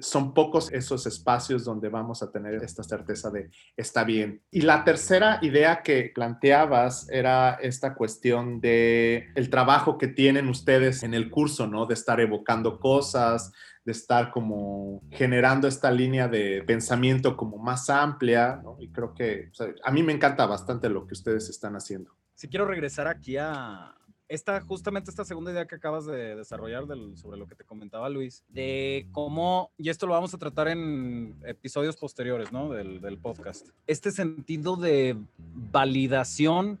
son 0.00 0.34
pocos 0.34 0.72
esos 0.72 1.06
espacios 1.06 1.64
donde 1.64 1.88
vamos 1.88 2.22
a 2.22 2.30
tener 2.30 2.62
esta 2.62 2.82
certeza 2.82 3.30
de 3.30 3.50
está 3.76 4.04
bien. 4.04 4.42
Y 4.50 4.62
la 4.62 4.84
tercera 4.84 5.38
idea 5.42 5.82
que 5.82 6.10
planteabas 6.14 7.08
era 7.10 7.54
esta 7.54 7.94
cuestión 7.94 8.60
de 8.60 9.28
el 9.34 9.50
trabajo 9.50 9.98
que 9.98 10.08
tienen 10.08 10.48
ustedes 10.48 11.02
en 11.02 11.14
el 11.14 11.30
curso, 11.30 11.66
¿no? 11.66 11.86
De 11.86 11.94
estar 11.94 12.20
evocando 12.20 12.80
cosas, 12.80 13.52
de 13.84 13.92
estar 13.92 14.30
como 14.32 15.02
generando 15.10 15.68
esta 15.68 15.90
línea 15.90 16.26
de 16.26 16.62
pensamiento 16.66 17.36
como 17.36 17.56
más 17.58 17.88
amplia. 17.88 18.60
Y 18.80 18.90
creo 18.90 19.14
que 19.14 19.50
a 19.84 19.90
mí 19.92 20.02
me 20.02 20.12
encanta 20.12 20.46
bastante 20.46 20.88
lo 20.88 21.06
que 21.06 21.14
ustedes 21.14 21.48
están 21.48 21.76
haciendo. 21.76 22.12
Si 22.34 22.48
quiero 22.48 22.66
regresar 22.66 23.06
aquí 23.08 23.36
a, 23.38 23.95
esta, 24.28 24.60
justamente 24.60 25.10
esta 25.10 25.24
segunda 25.24 25.52
idea 25.52 25.66
que 25.66 25.76
acabas 25.76 26.06
de 26.06 26.36
desarrollar 26.36 26.84
sobre 27.14 27.38
lo 27.38 27.46
que 27.46 27.54
te 27.54 27.64
comentaba 27.64 28.08
Luis, 28.08 28.44
de 28.48 29.06
cómo, 29.12 29.70
y 29.78 29.88
esto 29.88 30.06
lo 30.06 30.12
vamos 30.12 30.34
a 30.34 30.38
tratar 30.38 30.68
en 30.68 31.36
episodios 31.44 31.96
posteriores, 31.96 32.52
¿no? 32.52 32.70
Del, 32.70 33.00
del 33.00 33.18
podcast. 33.18 33.68
Este 33.86 34.10
sentido 34.10 34.76
de 34.76 35.16
validación 35.38 36.78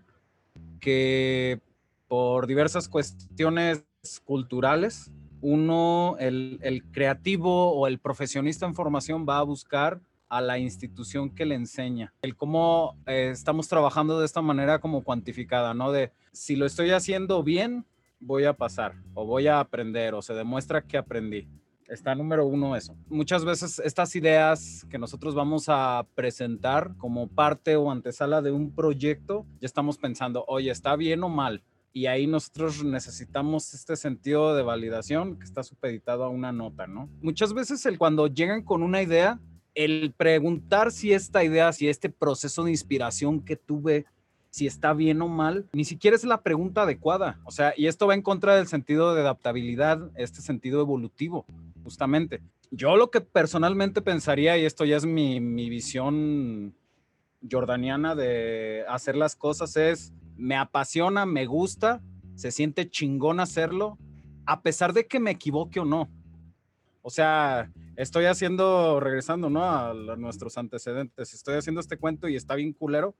que 0.80 1.60
por 2.08 2.46
diversas 2.46 2.88
cuestiones 2.88 3.84
culturales, 4.24 5.10
uno, 5.40 6.16
el, 6.18 6.58
el 6.62 6.84
creativo 6.84 7.72
o 7.72 7.86
el 7.86 7.98
profesionista 7.98 8.66
en 8.66 8.74
formación 8.74 9.26
va 9.28 9.38
a 9.38 9.42
buscar 9.42 10.00
a 10.28 10.40
la 10.40 10.58
institución 10.58 11.30
que 11.30 11.46
le 11.46 11.54
enseña. 11.54 12.12
El 12.22 12.36
cómo 12.36 12.96
eh, 13.06 13.30
estamos 13.32 13.68
trabajando 13.68 14.18
de 14.18 14.26
esta 14.26 14.42
manera 14.42 14.80
como 14.80 15.02
cuantificada, 15.02 15.74
¿no? 15.74 15.92
De 15.92 16.12
si 16.32 16.56
lo 16.56 16.66
estoy 16.66 16.90
haciendo 16.90 17.42
bien, 17.42 17.86
voy 18.20 18.44
a 18.44 18.54
pasar 18.54 18.94
o 19.14 19.24
voy 19.24 19.46
a 19.46 19.60
aprender 19.60 20.14
o 20.14 20.22
se 20.22 20.34
demuestra 20.34 20.82
que 20.82 20.98
aprendí. 20.98 21.48
Está 21.88 22.16
número 22.16 22.46
uno 22.46 22.74
eso. 22.74 22.96
Muchas 23.08 23.44
veces 23.44 23.78
estas 23.78 24.16
ideas 24.16 24.84
que 24.90 24.98
nosotros 24.98 25.36
vamos 25.36 25.66
a 25.68 26.04
presentar 26.16 26.96
como 26.96 27.28
parte 27.28 27.76
o 27.76 27.90
antesala 27.90 28.42
de 28.42 28.50
un 28.50 28.74
proyecto, 28.74 29.46
ya 29.60 29.66
estamos 29.66 29.96
pensando, 29.96 30.44
oye, 30.48 30.70
¿está 30.70 30.96
bien 30.96 31.22
o 31.22 31.28
mal? 31.28 31.62
Y 31.92 32.06
ahí 32.06 32.26
nosotros 32.26 32.84
necesitamos 32.84 33.72
este 33.72 33.94
sentido 33.96 34.54
de 34.56 34.62
validación 34.62 35.38
que 35.38 35.44
está 35.44 35.62
supeditado 35.62 36.24
a 36.24 36.28
una 36.28 36.52
nota, 36.52 36.88
¿no? 36.88 37.08
Muchas 37.22 37.54
veces 37.54 37.86
el 37.86 37.98
cuando 37.98 38.26
llegan 38.26 38.64
con 38.64 38.82
una 38.82 39.00
idea, 39.00 39.40
el 39.76 40.12
preguntar 40.16 40.90
si 40.90 41.12
esta 41.12 41.44
idea, 41.44 41.72
si 41.72 41.88
este 41.88 42.08
proceso 42.08 42.64
de 42.64 42.70
inspiración 42.70 43.40
que 43.42 43.56
tuve, 43.56 44.06
si 44.48 44.66
está 44.66 44.94
bien 44.94 45.20
o 45.20 45.28
mal, 45.28 45.68
ni 45.74 45.84
siquiera 45.84 46.16
es 46.16 46.24
la 46.24 46.42
pregunta 46.42 46.82
adecuada. 46.82 47.38
O 47.44 47.50
sea, 47.50 47.74
y 47.76 47.86
esto 47.86 48.06
va 48.06 48.14
en 48.14 48.22
contra 48.22 48.56
del 48.56 48.66
sentido 48.66 49.14
de 49.14 49.20
adaptabilidad, 49.20 50.10
este 50.16 50.40
sentido 50.40 50.80
evolutivo, 50.80 51.44
justamente. 51.84 52.40
Yo 52.70 52.96
lo 52.96 53.10
que 53.10 53.20
personalmente 53.20 54.00
pensaría, 54.00 54.56
y 54.56 54.64
esto 54.64 54.86
ya 54.86 54.96
es 54.96 55.04
mi, 55.04 55.38
visión 55.68 56.74
jordaniana 57.48 58.14
de 58.14 58.84
hacer 58.88 59.14
las 59.14 59.36
cosas, 59.36 59.76
es, 59.76 60.14
me 60.38 60.56
apasiona, 60.56 61.26
me 61.26 61.44
gusta, 61.44 62.00
se 62.34 62.50
siente 62.50 62.88
chingón 62.88 63.40
hacerlo, 63.40 63.98
a 64.46 64.62
pesar 64.62 64.94
de 64.94 65.06
que 65.06 65.20
me 65.20 65.32
equivoque 65.32 65.80
o 65.80 65.84
no. 65.84 66.08
O 67.02 67.10
sea, 67.10 67.70
estoy 67.96 68.26
haciendo, 68.26 69.00
regresando, 69.00 69.50
¿no? 69.50 69.64
A, 69.64 69.94
nuestros 70.16 70.58
antecedentes, 70.58 71.34
estoy 71.34 71.56
haciendo 71.56 71.80
este 71.80 71.96
cuento 71.96 72.28
y 72.28 72.36
está 72.36 72.54
bien 72.54 72.72
culero, 72.72 73.16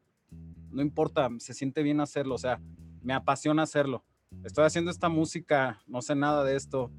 no 0.70 0.82
importa, 0.82 1.28
se 1.38 1.54
siente 1.54 1.82
bien 1.82 2.00
hacerlo, 2.00 2.34
o 2.34 2.38
sea, 2.38 2.60
me 3.02 3.14
apasiona 3.14 3.62
hacerlo. 3.62 4.04
Estoy 4.44 4.64
haciendo 4.64 4.90
esta 4.90 5.08
música, 5.08 5.82
no 5.86 6.02
sé 6.02 6.14
nada 6.14 6.44
de 6.44 6.56
esto, 6.56 6.90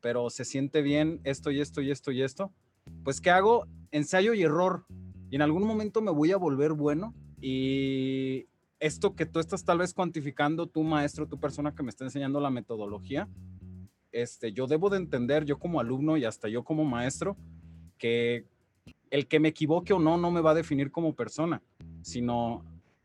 pero 0.00 0.30
se 0.30 0.44
siente 0.44 0.82
bien 0.82 1.20
esto 1.24 1.50
y 1.50 1.60
esto 1.60 1.80
y 1.80 1.90
esto 1.90 2.12
y 2.12 2.22
esto. 2.22 2.52
Pues, 3.02 3.20
¿qué 3.20 3.30
hago? 3.30 3.66
Ensayo 3.90 4.34
y 4.34 4.42
error. 4.42 4.86
Y 5.30 5.36
en 5.36 5.42
algún 5.42 5.66
momento 5.66 6.02
me 6.02 6.10
voy 6.10 6.32
a 6.32 6.36
volver 6.36 6.74
bueno 6.74 7.14
y 7.40 8.46
esto 8.78 9.16
que 9.16 9.26
tú 9.26 9.40
estás 9.40 9.64
tal 9.64 9.78
vez 9.78 9.94
cuantificando, 9.94 10.66
tu 10.66 10.82
maestro, 10.82 11.26
tu 11.26 11.40
persona 11.40 11.74
que 11.74 11.82
me 11.82 11.88
está 11.88 12.04
enseñando 12.04 12.38
la 12.40 12.50
metodología, 12.50 13.28
este, 14.14 14.52
yo 14.52 14.66
debo 14.68 14.90
de 14.90 14.96
entender, 14.96 15.44
yo 15.44 15.58
como 15.58 15.80
alumno 15.80 16.16
y 16.16 16.24
hasta 16.24 16.48
yo 16.48 16.62
como 16.62 16.84
maestro, 16.84 17.36
que 17.98 18.44
el 19.10 19.26
que 19.26 19.40
me 19.40 19.48
equivoque 19.48 19.92
o 19.92 19.98
no 19.98 20.16
no 20.16 20.30
me 20.30 20.40
va 20.40 20.52
a 20.52 20.54
definir 20.54 20.90
como 20.90 21.14
persona, 21.14 21.60
sino 22.02 22.64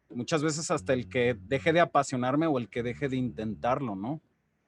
muchas 0.10 0.43
veces 0.43 0.70
hasta 0.72 0.93
el 0.93 1.10
que 1.10 1.36
deje 1.47 1.74
de 1.74 1.80
apasionarme 1.80 2.45
o 2.47 2.60
el 2.60 2.70
que 2.70 2.84
deje 2.84 3.10
de 3.10 3.18
intentarlo, 3.18 3.95
¿no? 3.95 4.22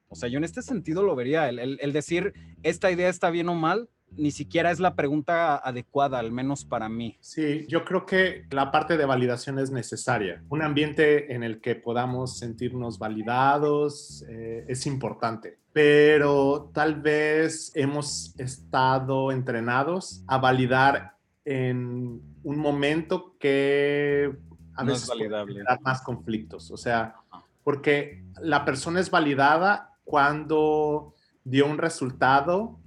O 0.08 0.14
sea, 0.16 0.28
yo 0.28 0.38
en 0.38 0.44
este 0.44 0.62
sentido 0.62 1.02
lo 1.02 1.14
vería, 1.14 1.48
el, 1.48 1.78
el 1.80 1.92
decir, 1.92 2.34
esta 2.62 2.90
idea 2.90 3.08
está 3.08 3.30
bien 3.30 3.48
o 3.48 3.54
mal, 3.54 3.88
ni 4.16 4.30
siquiera 4.30 4.70
es 4.70 4.80
la 4.80 4.94
pregunta 4.94 5.56
adecuada, 5.56 6.18
al 6.18 6.32
menos 6.32 6.64
para 6.64 6.88
mí. 6.88 7.16
Sí, 7.20 7.66
yo 7.68 7.84
creo 7.84 8.06
que 8.06 8.46
la 8.50 8.70
parte 8.70 8.96
de 8.96 9.04
validación 9.04 9.58
es 9.58 9.70
necesaria. 9.70 10.42
Un 10.48 10.62
ambiente 10.62 11.34
en 11.34 11.42
el 11.42 11.60
que 11.60 11.74
podamos 11.74 12.38
sentirnos 12.38 12.98
validados 12.98 14.24
eh, 14.28 14.64
es 14.68 14.86
importante, 14.86 15.58
pero 15.72 16.70
tal 16.74 17.00
vez 17.00 17.72
hemos 17.74 18.38
estado 18.38 19.32
entrenados 19.32 20.22
a 20.26 20.38
validar 20.38 21.16
en 21.44 22.20
un 22.42 22.58
momento 22.58 23.36
que 23.38 24.32
a 24.74 24.84
veces 24.84 25.04
es 25.04 25.08
validable. 25.08 25.64
más 25.82 26.02
conflictos. 26.02 26.70
O 26.70 26.76
sea, 26.76 27.16
porque 27.64 28.24
la 28.40 28.64
persona 28.64 29.00
es 29.00 29.10
validada 29.10 29.94
cuando 30.04 31.14
dio 31.44 31.66
un 31.66 31.78
resultado 31.78 32.78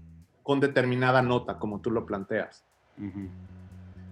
con 0.45 0.59
determinada 0.59 1.23
nota, 1.23 1.57
como 1.57 1.81
tú 1.81 1.89
lo 1.89 2.05
planteas. 2.05 2.63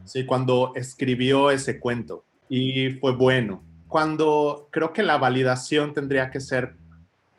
Sí, 0.04 0.26
cuando 0.26 0.74
escribió 0.76 1.52
ese 1.52 1.80
cuento 1.80 2.26
y 2.50 2.90
fue 2.94 3.16
bueno. 3.16 3.62
Cuando 3.88 4.68
creo 4.72 4.94
que 4.94 5.04
la 5.04 5.20
validación 5.20 5.94
tendría 5.94 6.32
que 6.32 6.40
ser 6.40 6.76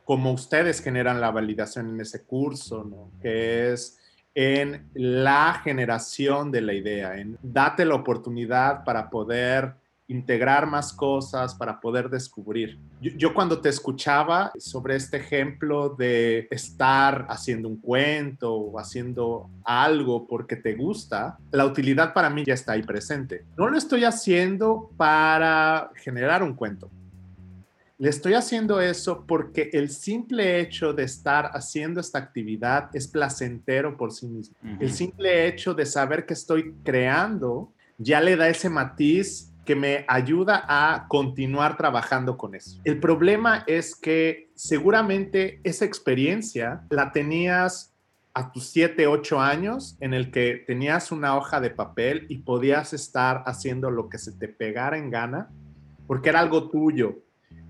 como 0.04 0.30
ustedes 0.30 0.80
generan 0.80 1.20
la 1.20 1.32
validación 1.32 1.90
en 1.90 2.02
ese 2.02 2.22
curso, 2.22 2.84
¿no? 2.84 3.10
Que 3.20 3.72
es 3.72 3.98
en 4.32 4.88
la 4.94 5.60
generación 5.64 6.52
de 6.52 6.60
la 6.60 6.74
idea, 6.74 7.18
en 7.18 7.36
date 7.42 7.84
la 7.84 7.96
oportunidad 7.96 8.84
para 8.84 9.10
poder 9.10 9.74
integrar 10.06 10.66
más 10.66 10.92
cosas 10.92 11.54
para 11.54 11.80
poder 11.80 12.10
descubrir. 12.10 12.78
Yo, 13.00 13.32
cuando 13.32 13.60
te 13.60 13.70
escuchaba 13.70 14.52
sobre 14.58 14.96
este 14.96 15.16
ejemplo 15.16 15.90
de 15.90 16.46
estar 16.50 17.26
haciendo 17.28 17.68
un 17.68 17.78
cuento 17.78 18.54
o 18.54 18.78
haciendo 18.78 19.48
algo 19.64 20.26
porque 20.26 20.56
te 20.56 20.74
gusta, 20.74 21.38
la 21.50 21.64
utilidad 21.64 22.12
para 22.12 22.28
mí 22.28 22.44
ya 22.44 22.54
está 22.54 22.72
ahí 22.72 22.82
presente. 22.82 23.44
No 23.56 23.68
lo 23.68 23.78
estoy 23.78 24.04
haciendo 24.04 24.90
para 24.96 25.90
generar 25.96 26.42
un 26.42 26.54
cuento. 26.54 26.90
le 27.96 28.10
estoy 28.10 28.34
haciendo 28.34 28.80
eso 28.80 29.24
porque 29.26 29.70
el 29.72 29.88
simple 29.88 30.60
hecho 30.60 30.92
de 30.92 31.04
estar 31.04 31.50
haciendo 31.54 32.00
esta 32.00 32.18
actividad 32.18 32.90
es 32.92 33.08
placentero 33.08 33.96
por 33.96 34.12
sí 34.12 34.26
mismo. 34.26 34.54
El 34.80 34.92
simple 34.92 35.46
hecho 35.46 35.72
de 35.72 35.86
saber 35.86 36.26
que 36.26 36.34
estoy 36.34 36.74
creando 36.82 37.72
ya 37.96 38.20
le 38.20 38.36
da 38.36 38.48
ese 38.48 38.68
matiz 38.68 39.53
que 39.64 39.74
me 39.76 40.04
ayuda 40.08 40.64
a 40.68 41.06
continuar 41.08 41.76
trabajando 41.76 42.36
con 42.36 42.54
eso. 42.54 42.80
El 42.84 43.00
problema 43.00 43.64
es 43.66 43.94
que 43.94 44.50
seguramente 44.54 45.60
esa 45.64 45.84
experiencia 45.84 46.84
la 46.90 47.12
tenías 47.12 47.94
a 48.34 48.50
tus 48.50 48.66
7, 48.68 49.06
8 49.06 49.40
años 49.40 49.96
en 50.00 50.12
el 50.12 50.30
que 50.30 50.64
tenías 50.66 51.12
una 51.12 51.36
hoja 51.36 51.60
de 51.60 51.70
papel 51.70 52.26
y 52.28 52.38
podías 52.38 52.92
estar 52.92 53.44
haciendo 53.46 53.90
lo 53.90 54.08
que 54.08 54.18
se 54.18 54.32
te 54.32 54.48
pegara 54.48 54.98
en 54.98 55.10
gana 55.10 55.50
porque 56.06 56.28
era 56.28 56.40
algo 56.40 56.68
tuyo, 56.68 57.18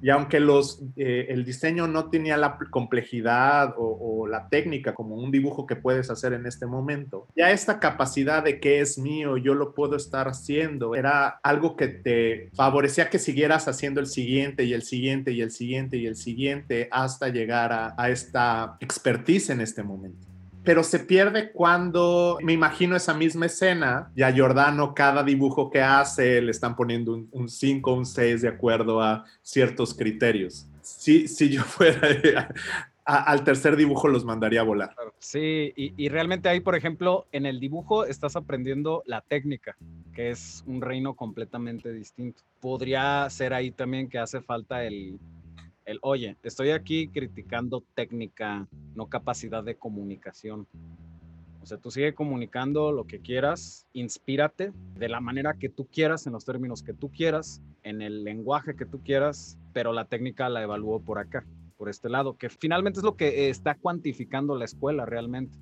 y 0.05 0.11
aunque 0.11 0.39
los, 0.39 0.83
eh, 0.97 1.29
el 1.31 1.47
diseño 1.47 1.89
no 1.89 2.11
tenía 2.11 2.37
la 2.37 2.59
complejidad 2.71 3.73
o, 3.79 4.27
la 4.27 4.51
técnica 4.51 4.95
como 4.95 5.15
un 5.15 5.31
dibujo 5.31 5.67
que 5.67 5.77
puedes 5.77 6.11
hacer 6.11 6.35
en 6.35 6.45
este 6.45 6.67
momento, 6.67 7.27
ya 7.35 7.51
esta 7.51 7.81
capacidad 7.81 8.45
de 8.45 8.61
que 8.61 8.81
es 8.81 8.99
mío, 8.99 9.39
yo 9.39 9.55
lo 9.55 9.73
puedo 9.73 9.97
estar 9.97 10.29
haciendo, 10.29 10.95
era 10.95 11.41
algo 11.43 11.75
que 11.75 11.89
te 11.89 12.51
favorecía 12.55 13.09
que 13.09 13.19
siguieras 13.19 13.67
haciendo 13.67 13.99
el 13.99 14.07
siguiente 14.07 14.65
y 14.65 14.75
el 14.75 14.83
siguiente 14.83 15.33
y 15.33 15.41
el 15.41 15.51
siguiente 15.51 15.97
y 15.97 16.07
el 16.07 16.17
siguiente 16.17 16.87
hasta 16.91 17.31
llegar 17.31 17.73
a, 17.73 17.95
a 17.97 18.11
esta 18.11 18.77
expertise 18.81 19.49
en 19.49 19.63
este 19.63 19.83
momento 19.83 20.34
pero 20.65 20.83
se 20.83 20.99
pierde 20.99 21.53
cuando 21.53 22.39
me 22.43 22.53
imagino 22.53 22.97
esa 22.97 23.15
misma 23.15 23.47
escena 23.47 24.11
y 24.17 24.23
a 24.23 24.33
Giordano 24.33 24.95
cada 24.95 25.23
dibujo 25.23 25.71
que 25.71 25.83
hace 25.83 26.41
le 26.41 26.51
están 26.51 26.75
poniendo 26.75 27.13
un 27.31 27.49
5 27.49 27.91
o 27.91 27.95
un 27.95 28.07
6 28.07 28.43
de 28.43 28.49
acuerdo 28.49 29.03
a 29.03 29.25
ciertos 29.43 29.95
criterios. 29.95 30.67
Si, 30.83 31.29
si 31.29 31.51
yo 31.51 31.63
fuera 31.63 32.49
al 33.05 33.45
tercer 33.45 33.77
dibujo 33.77 34.09
los 34.09 34.25
mandaría 34.25 34.61
a 34.61 34.65
volar. 34.65 34.95
Sí, 35.19 35.73
y, 35.77 36.09
realmente 36.09 36.49
ahí, 36.49 36.61
por 36.61 36.75
ejemplo, 36.75 37.27
en 37.33 37.45
el 37.45 37.61
dibujo 37.61 38.07
estás 38.07 38.35
aprendiendo 38.37 39.03
la 39.07 39.21
técnica, 39.21 39.77
que 40.15 40.31
es 40.31 40.65
un 40.67 40.81
reino 40.81 41.15
completamente 41.15 41.93
distinto. 41.93 42.43
Podría 42.61 43.29
ser 43.29 43.53
ahí 43.53 43.71
también 43.71 44.09
que 44.09 44.19
hace 44.19 44.41
falta 44.41 44.85
el, 44.85 45.19
el, 45.85 45.99
oye, 46.03 46.37
estoy 46.43 46.71
aquí 46.71 47.09
criticando 47.09 47.85
técnica, 47.95 48.67
no 48.95 49.07
capacidad 49.07 49.63
de 49.63 49.77
comunicación. 49.77 50.67
O 51.63 51.67
sea, 51.67 51.79
tú 51.79 51.91
sigue 51.91 52.15
comunicando 52.15 52.93
lo 52.93 53.07
que 53.07 53.21
quieras, 53.21 53.87
inspírate 53.95 54.73
de 54.97 55.09
la 55.09 55.21
manera 55.21 55.55
que 55.55 55.71
tú 55.71 55.87
quieras, 55.87 56.27
en 56.27 56.35
los 56.35 56.45
términos 56.45 56.83
que 56.83 56.93
tú 56.93 57.11
quieras, 57.11 57.63
en 57.83 58.03
el 58.03 58.23
lenguaje 58.23 58.77
que 58.77 58.85
tú 58.85 59.01
quieras, 59.03 59.59
pero 59.73 59.93
la 59.93 60.05
técnica 60.05 60.49
la 60.51 60.63
evalúo 60.63 61.01
por 61.01 61.19
acá, 61.19 61.47
por 61.79 61.89
este 61.89 62.11
lado, 62.11 62.37
que 62.37 62.51
finalmente 62.51 63.01
es 63.01 63.05
lo 63.05 63.17
que 63.17 63.49
está 63.49 63.77
cuantificando 63.77 64.57
la 64.57 64.67
escuela 64.67 65.07
realmente. 65.07 65.57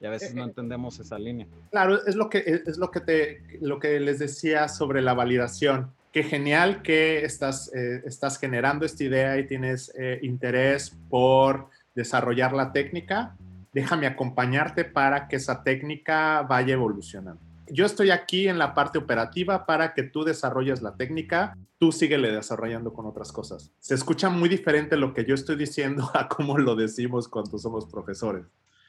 Y 0.00 0.06
a 0.06 0.10
veces 0.10 0.32
no 0.32 0.42
eh, 0.42 0.44
eh, 0.44 0.48
entendemos 0.48 1.00
esa 1.00 1.18
línea. 1.18 1.48
Claro, 1.72 2.06
es 2.06 2.14
lo 2.14 2.28
que, 2.28 2.38
es 2.64 2.78
lo 2.78 2.92
que, 2.92 3.00
te, 3.00 3.58
lo 3.60 3.80
que 3.80 3.98
les 3.98 4.20
decía 4.20 4.68
sobre 4.68 5.02
la 5.02 5.14
validación 5.14 5.90
qué 6.12 6.22
genial 6.22 6.82
que 6.82 7.24
estás, 7.24 7.72
eh, 7.74 8.02
estás 8.04 8.38
generando 8.38 8.84
esta 8.84 9.04
idea 9.04 9.38
y 9.38 9.46
tienes 9.46 9.92
eh, 9.98 10.18
interés 10.22 10.96
por 11.08 11.68
desarrollar 11.94 12.52
la 12.52 12.72
técnica. 12.72 13.36
Déjame 13.72 14.06
acompañarte 14.06 14.84
para 14.84 15.28
que 15.28 15.36
esa 15.36 15.62
técnica 15.62 16.42
vaya 16.42 16.74
evolucionando. 16.74 17.40
Yo 17.70 17.84
estoy 17.84 18.10
aquí 18.10 18.48
en 18.48 18.58
la 18.58 18.74
parte 18.74 18.98
operativa 18.98 19.66
para 19.66 19.92
que 19.92 20.02
tú 20.02 20.24
desarrolles 20.24 20.80
la 20.80 20.96
técnica, 20.96 21.56
tú 21.78 21.92
síguele 21.92 22.32
desarrollando 22.32 22.94
con 22.94 23.04
otras 23.04 23.30
cosas. 23.30 23.72
Se 23.78 23.94
escucha 23.94 24.30
muy 24.30 24.48
diferente 24.48 24.96
lo 24.96 25.12
que 25.12 25.26
yo 25.26 25.34
estoy 25.34 25.56
diciendo 25.56 26.10
a 26.14 26.28
cómo 26.28 26.56
lo 26.56 26.74
decimos 26.76 27.28
cuando 27.28 27.58
somos 27.58 27.86
profesores. 27.86 28.46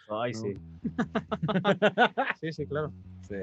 Ay, 0.09 0.34
sí. 0.34 0.53
sí, 2.39 2.53
sí, 2.53 2.65
claro. 2.65 2.91
Sí. 3.28 3.36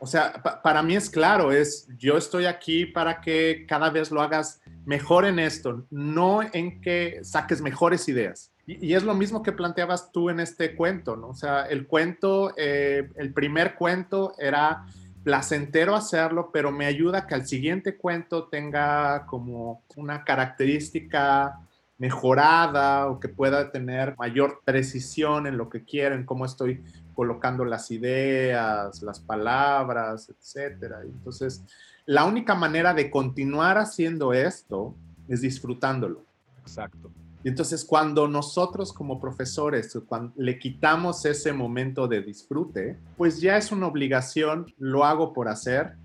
O 0.00 0.06
sea, 0.06 0.42
para 0.62 0.82
mí 0.82 0.96
es 0.96 1.10
claro, 1.10 1.52
es 1.52 1.86
yo 1.98 2.16
estoy 2.16 2.46
aquí 2.46 2.86
para 2.86 3.20
que 3.20 3.66
cada 3.68 3.90
vez 3.90 4.10
lo 4.10 4.22
hagas 4.22 4.62
mejor 4.86 5.26
en 5.26 5.38
esto, 5.38 5.84
no 5.90 6.40
en 6.42 6.80
que 6.80 7.20
saques 7.22 7.60
mejores 7.60 8.08
ideas. 8.08 8.50
Y, 8.66 8.94
es 8.94 9.02
lo 9.02 9.14
mismo 9.14 9.42
que 9.42 9.52
planteabas 9.52 10.10
tú 10.10 10.30
en 10.30 10.40
este 10.40 10.74
cuento, 10.74 11.16
¿no? 11.16 11.28
O 11.28 11.34
sea, 11.34 11.66
el 11.66 11.86
cuento, 11.86 12.54
eh, 12.56 13.10
el 13.16 13.32
primer 13.34 13.74
cuento 13.74 14.34
era 14.38 14.86
placentero 15.22 15.94
hacerlo, 15.94 16.50
pero 16.50 16.72
me 16.72 16.86
ayuda 16.86 17.26
que 17.26 17.34
al 17.34 17.46
siguiente 17.46 17.96
cuento 17.96 18.44
tenga 18.44 19.26
como 19.26 19.82
una 19.96 20.24
característica 20.24 21.60
mejorada 21.98 23.08
o 23.08 23.20
que 23.20 23.28
pueda 23.28 23.70
tener 23.70 24.14
mayor 24.16 24.62
precisión 24.64 25.46
en 25.46 25.58
lo 25.58 25.68
que 25.68 25.84
quiero, 25.84 26.14
en 26.14 26.24
cómo 26.24 26.46
estoy 26.46 26.82
colocando 27.20 27.66
las 27.66 27.90
ideas, 27.90 29.02
las 29.02 29.20
palabras, 29.20 30.30
etcétera. 30.30 31.02
Entonces, 31.02 31.62
la 32.06 32.24
única 32.24 32.54
manera 32.54 32.94
de 32.94 33.10
continuar 33.10 33.76
haciendo 33.76 34.32
esto 34.32 34.94
es 35.28 35.42
disfrutándolo. 35.42 36.24
Exacto. 36.62 37.12
Y 37.44 37.50
entonces 37.50 37.84
cuando 37.84 38.26
nosotros 38.26 38.94
como 38.94 39.20
profesores 39.20 39.98
cuando 40.08 40.32
le 40.38 40.58
quitamos 40.58 41.26
ese 41.26 41.52
momento 41.52 42.08
de 42.08 42.22
disfrute, 42.22 42.96
pues 43.18 43.38
ya 43.38 43.58
es 43.58 43.70
una 43.70 43.86
obligación, 43.86 44.72
lo 44.78 45.04
hago 45.04 45.34
por 45.34 45.48
hacer. 45.48 45.96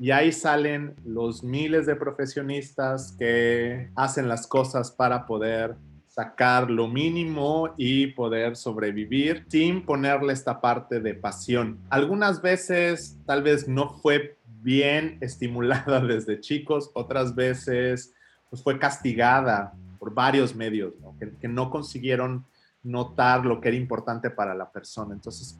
Y 0.00 0.10
ahí 0.10 0.32
salen 0.32 0.96
los 1.04 1.44
miles 1.44 1.86
de 1.86 1.94
profesionistas 1.94 3.14
que 3.16 3.90
hacen 3.94 4.26
las 4.26 4.48
cosas 4.48 4.90
para 4.90 5.24
poder 5.24 5.76
sacar 6.18 6.68
lo 6.68 6.88
mínimo 6.88 7.74
y 7.76 8.08
poder 8.08 8.56
sobrevivir 8.56 9.46
sin 9.46 9.86
ponerle 9.86 10.32
esta 10.32 10.60
parte 10.60 10.98
de 10.98 11.14
pasión. 11.14 11.78
Algunas 11.90 12.42
veces 12.42 13.16
tal 13.24 13.44
vez 13.44 13.68
no 13.68 13.90
fue 14.02 14.36
bien 14.60 15.18
estimulada 15.20 16.00
desde 16.12 16.40
chicos, 16.40 16.90
otras 16.94 17.36
veces 17.36 18.12
pues 18.50 18.64
fue 18.64 18.80
castigada 18.80 19.72
por 20.00 20.12
varios 20.12 20.56
medios 20.56 20.94
Que, 21.20 21.46
no 21.46 21.70
consiguieron 21.70 22.44
notar 22.82 23.46
lo 23.46 23.60
que 23.60 23.68
era 23.68 23.76
importante 23.76 24.28
para 24.28 24.56
la 24.56 24.72
persona. 24.72 25.14
Entonces, 25.14 25.56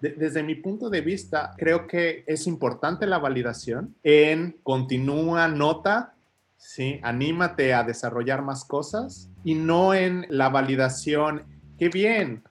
desde 0.00 0.42
mi 0.42 0.54
punto 0.54 0.88
de 0.88 1.02
vista, 1.02 1.52
creo 1.58 1.86
que 1.86 2.24
es 2.26 2.46
importante 2.46 3.06
la 3.06 3.18
validación 3.18 3.94
en 4.02 4.56
continúa 4.62 5.48
nota 5.48 6.14
¿sí? 6.58 7.00
Anímate 7.02 7.72
a 7.72 7.84
desarrollar 7.84 8.42
más 8.42 8.64
cosas 8.64 9.30
y 9.44 9.54
no 9.54 9.94
en 9.94 10.26
la 10.28 10.50
validación. 10.50 11.44
¡Qué 11.78 11.88
bien! 11.88 12.42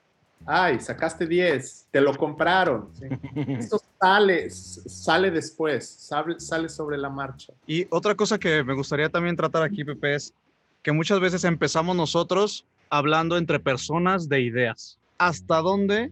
¡Ay, 0.46 0.80
sacaste 0.80 1.26
10! 1.26 1.88
¡Te 1.90 2.00
lo 2.00 2.16
compraron! 2.16 2.90
Esto 3.36 3.80
sale, 4.00 4.50
sale 4.50 5.30
después, 5.30 5.88
sale, 5.88 6.40
sale 6.40 6.68
sobre 6.68 6.96
la 6.96 7.10
marcha. 7.10 7.52
Y 7.66 7.86
otra 7.90 8.14
cosa 8.14 8.38
que 8.38 8.64
me 8.64 8.74
gustaría 8.74 9.10
también 9.10 9.36
tratar 9.36 9.62
aquí, 9.62 9.84
Pepe, 9.84 10.14
es 10.14 10.34
que 10.82 10.92
muchas 10.92 11.20
veces 11.20 11.44
empezamos 11.44 11.94
nosotros 11.94 12.64
hablando 12.90 13.36
entre 13.36 13.60
personas 13.60 14.28
de 14.28 14.40
ideas. 14.40 14.98
¿Hasta 15.18 15.60
dónde 15.60 16.10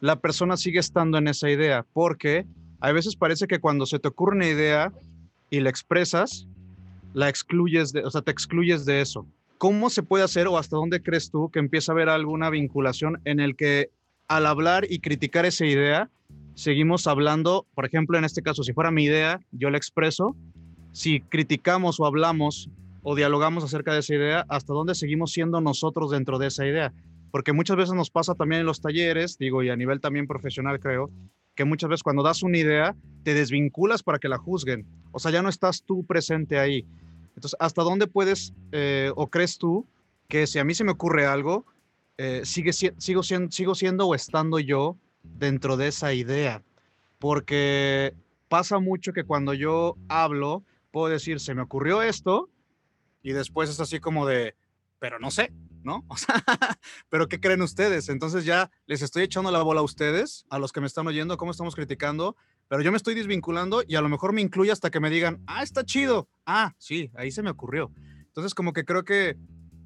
la 0.00 0.16
persona 0.16 0.56
sigue 0.56 0.80
estando 0.80 1.18
en 1.18 1.28
esa 1.28 1.48
idea? 1.48 1.86
Porque 1.92 2.46
a 2.80 2.92
veces 2.92 3.16
parece 3.16 3.46
que 3.46 3.60
cuando 3.60 3.86
se 3.86 3.98
te 3.98 4.08
ocurre 4.08 4.36
una 4.36 4.48
idea 4.48 4.92
y 5.50 5.60
la 5.60 5.70
expresas, 5.70 6.48
la 7.14 7.30
excluyes, 7.30 7.92
de, 7.92 8.04
o 8.04 8.10
sea, 8.10 8.20
te 8.20 8.30
excluyes 8.30 8.84
de 8.84 9.00
eso. 9.00 9.26
¿Cómo 9.56 9.88
se 9.88 10.02
puede 10.02 10.24
hacer 10.24 10.46
o 10.48 10.58
hasta 10.58 10.76
dónde 10.76 11.00
crees 11.00 11.30
tú 11.30 11.48
que 11.50 11.60
empieza 11.60 11.92
a 11.92 11.94
haber 11.94 12.10
alguna 12.10 12.50
vinculación 12.50 13.20
en 13.24 13.40
el 13.40 13.56
que 13.56 13.90
al 14.28 14.46
hablar 14.46 14.86
y 14.90 14.98
criticar 14.98 15.46
esa 15.46 15.64
idea, 15.64 16.10
seguimos 16.54 17.06
hablando, 17.06 17.66
por 17.74 17.86
ejemplo, 17.86 18.18
en 18.18 18.24
este 18.24 18.42
caso, 18.42 18.62
si 18.62 18.72
fuera 18.72 18.90
mi 18.90 19.04
idea, 19.04 19.40
yo 19.52 19.70
la 19.70 19.78
expreso, 19.78 20.36
si 20.92 21.20
criticamos 21.20 22.00
o 22.00 22.06
hablamos 22.06 22.68
o 23.02 23.14
dialogamos 23.14 23.64
acerca 23.64 23.92
de 23.92 24.00
esa 24.00 24.14
idea, 24.14 24.46
hasta 24.48 24.72
dónde 24.72 24.94
seguimos 24.94 25.32
siendo 25.32 25.60
nosotros 25.60 26.10
dentro 26.10 26.38
de 26.38 26.48
esa 26.48 26.66
idea. 26.66 26.92
Porque 27.30 27.52
muchas 27.52 27.76
veces 27.76 27.94
nos 27.94 28.10
pasa 28.10 28.34
también 28.34 28.60
en 28.60 28.66
los 28.66 28.80
talleres, 28.80 29.36
digo, 29.38 29.62
y 29.62 29.68
a 29.68 29.76
nivel 29.76 30.00
también 30.00 30.26
profesional 30.26 30.80
creo, 30.80 31.10
que 31.54 31.64
muchas 31.64 31.90
veces 31.90 32.02
cuando 32.02 32.22
das 32.22 32.42
una 32.42 32.58
idea, 32.58 32.96
te 33.22 33.34
desvinculas 33.34 34.02
para 34.02 34.18
que 34.18 34.28
la 34.28 34.38
juzguen. 34.38 34.86
O 35.12 35.18
sea, 35.18 35.30
ya 35.30 35.42
no 35.42 35.48
estás 35.48 35.82
tú 35.84 36.04
presente 36.04 36.58
ahí. 36.58 36.86
Entonces, 37.36 37.56
¿hasta 37.60 37.82
dónde 37.82 38.06
puedes 38.06 38.52
eh, 38.72 39.12
o 39.16 39.28
crees 39.28 39.58
tú 39.58 39.86
que 40.28 40.46
si 40.46 40.58
a 40.58 40.64
mí 40.64 40.74
se 40.74 40.84
me 40.84 40.92
ocurre 40.92 41.26
algo, 41.26 41.66
eh, 42.16 42.42
sigue, 42.44 42.72
sigo, 42.72 43.22
siendo, 43.22 43.50
sigo 43.50 43.74
siendo 43.74 44.06
o 44.06 44.14
estando 44.14 44.58
yo 44.58 44.96
dentro 45.22 45.76
de 45.76 45.88
esa 45.88 46.12
idea? 46.12 46.62
Porque 47.18 48.14
pasa 48.48 48.78
mucho 48.78 49.12
que 49.12 49.24
cuando 49.24 49.54
yo 49.54 49.96
hablo, 50.08 50.62
puedo 50.90 51.08
decir, 51.08 51.40
se 51.40 51.54
me 51.54 51.62
ocurrió 51.62 52.02
esto, 52.02 52.50
y 53.22 53.32
después 53.32 53.70
es 53.70 53.80
así 53.80 53.98
como 53.98 54.26
de, 54.26 54.54
pero 55.00 55.18
no 55.18 55.30
sé, 55.30 55.52
¿no? 55.82 56.04
O 56.08 56.16
sea, 56.16 56.44
pero 57.08 57.28
¿qué 57.28 57.40
creen 57.40 57.62
ustedes? 57.62 58.08
Entonces 58.08 58.44
ya 58.44 58.70
les 58.86 59.02
estoy 59.02 59.24
echando 59.24 59.50
la 59.50 59.62
bola 59.62 59.80
a 59.80 59.84
ustedes, 59.84 60.46
a 60.50 60.58
los 60.58 60.72
que 60.72 60.80
me 60.80 60.86
están 60.86 61.06
oyendo, 61.06 61.36
cómo 61.36 61.50
estamos 61.50 61.74
criticando, 61.74 62.36
pero 62.68 62.82
yo 62.82 62.90
me 62.90 62.96
estoy 62.96 63.14
desvinculando 63.14 63.82
y 63.86 63.94
a 63.96 64.00
lo 64.00 64.08
mejor 64.08 64.32
me 64.32 64.40
incluye 64.40 64.72
hasta 64.72 64.90
que 64.90 65.00
me 65.00 65.10
digan, 65.10 65.42
ah, 65.46 65.62
está 65.62 65.84
chido, 65.84 66.28
ah, 66.46 66.72
sí, 66.78 67.10
ahí 67.14 67.30
se 67.30 67.42
me 67.42 67.50
ocurrió. 67.50 67.92
Entonces, 68.26 68.54
como 68.54 68.72
que 68.72 68.84
creo 68.84 69.04
que, 69.04 69.36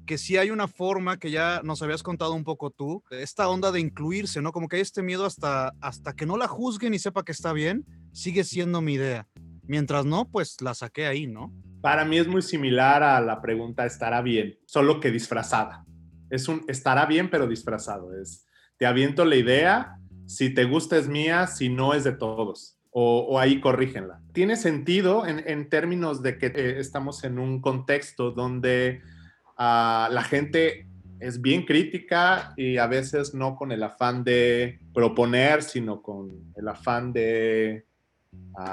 que 0.05 0.17
sí 0.17 0.37
hay 0.37 0.49
una 0.49 0.67
forma 0.67 1.17
que 1.17 1.31
ya 1.31 1.61
nos 1.63 1.81
habías 1.81 2.03
contado 2.03 2.33
un 2.33 2.43
poco 2.43 2.71
tú, 2.71 3.03
esta 3.11 3.47
onda 3.47 3.71
de 3.71 3.79
incluirse, 3.79 4.41
¿no? 4.41 4.51
Como 4.51 4.67
que 4.67 4.77
hay 4.77 4.81
este 4.81 5.03
miedo 5.03 5.25
hasta, 5.25 5.73
hasta 5.81 6.13
que 6.13 6.25
no 6.25 6.37
la 6.37 6.47
juzguen 6.47 6.93
y 6.93 6.99
sepa 6.99 7.23
que 7.23 7.31
está 7.31 7.53
bien, 7.53 7.85
sigue 8.11 8.43
siendo 8.43 8.81
mi 8.81 8.93
idea. 8.93 9.27
Mientras 9.63 10.05
no, 10.05 10.27
pues 10.27 10.61
la 10.61 10.73
saqué 10.73 11.05
ahí, 11.05 11.27
¿no? 11.27 11.53
Para 11.81 12.05
mí 12.05 12.17
es 12.17 12.27
muy 12.27 12.41
similar 12.41 13.03
a 13.03 13.21
la 13.21 13.41
pregunta 13.41 13.85
estará 13.85 14.21
bien, 14.21 14.57
solo 14.65 14.99
que 14.99 15.11
disfrazada. 15.11 15.85
Es 16.29 16.47
un 16.47 16.65
estará 16.67 17.05
bien, 17.05 17.29
pero 17.29 17.47
disfrazado. 17.47 18.19
Es 18.19 18.45
te 18.79 18.85
aviento 18.85 19.25
la 19.25 19.35
idea, 19.35 19.98
si 20.29 20.53
te 20.53 20.65
gusta 20.65 20.95
es 20.95 21.07
mía, 21.07 21.47
si 21.47 21.69
no 21.69 21.95
es 21.95 22.03
de 22.03 22.11
todos. 22.11 22.77
O, 22.91 23.39
ahí 23.39 23.59
corrígenla. 23.59 24.21
Tiene 24.31 24.55
sentido 24.55 25.25
en, 25.25 25.69
términos 25.69 26.21
de 26.21 26.37
que 26.37 26.47
eh, 26.47 26.79
estamos 26.79 27.23
en 27.23 27.39
un 27.39 27.61
contexto 27.61 28.31
donde 28.31 29.01
ah, 29.57 30.07
la 30.11 30.23
gente 30.23 30.87
es 31.19 31.41
bien 31.41 31.65
crítica 31.65 32.53
y 32.57 32.77
a 32.77 32.87
veces 32.87 33.33
no 33.33 33.55
con 33.55 33.71
el 33.71 33.81
afán 33.83 34.23
de 34.23 34.79
proponer, 34.93 35.63
sino 35.63 36.01
con 36.01 36.53
el 36.55 36.67
afán 36.67 37.11
de 37.11 37.85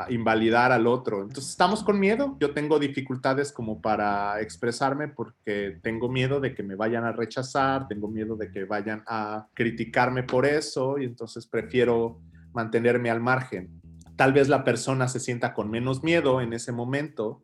invalidar 0.09 0.72
al 0.72 0.86
otro. 0.86 1.22
Entonces 1.22 1.50
estamos 1.50 1.82
con 1.84 1.98
miedo. 1.98 2.36
Yo 2.40 2.52
tengo 2.52 2.78
dificultades 2.78 3.52
como 3.52 3.80
para 3.80 4.40
expresarme 4.40 5.09
porque 5.09 5.78
tengo 5.82 6.09
miedo 6.09 6.40
de 6.40 6.54
que 6.54 6.62
me 6.62 6.74
vayan 6.74 7.04
a 7.04 7.12
rechazar, 7.12 7.86
tengo 7.88 8.09
miedo 8.09 8.36
de 8.36 8.50
que 8.50 8.64
vayan 8.64 9.02
a 9.07 9.46
criticarme 9.54 10.22
por 10.24 10.44
eso 10.46 10.98
y 10.98 11.04
entonces 11.04 11.46
prefiero 11.46 12.20
mantenerme 12.52 13.11
al 13.11 13.20
margen. 13.20 13.80
Tal 14.16 14.32
vez 14.32 14.48
la 14.48 14.64
persona 14.64 15.09
se 15.09 15.20
sienta 15.20 15.54
con 15.54 15.70
menos 15.70 16.02
miedo 16.02 16.40
en 16.40 16.52
ese 16.52 16.72
momento. 16.72 17.42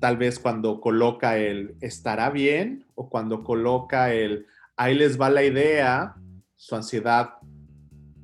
Tal 0.00 0.16
vez 0.16 0.38
cuando 0.38 0.80
coloca 0.80 1.36
el 1.36 1.76
estará 1.80 2.30
bien 2.30 2.86
o 2.94 3.08
cuando 3.08 3.44
coloca 3.44 4.12
el 4.12 4.46
ahí 4.76 4.94
les 4.94 5.20
va 5.20 5.28
la 5.28 5.44
idea, 5.44 6.16
su 6.56 6.74
ansiedad 6.74 7.34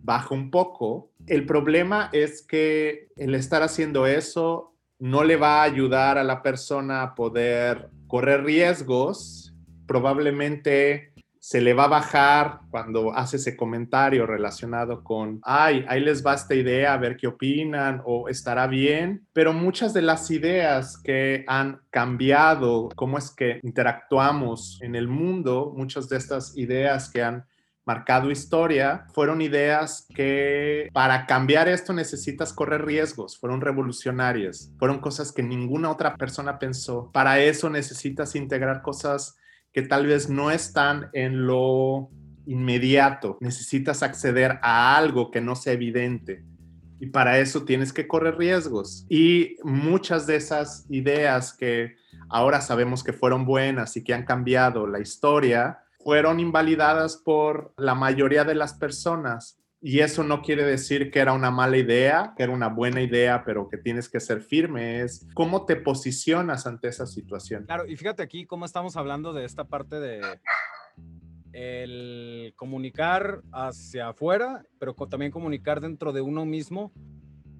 baja 0.02 0.34
un 0.34 0.50
poco 0.50 1.10
el 1.26 1.46
problema 1.46 2.10
es 2.12 2.46
que 2.46 3.08
el 3.16 3.34
estar 3.34 3.62
haciendo 3.62 4.06
eso 4.06 4.74
no 4.98 5.24
le 5.24 5.36
va 5.36 5.60
a 5.60 5.64
ayudar 5.64 6.18
a 6.18 6.24
la 6.24 6.42
persona 6.42 7.02
a 7.02 7.14
poder 7.14 7.90
correr 8.06 8.44
riesgos. 8.44 9.54
Probablemente 9.86 11.12
se 11.38 11.60
le 11.60 11.74
va 11.74 11.84
a 11.84 11.88
bajar 11.88 12.60
cuando 12.70 13.12
hace 13.14 13.36
ese 13.36 13.56
comentario 13.56 14.26
relacionado 14.26 15.04
con, 15.04 15.38
ay, 15.44 15.84
ahí 15.88 16.00
les 16.00 16.26
va 16.26 16.34
esta 16.34 16.56
idea, 16.56 16.92
a 16.92 16.96
ver 16.96 17.16
qué 17.16 17.28
opinan 17.28 18.02
o 18.04 18.28
estará 18.28 18.66
bien. 18.66 19.26
Pero 19.32 19.52
muchas 19.52 19.94
de 19.94 20.02
las 20.02 20.28
ideas 20.30 20.96
que 20.96 21.44
han 21.46 21.82
cambiado 21.90 22.88
cómo 22.96 23.16
es 23.16 23.30
que 23.30 23.60
interactuamos 23.62 24.80
en 24.82 24.96
el 24.96 25.06
mundo, 25.06 25.72
muchas 25.76 26.08
de 26.08 26.16
estas 26.16 26.56
ideas 26.56 27.10
que 27.10 27.22
han 27.22 27.44
marcado 27.86 28.32
historia, 28.32 29.06
fueron 29.14 29.40
ideas 29.40 30.06
que 30.12 30.90
para 30.92 31.24
cambiar 31.24 31.68
esto 31.68 31.92
necesitas 31.92 32.52
correr 32.52 32.84
riesgos, 32.84 33.38
fueron 33.38 33.60
revolucionarias, 33.60 34.72
fueron 34.76 34.98
cosas 34.98 35.30
que 35.32 35.44
ninguna 35.44 35.90
otra 35.90 36.16
persona 36.16 36.58
pensó. 36.58 37.10
Para 37.12 37.38
eso 37.38 37.70
necesitas 37.70 38.34
integrar 38.34 38.82
cosas 38.82 39.36
que 39.72 39.82
tal 39.82 40.06
vez 40.06 40.28
no 40.28 40.50
están 40.50 41.10
en 41.12 41.46
lo 41.46 42.10
inmediato, 42.46 43.38
necesitas 43.40 44.02
acceder 44.02 44.58
a 44.62 44.96
algo 44.96 45.30
que 45.30 45.40
no 45.40 45.54
sea 45.54 45.74
evidente. 45.74 46.44
Y 46.98 47.08
para 47.08 47.38
eso 47.38 47.64
tienes 47.64 47.92
que 47.92 48.08
correr 48.08 48.36
riesgos. 48.36 49.06
Y 49.08 49.56
muchas 49.62 50.26
de 50.26 50.36
esas 50.36 50.86
ideas 50.88 51.52
que 51.52 51.94
ahora 52.28 52.62
sabemos 52.62 53.04
que 53.04 53.12
fueron 53.12 53.44
buenas 53.44 53.96
y 53.96 54.02
que 54.02 54.14
han 54.14 54.24
cambiado 54.24 54.86
la 54.86 54.98
historia, 54.98 55.80
fueron 56.06 56.38
invalidadas 56.38 57.16
por 57.16 57.74
la 57.76 57.96
mayoría 57.96 58.44
de 58.44 58.54
las 58.54 58.74
personas. 58.74 59.58
Y 59.80 59.98
eso 59.98 60.22
no 60.22 60.40
quiere 60.40 60.62
decir 60.62 61.10
que 61.10 61.18
era 61.18 61.32
una 61.32 61.50
mala 61.50 61.78
idea, 61.78 62.32
que 62.36 62.44
era 62.44 62.52
una 62.52 62.68
buena 62.68 63.02
idea, 63.02 63.42
pero 63.44 63.68
que 63.68 63.76
tienes 63.76 64.08
que 64.08 64.20
ser 64.20 64.40
firme. 64.40 65.00
Es 65.00 65.26
cómo 65.34 65.66
te 65.66 65.74
posicionas 65.74 66.64
ante 66.64 66.86
esa 66.86 67.06
situación. 67.06 67.64
Claro, 67.64 67.88
y 67.88 67.96
fíjate 67.96 68.22
aquí 68.22 68.46
cómo 68.46 68.66
estamos 68.66 68.96
hablando 68.96 69.32
de 69.32 69.44
esta 69.44 69.64
parte 69.64 69.98
de 69.98 70.20
el 71.52 72.54
comunicar 72.54 73.42
hacia 73.50 74.10
afuera, 74.10 74.64
pero 74.78 74.94
también 74.94 75.32
comunicar 75.32 75.80
dentro 75.80 76.12
de 76.12 76.20
uno 76.20 76.44
mismo 76.44 76.92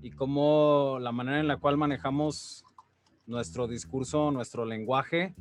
y 0.03 0.13
cómo 0.13 0.99
la 1.01 1.11
manera 1.11 1.41
en 1.41 1.49
la 1.49 1.57
cual 1.57 1.79
manejamos 1.79 2.65
nuestro 3.27 3.67
discurso, 3.67 4.31
nuestro 4.31 4.65
lenguaje, 4.65 5.35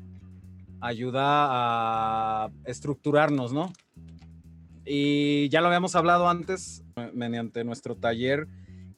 ayuda 0.82 1.24
a 1.24 2.52
estructurarnos, 2.66 3.54
¿no? 3.54 3.72
Y 4.86 5.50
ya 5.50 5.62
lo 5.62 5.68
habíamos 5.68 5.96
hablado 5.96 6.30
antes 6.30 6.84
mediante 7.14 7.64
nuestro 7.64 7.96
taller, 7.96 8.48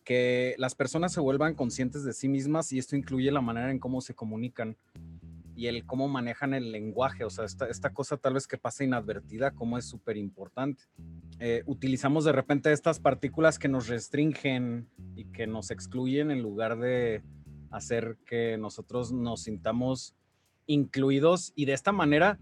que 0.03 0.55
las 0.57 0.75
personas 0.75 1.13
se 1.13 1.21
vuelvan 1.21 1.53
conscientes 1.53 2.03
de 2.03 2.13
sí 2.13 2.27
mismas 2.29 2.71
y 2.71 2.79
esto 2.79 2.95
incluye 2.95 3.31
la 3.31 3.41
manera 3.41 3.71
en 3.71 3.79
cómo 3.79 4.01
se 4.01 4.13
comunican 4.13 4.77
y 5.57 5.65
el 5.67 5.85
cómo 5.85 6.07
manejan 6.07 6.53
el 6.53 6.71
lenguaje, 6.71 7.23
o 7.23 7.31
sea, 7.31 7.45
esta, 7.45 7.93
cosa 7.93 8.17
tal 8.17 8.35
vez 8.35 8.45
que 8.45 8.59
pasa 8.59 8.83
inadvertida, 8.83 9.51
como 9.51 9.79
es 9.79 9.85
súper 9.85 10.15
importante. 10.15 10.83
Eh, 11.39 11.63
utilizamos 11.65 12.25
de 12.25 12.31
repente 12.31 12.71
estas 12.71 12.99
partículas 12.99 13.57
que 13.57 13.67
nos 13.67 13.87
restringen 13.87 14.87
y 15.15 15.25
que 15.25 15.47
nos 15.47 15.71
excluyen 15.71 16.29
en 16.29 16.43
lugar 16.43 16.77
de 16.77 17.23
hacer 17.71 18.17
que 18.23 18.55
nosotros 18.59 19.11
nos 19.11 19.41
sintamos 19.41 20.15
incluidos 20.67 21.53
y 21.55 21.65
de 21.65 21.73
esta 21.73 21.91
manera 21.91 22.37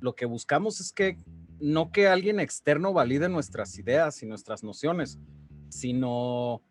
lo 0.00 0.14
que 0.14 0.26
buscamos 0.26 0.80
es 0.80 0.92
que 0.92 1.16
no 1.60 1.90
que 1.90 2.06
alguien 2.06 2.38
externo 2.40 2.92
valide 2.92 3.28
nuestras 3.28 3.78
ideas 3.78 4.22
y 4.22 4.26
nuestras 4.26 4.62
nociones, 4.62 5.18
sino 5.68 6.62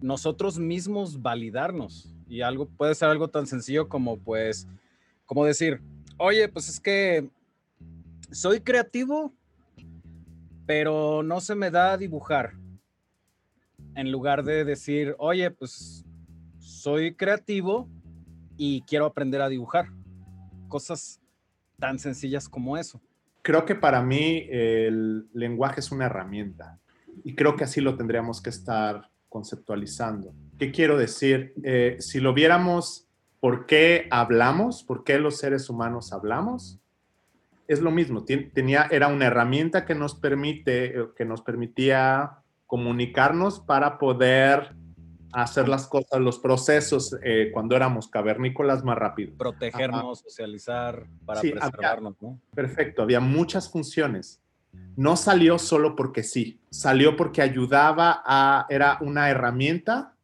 nosotros 0.00 0.58
mismos 0.58 1.22
validarnos. 1.22 2.12
Y 2.28 2.42
algo 2.42 2.66
puede 2.66 2.94
ser 2.94 3.08
algo 3.08 3.28
tan 3.28 3.46
sencillo 3.46 3.88
como 3.88 4.18
pues, 4.18 4.68
como 5.24 5.44
decir, 5.44 5.80
oye, 6.18 6.48
pues 6.48 6.68
es 6.68 6.80
que 6.80 7.30
soy 8.30 8.60
creativo, 8.60 9.32
pero 10.66 11.22
no 11.22 11.40
se 11.40 11.54
me 11.54 11.70
da 11.70 11.96
dibujar. 11.96 12.52
En 13.94 14.12
lugar 14.12 14.44
de 14.44 14.64
decir, 14.64 15.14
oye, 15.18 15.50
pues 15.50 16.04
soy 16.58 17.14
creativo 17.14 17.88
y 18.58 18.82
quiero 18.82 19.06
aprender 19.06 19.40
a 19.40 19.48
dibujar 19.48 19.95
cosas 20.66 21.20
tan 21.78 21.98
sencillas 21.98 22.48
como 22.48 22.76
eso. 22.76 23.00
Creo 23.42 23.64
que 23.64 23.74
para 23.74 24.02
mí 24.02 24.46
el 24.50 25.28
lenguaje 25.32 25.80
es 25.80 25.92
una 25.92 26.06
herramienta 26.06 26.78
y 27.24 27.34
creo 27.34 27.56
que 27.56 27.64
así 27.64 27.80
lo 27.80 27.96
tendríamos 27.96 28.42
que 28.42 28.50
estar 28.50 29.08
conceptualizando. 29.28 30.32
¿Qué 30.58 30.72
quiero 30.72 30.96
decir? 30.96 31.54
Eh, 31.62 31.96
si 32.00 32.20
lo 32.20 32.34
viéramos, 32.34 33.06
¿por 33.40 33.66
qué 33.66 34.08
hablamos? 34.10 34.82
¿Por 34.82 35.04
qué 35.04 35.18
los 35.18 35.38
seres 35.38 35.68
humanos 35.68 36.12
hablamos? 36.12 36.78
Es 37.68 37.80
lo 37.80 37.90
mismo, 37.90 38.24
tenía, 38.24 38.86
era 38.92 39.08
una 39.08 39.26
herramienta 39.26 39.84
que 39.84 39.96
nos, 39.96 40.14
permite, 40.14 40.94
que 41.16 41.24
nos 41.24 41.42
permitía 41.42 42.38
comunicarnos 42.68 43.58
para 43.58 43.98
poder 43.98 44.75
hacer 45.42 45.68
las 45.68 45.86
cosas, 45.86 46.18
los 46.20 46.38
procesos 46.38 47.14
eh, 47.22 47.50
cuando 47.52 47.76
éramos 47.76 48.08
cavernícolas 48.08 48.82
más 48.84 48.96
rápido. 48.96 49.36
Protegernos, 49.36 50.20
socializar, 50.20 51.06
para 51.26 51.42
preservarnos, 51.42 52.14
¿no? 52.22 52.40
Perfecto, 52.54 53.02
había 53.02 53.20
muchas 53.20 53.70
funciones. 53.70 54.40
No 54.96 55.14
salió 55.16 55.58
solo 55.58 55.94
porque 55.94 56.22
sí, 56.22 56.58
salió 56.70 57.16
porque 57.16 57.42
ayudaba 57.42 58.22
a, 58.24 58.66
era 58.70 58.96
una 59.02 59.28
herramienta 59.28 60.14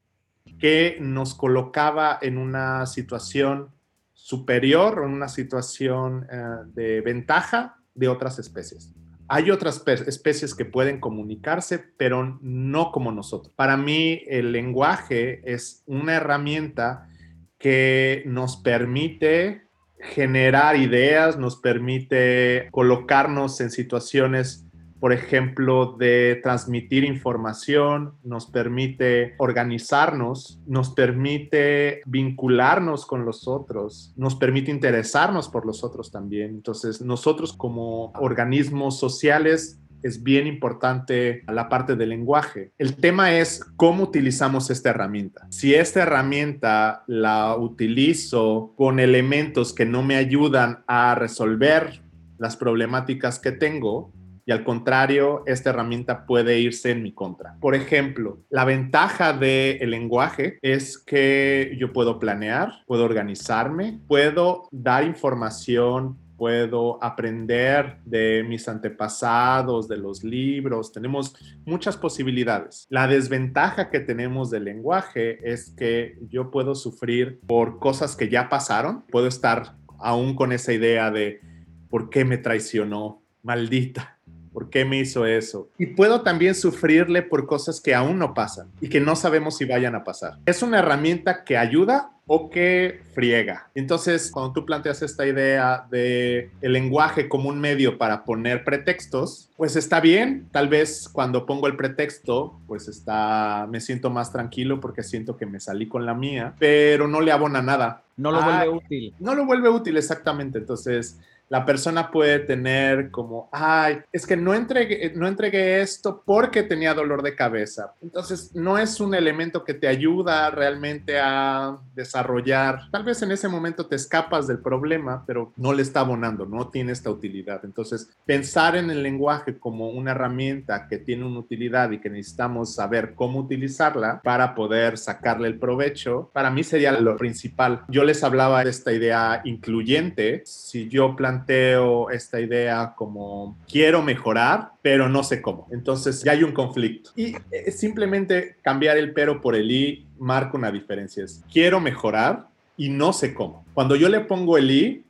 que 0.58 0.96
nos 0.98 1.34
colocaba 1.34 2.18
en 2.22 2.38
una 2.38 2.86
situación 2.86 3.70
superior, 4.14 5.02
en 5.04 5.10
una 5.10 5.28
situación 5.28 6.26
eh, 6.30 6.42
de 6.68 7.02
ventaja 7.02 7.76
de 7.94 8.08
otras 8.08 8.38
especies. 8.38 8.94
Hay 9.34 9.50
otras 9.50 9.82
especies 9.86 10.54
que 10.54 10.66
pueden 10.66 11.00
comunicarse, 11.00 11.78
pero 11.78 12.38
no 12.42 12.92
como 12.92 13.12
nosotros. 13.12 13.50
Para 13.56 13.78
mí, 13.78 14.20
el 14.26 14.52
lenguaje 14.52 15.40
es 15.50 15.82
una 15.86 16.16
herramienta 16.16 17.08
que 17.56 18.24
nos 18.26 18.58
permite 18.58 19.62
generar 19.98 20.76
ideas, 20.76 21.38
nos 21.38 21.56
permite 21.56 22.68
colocarnos 22.72 23.58
en 23.62 23.70
situaciones 23.70 24.66
por 25.03 25.12
ejemplo, 25.12 25.96
de 25.98 26.38
transmitir 26.44 27.03
información, 27.03 28.14
nos 28.22 28.46
permite 28.46 29.34
organizarnos, 29.38 30.61
nos 30.64 30.90
permite 30.90 32.03
vincularnos 32.07 33.05
con 33.05 33.24
los 33.24 33.48
otros, 33.48 34.14
nos 34.16 34.36
permite 34.36 34.70
interesarnos 34.70 35.48
por 35.48 35.66
los 35.66 35.82
otros 35.82 36.12
también. 36.12 36.50
Entonces, 36.50 37.00
nosotros 37.00 37.53
como 37.53 38.12
organismos 38.14 39.00
sociales 39.00 39.80
es 40.05 40.22
bien 40.22 40.46
importante 40.46 41.42
la 41.48 41.68
parte 41.68 41.96
del 41.96 42.11
lenguaje. 42.11 42.70
El 42.78 42.94
tema 42.94 43.36
es 43.36 43.64
cómo 43.74 44.05
utilizamos 44.05 44.70
esta 44.70 44.90
herramienta. 44.90 45.48
Si 45.50 45.74
esta 45.74 46.03
herramienta 46.03 47.03
la 47.09 47.57
utilizo 47.57 48.72
con 48.76 49.00
elementos 49.00 49.72
que 49.72 49.84
no 49.84 50.05
me 50.05 50.14
ayudan 50.14 50.84
a 50.86 51.16
resolver 51.16 52.05
las 52.38 52.57
problemáticas 52.57 53.40
que 53.40 53.50
tengo, 53.50 54.12
y 54.45 54.53
al 54.53 54.64
contrario, 54.64 55.43
esta 55.47 55.70
herramienta 55.70 56.26
puede 56.26 56.59
irse 56.59 56.90
en 56.90 57.03
mi 57.03 57.12
contra. 57.12 57.57
Por 57.61 57.74
ejemplo, 57.74 58.40
la 58.51 58.64
ventaja 58.64 59.32
del 59.32 59.90
lenguaje 59.90 60.59
es 60.62 60.99
que 60.99 61.76
yo 61.78 61.93
puedo 61.93 62.18
planear, 62.18 62.82
puedo 62.86 63.05
organizarme, 63.05 64.01
puedo 64.09 64.68
dar 64.70 65.05
información 65.05 66.18
puedo 66.43 66.99
aprender 67.01 67.99
de 68.05 68.45
mis 68.49 68.66
antepasados, 68.66 69.86
de 69.86 69.97
los 69.97 70.24
libros, 70.24 70.90
tenemos 70.90 71.36
muchas 71.64 71.97
posibilidades. 71.97 72.84
La 72.90 73.07
desventaja 73.07 73.90
que 73.90 74.01
tenemos 74.01 74.51
del 74.51 74.64
lenguaje 74.64 75.38
es 75.49 75.70
que 75.70 76.18
yo 76.28 76.51
puedo 76.51 76.74
sufrir 76.74 77.38
por 77.47 77.78
cosas 77.78 78.16
que 78.16 78.28
ya 78.28 78.49
pasaron, 78.49 79.03
puedo 79.03 79.28
estar 79.28 79.76
aún 80.01 80.34
con 80.34 80.51
esa 80.51 80.72
idea 80.72 81.12
de 81.12 81.40
por 81.88 82.11
qué 82.11 82.24
me 82.24 82.38
traicionó, 82.38 83.22
maldita. 83.45 84.18
¿Por 84.53 84.70
qué 84.70 84.84
me 84.84 84.98
hizo 84.98 85.26
eso? 85.26 85.68
Y 85.78 85.86
puedo 85.86 86.22
también 86.22 86.55
sufrirle 86.55 87.22
por 87.22 87.46
cosas 87.46 87.80
que 87.80 87.94
aún 87.94 88.18
no 88.18 88.34
pasan 88.34 88.68
y 88.80 88.88
que 88.88 89.00
no 89.00 89.16
sabemos 89.16 89.57
si 89.57 89.64
vayan 89.64 89.94
a 89.94 90.05
pasar. 90.05 90.38
Es 90.46 90.62
una 90.62 90.80
herramienta 90.80 91.44
que 91.44 91.57
ayuda 91.57 92.11
o 92.26 92.50
que 92.50 93.03
friega. 93.14 93.68
Entonces, 93.74 94.30
cuando 94.32 94.53
tú 94.53 94.64
planteas 94.64 95.03
esta 95.03 95.26
idea 95.26 95.86
de 95.90 96.50
el 96.61 96.72
lenguaje 96.72 97.28
como 97.28 97.48
un 97.48 97.61
medio 97.61 97.98
para 97.98 98.24
poner 98.24 98.64
pretextos, 98.64 99.50
pues 99.57 99.76
está 99.76 100.00
bien. 100.00 100.48
Tal 100.53 100.68
vez 100.68 101.09
cuando 101.09 101.46
pongo 101.46 101.66
el 101.66 101.76
pretexto, 101.76 102.61
pues 102.66 102.88
está, 102.88 103.66
me 103.68 103.80
siento 103.80 104.09
más 104.09 104.32
tranquilo 104.32 104.80
porque 104.80 105.03
siento 105.03 105.36
que 105.36 105.46
me 105.46 105.61
salí 105.61 105.88
con 105.88 106.07
la 106.07 106.14
mía, 106.14 106.55
pero 106.59 107.09
no 107.09 107.20
le 107.20 107.32
abona 107.32 107.61
nada. 107.61 108.05
No 108.16 108.30
lo 108.30 108.42
vuelve 108.42 108.68
útil. 108.68 109.14
No 109.18 109.34
lo 109.34 109.44
vuelve 109.44 109.68
útil, 109.68 109.96
exactamente. 109.96 110.59
Entonces, 110.59 111.18
la 111.53 111.66
persona 111.66 112.11
puede 112.11 112.38
tener 112.38 113.11
como, 113.11 113.50
ay, 113.53 113.98
es 114.11 114.26
que 114.26 114.38
no 114.38 114.55
entregué, 114.55 115.12
no 115.14 115.28
entregué 115.28 115.82
esto 115.82 116.22
porque 116.24 116.62
tenía 116.62 116.94
dolor 116.94 117.20
de 117.20 117.36
cabeza. 117.36 117.92
Entonces, 118.00 118.55
no 118.55 118.78
es 118.78 119.00
un 119.00 119.14
elemento 119.14 119.62
que 119.62 119.74
te 119.74 119.86
ayuda 119.86 120.48
realmente 120.48 121.20
a 121.20 121.76
desarrollar. 121.94 122.88
Tal 122.90 123.05
vez 123.05 123.20
en 123.20 123.32
ese 123.32 123.48
momento 123.48 123.84
te 123.84 123.96
escapas 123.96 124.46
del 124.46 124.61
problema, 124.61 125.24
pero 125.26 125.53
no 125.59 125.74
le 125.74 125.82
está 125.82 126.00
abonando, 126.00 126.46
no 126.46 126.68
tiene 126.68 126.92
esta 126.92 127.11
utilidad. 127.11 127.61
Entonces, 127.66 128.09
pensar 128.24 128.74
en 128.74 128.88
el 128.88 129.03
lenguaje 129.03 129.59
como 129.59 129.90
una 129.90 130.12
herramienta 130.12 130.88
que 130.88 130.96
tiene 130.96 131.26
una 131.26 131.40
utilidad 131.40 131.90
y 131.90 132.00
que 132.00 132.09
necesitamos 132.09 132.74
saber 132.74 133.12
cómo 133.14 133.40
utilizarla 133.40 134.22
para 134.24 134.55
poder 134.55 134.96
sacarle 134.96 135.48
el 135.48 135.59
provecho, 135.59 136.30
para 136.32 136.50
mí 136.50 136.64
sería 136.64 136.92
lo 136.92 137.18
principal. 137.18 137.82
Yo 137.88 138.05
les 138.05 138.24
hablaba 138.24 138.64
de 138.64 138.70
esta 138.70 138.90
idea 138.90 139.42
incluyente. 139.44 140.40
Si 140.46 140.88
yo 140.88 141.14
planteo 141.14 141.41
planteo 141.43 142.11
esta 142.11 142.40
idea 142.40 142.95
como 142.97 143.59
quiero 143.70 144.03
mejorar, 144.03 144.72
pero 144.82 145.09
no 145.09 145.22
sé 145.22 145.43
cómo. 145.43 145.66
Entonces 145.70 146.22
ya 146.22 146.32
hay 146.32 146.43
un 146.43 146.53
conflicto. 146.53 147.11
Y 147.16 147.34
eh, 147.51 147.70
simplemente 147.70 148.57
cambiar 148.62 148.97
el 148.97 149.12
pero 149.12 149.40
por 149.40 149.55
el 149.55 149.70
i 149.70 150.07
marca 150.18 150.57
una 150.57 150.70
diferencia. 150.70 151.24
Es 151.24 151.43
quiero 151.53 151.80
mejorar 151.80 152.47
y 152.76 152.88
no 152.88 153.12
sé 153.12 153.34
cómo. 153.34 153.64
Cuando 153.74 153.97
yo 153.97 154.09
le 154.09 154.20
pongo 154.20 154.57
el 154.57 154.70
i, 154.70 155.05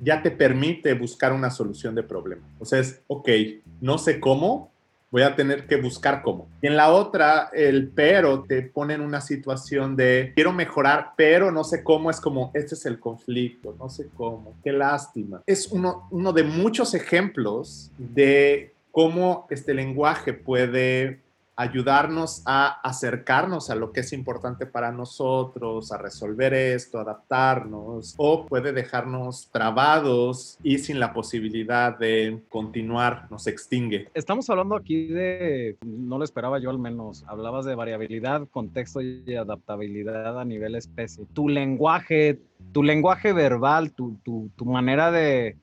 ya 0.00 0.22
te 0.22 0.30
permite 0.30 0.94
buscar 0.94 1.32
una 1.32 1.50
solución 1.50 1.94
de 1.94 2.02
problema. 2.02 2.42
O 2.58 2.64
sea, 2.64 2.78
es, 2.78 3.02
ok, 3.08 3.28
no 3.80 3.98
sé 3.98 4.20
cómo, 4.20 4.70
voy 5.10 5.22
a 5.22 5.34
tener 5.34 5.66
que 5.66 5.76
buscar 5.76 6.22
cómo. 6.22 6.48
Y 6.60 6.66
en 6.66 6.76
la 6.76 6.90
otra, 6.90 7.50
el 7.52 7.88
pero 7.88 8.42
te 8.42 8.62
pone 8.62 8.94
en 8.94 9.00
una 9.00 9.20
situación 9.20 9.96
de 9.96 10.32
quiero 10.34 10.52
mejorar, 10.52 11.12
pero 11.16 11.50
no 11.50 11.64
sé 11.64 11.82
cómo, 11.82 12.10
es 12.10 12.20
como, 12.20 12.50
este 12.54 12.74
es 12.74 12.86
el 12.86 13.00
conflicto, 13.00 13.74
no 13.78 13.88
sé 13.88 14.08
cómo, 14.14 14.56
qué 14.62 14.72
lástima. 14.72 15.42
Es 15.46 15.68
uno, 15.68 16.08
uno 16.10 16.32
de 16.32 16.42
muchos 16.42 16.94
ejemplos 16.94 17.90
de 17.96 18.74
cómo 18.90 19.46
este 19.50 19.74
lenguaje 19.74 20.32
puede 20.32 21.20
ayudarnos 21.58 22.42
a 22.46 22.80
acercarnos 22.88 23.68
a 23.68 23.74
lo 23.74 23.92
que 23.92 24.00
es 24.00 24.12
importante 24.12 24.64
para 24.64 24.92
nosotros, 24.92 25.90
a 25.90 25.98
resolver 25.98 26.54
esto, 26.54 27.00
adaptarnos, 27.00 28.14
o 28.16 28.46
puede 28.46 28.72
dejarnos 28.72 29.50
trabados 29.50 30.56
y 30.62 30.78
sin 30.78 31.00
la 31.00 31.12
posibilidad 31.12 31.98
de 31.98 32.44
continuar, 32.48 33.26
nos 33.28 33.48
extingue. 33.48 34.08
Estamos 34.14 34.48
hablando 34.48 34.76
aquí 34.76 35.08
de, 35.08 35.76
no 35.84 36.18
lo 36.18 36.24
esperaba 36.24 36.60
yo 36.60 36.70
al 36.70 36.78
menos, 36.78 37.24
hablabas 37.26 37.64
de 37.64 37.74
variabilidad, 37.74 38.46
contexto 38.52 39.00
y 39.00 39.34
adaptabilidad 39.34 40.38
a 40.38 40.44
nivel 40.44 40.76
especie. 40.76 41.26
Tu 41.32 41.48
lenguaje, 41.48 42.38
tu 42.70 42.84
lenguaje 42.84 43.32
verbal, 43.32 43.90
tu, 43.90 44.16
tu, 44.22 44.48
tu 44.54 44.64
manera 44.64 45.10
de 45.10 45.56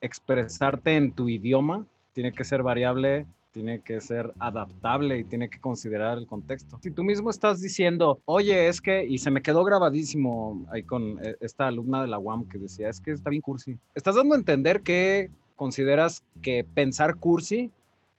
expresarte 0.00 0.94
en 0.94 1.10
tu 1.10 1.28
idioma 1.28 1.86
tiene 2.12 2.32
que 2.32 2.44
ser 2.44 2.62
variable 2.62 3.26
tiene 3.54 3.80
que 3.80 4.00
ser 4.00 4.34
adaptable 4.40 5.16
y 5.20 5.24
tiene 5.24 5.48
que 5.48 5.60
considerar 5.60 6.18
el 6.18 6.26
contexto. 6.26 6.80
Si 6.82 6.90
tú 6.90 7.04
mismo 7.04 7.30
estás 7.30 7.60
diciendo, 7.60 8.20
oye, 8.24 8.66
es 8.66 8.80
que, 8.80 9.06
y 9.06 9.18
se 9.18 9.30
me 9.30 9.42
quedó 9.42 9.62
grabadísimo 9.62 10.66
ahí 10.70 10.82
con 10.82 11.24
eh, 11.24 11.36
esta 11.40 11.68
alumna 11.68 12.02
de 12.02 12.08
la 12.08 12.18
UAM 12.18 12.48
que 12.48 12.58
decía, 12.58 12.88
es 12.88 13.00
que 13.00 13.12
está 13.12 13.30
bien 13.30 13.42
cursi. 13.42 13.78
Estás 13.94 14.16
dando 14.16 14.34
a 14.34 14.38
entender 14.38 14.82
que 14.82 15.30
consideras 15.54 16.24
que 16.42 16.64
pensar 16.74 17.14
cursi 17.14 17.70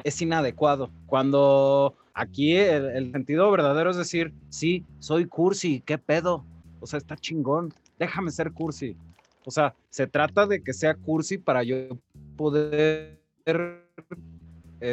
es 0.06 0.22
inadecuado. 0.22 0.90
Cuando 1.06 1.96
aquí 2.14 2.56
el, 2.56 2.86
el 2.86 3.12
sentido 3.12 3.52
verdadero 3.52 3.92
es 3.92 3.98
decir, 3.98 4.34
sí, 4.48 4.86
soy 5.00 5.26
cursi, 5.26 5.82
¿qué 5.82 5.98
pedo? 5.98 6.46
O 6.80 6.88
sea, 6.88 6.98
está 6.98 7.18
chingón, 7.18 7.74
déjame 8.00 8.32
ser 8.32 8.54
cursi. 8.54 8.96
O 9.44 9.52
sea, 9.52 9.76
se 9.90 10.08
trata 10.08 10.48
de 10.48 10.64
que 10.64 10.72
sea 10.72 10.96
cursi 10.96 11.38
para 11.38 11.62
yo 11.64 11.76
poder 12.38 13.20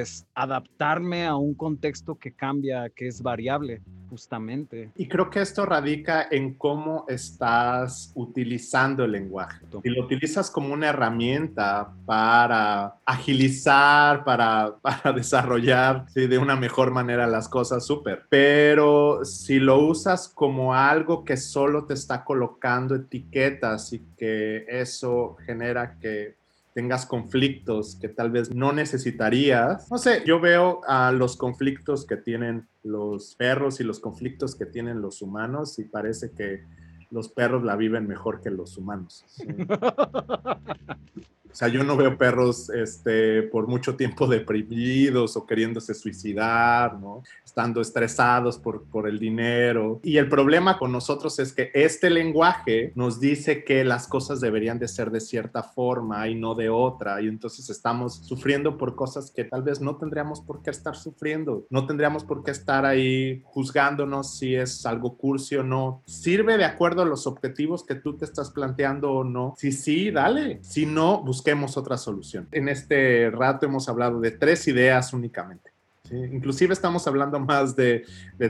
es 0.01 0.26
adaptarme 0.34 1.26
a 1.26 1.36
un 1.36 1.55
contexto 1.55 2.14
que 2.16 2.32
cambia, 2.32 2.88
que 2.90 3.09
es 3.09 3.22
variable, 3.22 3.82
justamente. 4.09 4.90
Y 4.97 5.09
creo 5.09 5.30
que 5.30 5.40
esto 5.40 5.64
radica 5.64 6.26
en 6.30 6.55
cómo 6.55 7.05
estás 7.09 8.12
utilizando 8.14 9.05
el 9.05 9.12
lenguaje. 9.12 9.64
Si 9.82 9.88
lo 9.88 10.05
utilizas 10.05 10.51
como 10.51 10.72
una 10.74 10.88
herramienta 10.88 11.93
para 12.05 12.97
agilizar, 13.05 14.24
para, 14.24 14.76
para 14.82 15.12
desarrollar 15.12 16.07
de 16.12 16.38
una 16.38 16.57
mejor 16.57 16.90
manera 16.90 17.26
las 17.26 17.49
cosas, 17.49 17.86
súper. 17.86 18.24
Pero 18.28 19.24
si 19.24 19.59
lo 19.59 19.78
usas 19.78 20.28
como 20.28 20.74
algo 20.74 21.24
que 21.24 21.36
solo 21.36 21.84
te 21.84 21.95
está 21.95 22.24
colocando 22.24 22.95
etiquetas 22.95 23.93
y 23.93 24.01
que 24.16 24.64
eso 24.68 25.36
genera 25.47 25.99
que 25.99 26.41
tengas 26.75 27.07
conflictos 27.07 27.97
que 28.01 28.09
tal 28.09 28.31
vez 28.31 28.55
no 28.55 28.73
necesitarías. 28.73 29.91
No 29.91 29.99
sé, 29.99 30.23
yo 30.27 30.41
veo 30.41 30.81
a 30.87 31.12
los 31.12 31.37
conflictos 31.37 32.07
que 32.07 32.16
tienen 32.16 32.68
los 32.83 33.35
perros 33.37 33.81
y 33.81 33.85
los 33.85 34.01
conflictos 34.01 34.55
que 34.55 34.66
tienen 34.66 35.03
los 35.03 35.23
humanos 35.23 35.79
y 35.79 35.85
parece 35.85 36.33
que 36.33 36.64
los 37.11 37.29
perros 37.29 37.62
la 37.62 37.77
viven 37.77 38.07
mejor 38.07 38.41
que 38.41 38.51
los 38.51 38.79
humanos. 38.79 39.25
O 41.53 41.55
sea, 41.55 41.69
yo 41.69 41.85
no 41.85 41.97
veo 41.97 42.17
perros 42.17 42.71
este, 42.71 43.43
por 43.43 43.69
mucho 43.69 43.97
tiempo 43.97 44.27
deprimidos 44.29 45.37
o 45.37 45.47
queriéndose 45.47 45.95
suicidar, 45.95 46.99
¿no? 46.99 47.23
Estando 47.45 47.81
estresados 47.81 48.59
por, 48.59 48.85
por 48.85 49.07
el 49.07 49.19
dinero. 49.19 50.01
Y 50.03 50.17
el 50.17 50.29
problema 50.29 50.79
con 50.79 50.93
nosotros 50.93 51.39
es 51.39 51.53
que 51.53 51.71
este 51.75 52.09
lenguaje 52.09 52.93
nos 52.95 53.21
dice 53.21 53.65
que 53.65 53.85
las 53.85 54.09
cosas 54.09 54.41
deberían 54.41 54.79
de 54.79 54.89
ser 54.89 55.11
de 55.11 55.21
cierta 55.21 55.63
forma 55.63 56.27
y 56.29 56.35
no 56.35 56.55
de 56.55 56.71
otra. 56.71 57.21
Y 57.21 57.29
entonces 57.29 57.69
estamos 57.69 58.17
sufriendo 58.25 58.79
por 58.79 58.97
cosas 58.97 59.31
que 59.31 59.45
tal 59.45 59.63
vez 59.63 59.81
no 59.81 59.97
tendríamos 59.97 60.41
por 60.41 60.63
qué 60.63 60.71
estar 60.71 60.97
sufriendo. 60.97 61.67
No 61.69 61.87
tendríamos 61.87 62.25
por 62.25 62.43
qué 62.43 62.51
estar 62.51 62.87
ahí 62.87 63.43
juzgándonos 63.45 64.39
si 64.39 64.55
es 64.55 64.87
algo 64.87 65.19
cursi 65.19 65.57
o 65.57 65.63
no. 65.63 66.03
¿Sirve 66.07 66.57
de 66.57 66.65
acuerdo 66.65 67.03
a 67.03 67.07
los 67.07 67.27
objetivos 67.27 67.85
que 67.85 67.95
tú 67.95 68.17
te 68.17 68.25
estás 68.25 68.51
planteando 68.51 69.13
o 69.13 69.25
no? 69.25 69.55
Si 69.59 69.73
sí, 69.73 70.11
dale. 70.11 70.61
Si 70.63 70.87
no, 70.87 71.23
busca 71.23 71.41
busquemos 71.43 71.76
otra 71.76 71.99
solución. 71.99 72.47
En 72.53 72.68
este 72.68 73.28
rato 73.30 73.66
hemos 73.66 73.88
hablado 73.88 74.20
de 74.20 74.30
tres 74.30 74.68
ideas 74.68 75.12
únicamente. 75.12 75.72
Inclusive 76.09 76.72
estamos 76.72 77.09
hablando 77.09 77.40
más 77.40 77.74
de, 77.74 78.05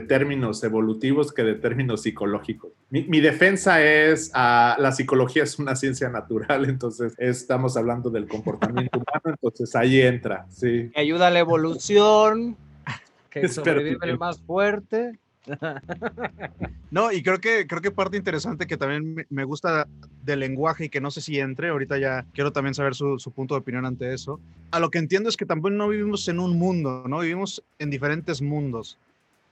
términos 0.07 0.63
evolutivos 0.63 1.31
que 1.33 1.43
de 1.43 1.55
términos 1.55 2.03
psicológicos. 2.03 2.71
Mi, 2.91 3.19
defensa 3.19 3.81
es, 3.81 4.29
uh, 4.35 4.79
la 4.79 4.91
psicología 4.91 5.41
es 5.43 5.57
una 5.57 5.75
ciencia 5.75 6.07
natural, 6.09 6.65
entonces 6.69 7.15
estamos 7.17 7.77
hablando 7.77 8.11
del 8.11 8.27
comportamiento 8.27 8.99
humano, 8.99 9.37
entonces 9.41 9.75
ahí 9.75 10.01
entra. 10.01 10.45
Sí. 10.51 10.91
ayuda 10.95 11.27
a 11.27 11.31
la 11.31 11.39
evolución, 11.39 12.55
que 13.31 13.47
sobrevive 13.49 13.97
el 14.03 14.19
más 14.19 14.39
fuerte. 14.41 15.17
No, 16.91 17.11
y 17.11 17.23
creo 17.23 17.39
que, 17.39 17.65
creo 17.67 17.81
que 17.81 17.91
parte 17.91 18.17
interesante 18.17 18.67
que 18.67 18.77
también 18.77 19.25
me- 19.29 19.43
gusta 19.43 19.87
del 20.23 20.39
lenguaje 20.39 20.85
y 20.85 20.89
que 20.89 21.01
no 21.01 21.11
sé 21.11 21.21
si 21.21 21.39
entre, 21.39 21.69
ahorita 21.69 21.97
ya 21.97 22.25
quiero 22.33 22.51
también 22.53 22.73
saber 22.75 22.95
su, 22.95 23.17
su 23.19 23.31
punto 23.31 23.55
de 23.55 23.61
opinión 23.61 23.85
ante 23.85 24.13
eso. 24.13 24.39
A 24.71 24.79
lo 24.79 24.89
que 24.89 24.99
entiendo 24.99 25.27
es 25.29 25.37
que 25.37 25.45
también 25.45 25.75
no 25.75 25.87
vivimos 25.89 26.27
en 26.27 26.39
un 26.39 26.57
mundo, 26.57 27.03
¿no? 27.07 27.19
Vivimos 27.19 27.63
en 27.79 27.89
diferentes 27.89 28.41
mundos. 28.41 28.97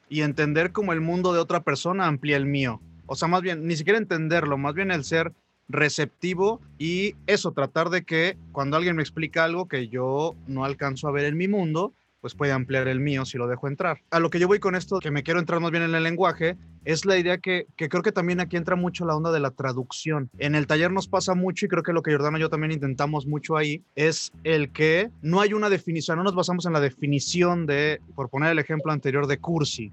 Y 0.10 0.22
entender 0.22 0.72
como 0.72 0.94
el 0.94 1.02
mundo 1.02 1.34
de 1.34 1.40
otra 1.40 1.62
persona 1.62 2.06
amplía 2.08 2.38
el 2.38 2.46
mío. 2.46 2.80
O 3.06 3.16
sea, 3.16 3.28
más 3.28 3.42
bien, 3.42 3.66
ni 3.68 3.76
siquiera 3.76 3.98
entenderlo, 3.98 4.58
más 4.58 4.74
bien 4.76 4.92
el 4.92 5.04
ser 5.04 5.32
receptivo 5.68 6.60
y 6.78 7.16
eso, 7.28 7.52
tratar 7.54 7.90
de 7.90 8.04
que 8.04 8.38
cuando 8.52 8.78
alguien 8.78 8.96
me 8.96 9.02
explica 9.02 9.44
algo 9.46 9.68
que 9.68 9.88
yo 9.88 10.36
no 10.48 10.66
alcanzo 10.66 11.08
a 11.08 11.12
ver 11.12 11.26
en 11.26 11.38
mi 11.38 11.48
mundo, 11.48 11.94
pues 12.22 12.36
puede 12.36 12.52
ampliar 12.52 12.88
el 12.88 13.00
mío 13.00 13.26
si 13.26 13.38
lo 13.38 13.48
dejo 13.48 13.68
entrar. 13.68 14.00
A 14.12 14.20
lo 14.20 14.30
que 14.30 14.40
yo 14.40 14.48
voy 14.48 14.60
con 14.60 14.76
esto, 14.76 15.00
que 15.00 15.12
me 15.12 15.24
quiero 15.24 15.40
entrar 15.40 15.60
más 15.60 15.72
bien 15.72 15.84
en 15.84 15.96
el 15.96 16.04
lenguaje, 16.04 16.56
es 16.86 17.06
la 17.06 17.18
idea 17.18 17.40
que, 17.40 17.66
que 17.76 17.90
creo 17.90 18.04
que 18.04 18.12
también 18.12 18.40
aquí 18.40 18.58
entra 18.58 18.76
mucho 18.76 19.06
la 19.06 19.16
onda 19.16 19.32
de 19.32 19.40
la 19.40 19.50
traducción. 19.50 20.30
En 20.38 20.54
el 20.54 20.68
taller 20.68 20.92
nos 20.92 21.08
pasa 21.08 21.34
mucho 21.34 21.66
y 21.66 21.70
creo 21.70 21.84
que 21.84 21.94
lo 21.94 22.04
que 22.04 22.12
Jordano 22.12 22.38
y 22.38 22.42
yo 22.42 22.50
también 22.50 22.72
intentamos 22.72 23.26
mucho 23.26 23.58
ahí 23.58 23.84
es 23.96 24.32
el 24.44 24.72
que 24.72 25.10
no 25.22 25.42
hay 25.42 25.54
una 25.54 25.70
definición, 25.70 26.18
no 26.18 26.24
nos 26.24 26.36
basamos 26.36 26.66
en 26.68 26.74
la 26.74 26.80
definición 26.80 27.66
de, 27.66 28.00
por 28.16 28.30
poner 28.30 28.52
el 28.52 28.60
ejemplo 28.60 28.92
anterior, 28.92 29.26
de 29.26 29.40
cursi, 29.40 29.92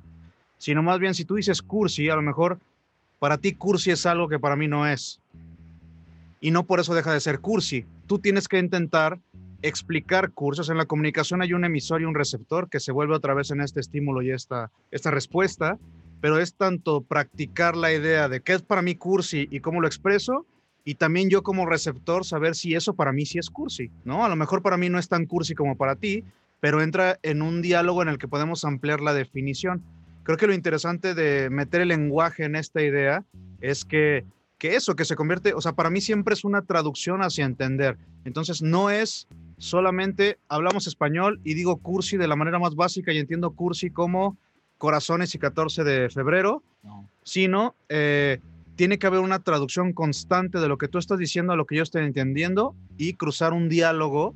sino 0.59 0.83
más 0.83 0.99
bien 0.99 1.15
si 1.15 1.25
tú 1.25 1.37
dices 1.37 1.63
cursi, 1.63 2.11
a 2.11 2.17
lo 2.17 2.23
mejor 2.23 2.59
para 3.19 3.39
ti 3.39 3.55
cursi 3.55 3.91
es 3.91 4.05
algo 4.07 4.29
que 4.29 4.39
para 4.39 4.57
mí 4.57 4.69
no 4.69 4.87
es. 4.87 5.21
Y 6.41 6.51
no 6.51 6.65
por 6.65 6.79
eso 6.79 6.95
deja 6.95 7.13
de 7.13 7.21
ser 7.21 7.41
cursi. 7.41 7.85
Tú 8.07 8.19
tienes 8.21 8.47
que 8.47 8.59
intentar 8.59 9.19
explicar 9.63 10.31
cursos. 10.31 10.71
En 10.71 10.77
la 10.77 10.87
comunicación 10.87 11.43
hay 11.43 11.53
un 11.53 11.65
emisor 11.65 12.03
y 12.03 12.05
un 12.05 12.15
receptor 12.15 12.69
que 12.69 12.81
se 12.81 12.93
vuelve 12.93 13.15
otra 13.15 13.35
vez 13.35 13.51
en 13.51 13.61
este 13.61 13.81
estímulo 13.81 14.23
y 14.23 14.31
esta, 14.31 14.71
esta 14.91 15.11
respuesta, 15.11 15.79
pero 16.21 16.39
es 16.39 16.55
tanto 16.55 17.03
practicar 17.03 17.77
la 17.77 17.93
idea 17.93 18.29
de 18.29 18.41
qué 18.41 18.55
es 18.55 18.63
para 18.63 18.83
mí 18.83 18.95
cursi 18.95 19.49
y 19.51 19.61
cómo 19.61 19.81
lo 19.81 19.87
expreso, 19.87 20.47
y 20.85 20.95
también 20.95 21.29
yo 21.29 21.43
como 21.43 21.67
receptor 21.67 22.25
saber 22.25 22.55
si 22.55 22.75
eso 22.75 22.95
para 22.95 23.13
mí 23.13 23.27
sí 23.27 23.39
es 23.39 23.51
cursi, 23.51 23.91
¿no? 24.05 24.25
A 24.25 24.29
lo 24.29 24.37
mejor 24.37 24.63
para 24.63 24.79
mí 24.79 24.89
no 24.89 24.99
es 24.99 25.09
tan 25.09 25.27
cursi 25.27 25.55
como 25.55 25.77
para 25.77 25.97
ti, 25.97 26.25
pero 26.61 26.81
entra 26.83 27.19
en 27.23 27.43
un 27.43 27.61
diálogo 27.61 28.03
en 28.03 28.09
el 28.09 28.19
que 28.19 28.27
podemos 28.27 28.65
ampliar 28.65 29.01
la 29.01 29.13
definición. 29.13 29.85
Creo 30.23 30.39
que 30.39 30.47
lo 30.47 30.55
interesante 30.55 31.15
de 31.15 31.51
meter 31.51 31.83
el 31.83 31.89
lenguaje 31.89 32.45
en 32.45 32.57
esta 32.57 32.83
idea 32.83 33.25
es 33.61 33.85
que, 33.85 34.25
que 34.57 34.77
eso, 34.77 34.97
que 34.97 35.05
se 35.05 35.15
convierte, 35.15 35.53
o 35.55 35.61
sea, 35.61 35.73
para 35.73 35.91
mí 35.91 36.01
siempre 36.01 36.35
es 36.35 36.45
una 36.45 36.63
traducción 36.63 37.23
hacia 37.23 37.45
entender. 37.45 37.99
Entonces 38.25 38.63
no 38.63 38.91
es 38.91 39.29
solamente 39.59 40.39
hablamos 40.49 40.87
español 40.87 41.41
y 41.45 41.55
digo 41.55 41.77
cursi 41.77 42.17
de 42.17 42.29
la 42.29 42.37
manera 42.37 42.59
más 42.59 42.75
básica 42.75 43.13
y 43.13 43.19
entiendo 43.19 43.51
cursi 43.51 43.91
como 43.91 44.37
corazones 44.79 45.35
y 45.35 45.39
14 45.39 45.85
de 45.85 46.09
febrero, 46.11 46.63
No. 46.83 47.09
sino 47.25 47.75
eh, 47.89 48.39
tiene 48.77 48.99
que 48.99 49.09
haber 49.09 49.21
una 49.21 49.41
traducción 49.41 49.93
constante 49.93 50.61
de 50.61 50.69
lo 50.69 50.79
que 50.79 50.87
tú 50.87 50.99
estás 50.99 51.19
diciendo 51.19 51.53
a 51.53 51.57
lo 51.57 51.67
que 51.67 51.75
yo 51.77 51.83
estoy 51.83 52.05
entendiendo 52.05 52.77
y 52.97 53.15
cruzar 53.15 53.53
un 53.53 53.69
diálogo, 53.69 54.35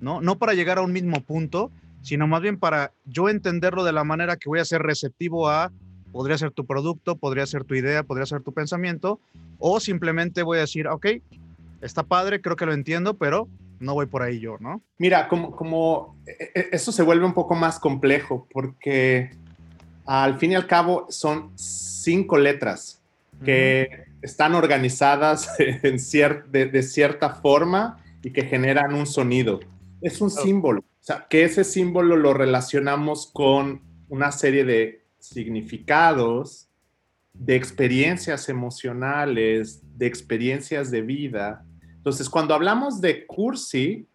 ¿no? 0.00 0.20
No 0.20 0.36
para 0.36 0.54
llegar 0.54 0.78
a 0.78 0.82
un 0.82 0.92
mismo 0.92 1.20
punto, 1.20 1.70
sino 2.02 2.26
más 2.26 2.42
bien 2.42 2.58
para 2.58 2.90
yo 3.04 3.28
entenderlo 3.28 3.84
de 3.84 3.92
la 3.92 4.02
manera 4.02 4.36
que 4.36 4.48
voy 4.48 4.58
a 4.58 4.64
ser 4.64 4.82
receptivo 4.82 5.48
a, 5.48 5.70
podría 6.10 6.36
ser 6.36 6.50
tu 6.50 6.66
producto, 6.66 7.14
podría 7.16 7.46
ser 7.46 7.62
tu 7.64 7.76
idea, 7.76 8.02
podría 8.02 8.26
ser 8.26 8.42
tu 8.42 8.52
pensamiento, 8.52 9.20
o 9.58 9.78
simplemente 9.78 10.42
voy 10.42 10.58
a 10.58 10.62
decir, 10.62 10.88
ok, 10.88 11.06
está 11.80 12.02
padre, 12.02 12.40
creo 12.40 12.56
que 12.56 12.66
lo 12.66 12.72
entiendo, 12.72 13.14
pero 13.14 13.48
no 13.80 13.94
voy 13.94 14.06
por 14.06 14.22
ahí 14.22 14.40
yo, 14.40 14.56
¿no? 14.60 14.80
Mira, 14.98 15.28
como, 15.28 15.54
como 15.54 16.16
e- 16.26 16.50
e- 16.54 16.68
eso 16.72 16.92
se 16.92 17.02
vuelve 17.02 17.24
un 17.26 17.34
poco 17.34 17.54
más 17.54 17.78
complejo 17.78 18.46
porque 18.50 19.30
al 20.06 20.38
fin 20.38 20.52
y 20.52 20.54
al 20.54 20.66
cabo 20.66 21.06
son 21.10 21.50
cinco 21.56 22.36
letras 22.38 23.00
que 23.44 24.04
están 24.22 24.54
organizadas 24.54 25.48
en 25.58 25.96
cier- 25.98 26.44
de, 26.46 26.66
de 26.66 26.82
cierta 26.82 27.30
forma 27.30 27.98
y 28.22 28.30
que 28.30 28.44
generan 28.44 28.94
un 28.94 29.06
sonido. 29.06 29.60
Es 30.00 30.20
un 30.20 30.30
símbolo. 30.30 30.80
O 30.80 31.04
sea, 31.06 31.26
que 31.28 31.44
ese 31.44 31.64
símbolo 31.64 32.16
lo 32.16 32.32
relacionamos 32.32 33.26
con 33.32 33.82
una 34.08 34.32
serie 34.32 34.64
de 34.64 35.02
significados, 35.18 36.68
de 37.34 37.56
experiencias 37.56 38.48
emocionales, 38.48 39.80
de 39.98 40.06
experiencias 40.06 40.90
de 40.90 41.02
vida. 41.02 41.64
Entonces, 42.04 42.28
cuando 42.28 42.52
hablamos 42.52 43.00
de 43.00 43.24
cursi, 43.24 44.06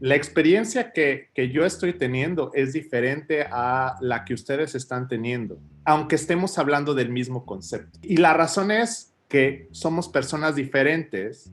la 0.00 0.16
experiencia 0.16 0.92
que, 0.92 1.28
que 1.32 1.50
yo 1.50 1.64
estoy 1.64 1.92
teniendo 1.92 2.50
es 2.52 2.72
diferente 2.72 3.46
a 3.48 3.94
la 4.00 4.24
que 4.24 4.34
ustedes 4.34 4.74
están 4.74 5.06
teniendo, 5.06 5.60
aunque 5.84 6.16
estemos 6.16 6.58
hablando 6.58 6.94
del 6.94 7.10
mismo 7.10 7.46
concepto. 7.46 8.00
Y 8.02 8.16
la 8.16 8.34
razón 8.34 8.72
es 8.72 9.14
que 9.28 9.68
somos 9.70 10.08
personas 10.08 10.56
diferentes 10.56 11.52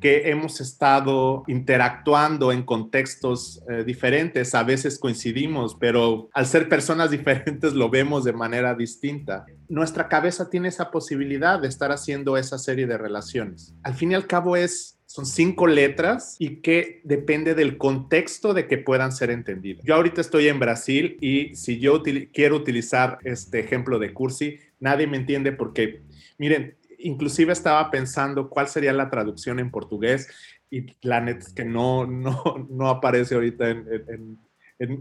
que 0.00 0.30
hemos 0.30 0.60
estado 0.60 1.44
interactuando 1.46 2.52
en 2.52 2.62
contextos 2.62 3.62
eh, 3.68 3.84
diferentes, 3.84 4.54
a 4.54 4.62
veces 4.62 4.98
coincidimos, 4.98 5.76
pero 5.78 6.28
al 6.32 6.46
ser 6.46 6.68
personas 6.68 7.10
diferentes 7.12 7.74
lo 7.74 7.90
vemos 7.90 8.24
de 8.24 8.32
manera 8.32 8.74
distinta. 8.74 9.46
Nuestra 9.68 10.08
cabeza 10.08 10.50
tiene 10.50 10.68
esa 10.68 10.90
posibilidad 10.90 11.60
de 11.60 11.68
estar 11.68 11.92
haciendo 11.92 12.36
esa 12.36 12.58
serie 12.58 12.86
de 12.86 12.98
relaciones. 12.98 13.74
Al 13.82 13.94
fin 13.94 14.12
y 14.12 14.14
al 14.14 14.26
cabo 14.26 14.56
es 14.56 14.98
son 15.08 15.24
cinco 15.24 15.66
letras 15.66 16.36
y 16.38 16.56
que 16.56 17.00
depende 17.02 17.54
del 17.54 17.78
contexto 17.78 18.52
de 18.52 18.68
que 18.68 18.76
puedan 18.76 19.10
ser 19.10 19.30
entendidas. 19.30 19.82
Yo 19.82 19.94
ahorita 19.94 20.20
estoy 20.20 20.48
en 20.48 20.60
Brasil 20.60 21.16
y 21.22 21.56
si 21.56 21.78
yo 21.78 21.94
util 21.94 22.30
quiero 22.30 22.56
utilizar 22.56 23.18
este 23.24 23.58
ejemplo 23.58 23.98
de 23.98 24.12
cursi, 24.12 24.58
nadie 24.80 25.06
me 25.06 25.16
entiende 25.16 25.52
porque, 25.52 26.02
miren, 26.36 26.76
inclusive 26.98 27.52
estaba 27.52 27.90
pensando 27.90 28.48
cuál 28.48 28.68
sería 28.68 28.92
la 28.92 29.10
traducción 29.10 29.58
en 29.58 29.70
portugués 29.70 30.28
y 30.70 30.96
la 31.00 31.20
que 31.54 31.64
no, 31.64 32.06
no, 32.06 32.66
no 32.70 32.88
aparece 32.88 33.34
ahorita 33.34 33.70
en, 33.70 34.38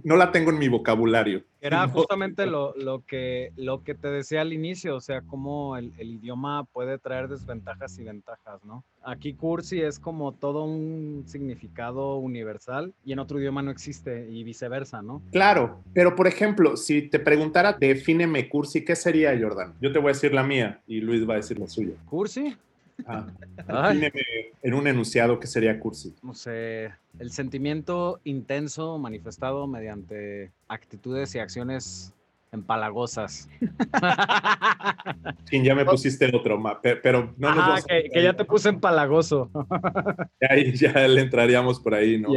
no 0.04 0.16
la 0.16 0.32
tengo 0.32 0.50
en 0.50 0.60
mi 0.60 0.68
vocabulario. 0.68 1.44
Era 1.62 1.88
justamente 1.88 2.46
lo, 2.46 2.74
lo, 2.76 3.04
que, 3.06 3.52
lo 3.56 3.84
que 3.84 3.96
te 3.96 4.10
decía 4.10 4.42
al 4.42 4.54
inicio, 4.54 4.96
o 4.96 5.02
sea, 5.02 5.22
cómo 5.22 5.78
el, 5.78 5.94
el, 5.98 6.14
idioma 6.14 6.66
puede 6.66 6.98
traer 6.98 7.28
desventajas 7.28 7.98
y 8.00 8.04
ventajas, 8.04 8.64
¿no? 8.64 8.84
Aquí 9.04 9.34
cursi 9.34 9.82
es 9.82 10.00
como 10.00 10.34
todo 10.34 10.64
un 10.64 11.24
significado 11.26 12.18
universal 12.18 12.94
y 13.04 13.14
en 13.14 13.20
otro 13.20 13.40
idioma 13.40 13.62
no 13.62 13.72
existe 13.72 14.28
y 14.30 14.44
viceversa, 14.44 15.02
¿no? 15.02 15.22
Claro, 15.32 15.82
pero 15.94 16.16
por 16.16 16.28
ejemplo, 16.28 16.78
si 16.78 17.04
te 17.04 17.20
preguntara, 17.20 17.74
defíneme 17.74 18.50
cursi, 18.50 18.84
¿qué 18.84 18.96
sería, 18.96 19.38
Jordan? 19.40 19.76
Yo 19.82 19.92
te 19.92 20.00
voy 20.00 20.10
a 20.10 20.14
decir 20.14 20.34
la 20.34 20.44
mía 20.44 20.82
y 20.88 21.02
Luis 21.02 21.28
va 21.28 21.34
a 21.34 21.38
decir 21.38 21.60
la 21.60 21.68
suya. 21.68 21.94
¿Cursi? 22.06 22.56
Ah, 23.06 23.94
en 24.64 24.74
un 24.74 24.88
enunciado 24.88 25.40
qué 25.40 25.48
sería 25.48 25.80
cursi. 25.80 26.16
No 26.24 26.34
sé, 26.34 26.92
el 27.20 27.32
sentimiento 27.32 28.20
intenso 28.24 28.98
manifestado 28.98 29.68
mediante 29.68 30.52
actitudes 30.68 31.36
y 31.36 31.40
acciones 31.40 32.14
empalagosas. 32.52 33.50
Sí, 35.46 35.64
ya 35.64 35.74
me 35.74 35.86
pusiste 35.86 36.26
otro, 36.36 36.62
pero 36.82 37.34
no 37.38 37.50
nos 37.50 37.60
Ajá, 37.60 37.70
vamos 37.70 37.86
que, 37.86 38.10
que, 38.12 38.24
ya 38.24 38.34
te 38.34 38.44
puse 38.44 38.68
empalagoso. 38.68 39.50
Ahí 40.50 40.74
ya 40.74 41.08
le 41.08 41.22
entraríamos 41.22 41.80
por 41.80 41.94
ahí, 41.94 42.20
¿no? 42.20 42.30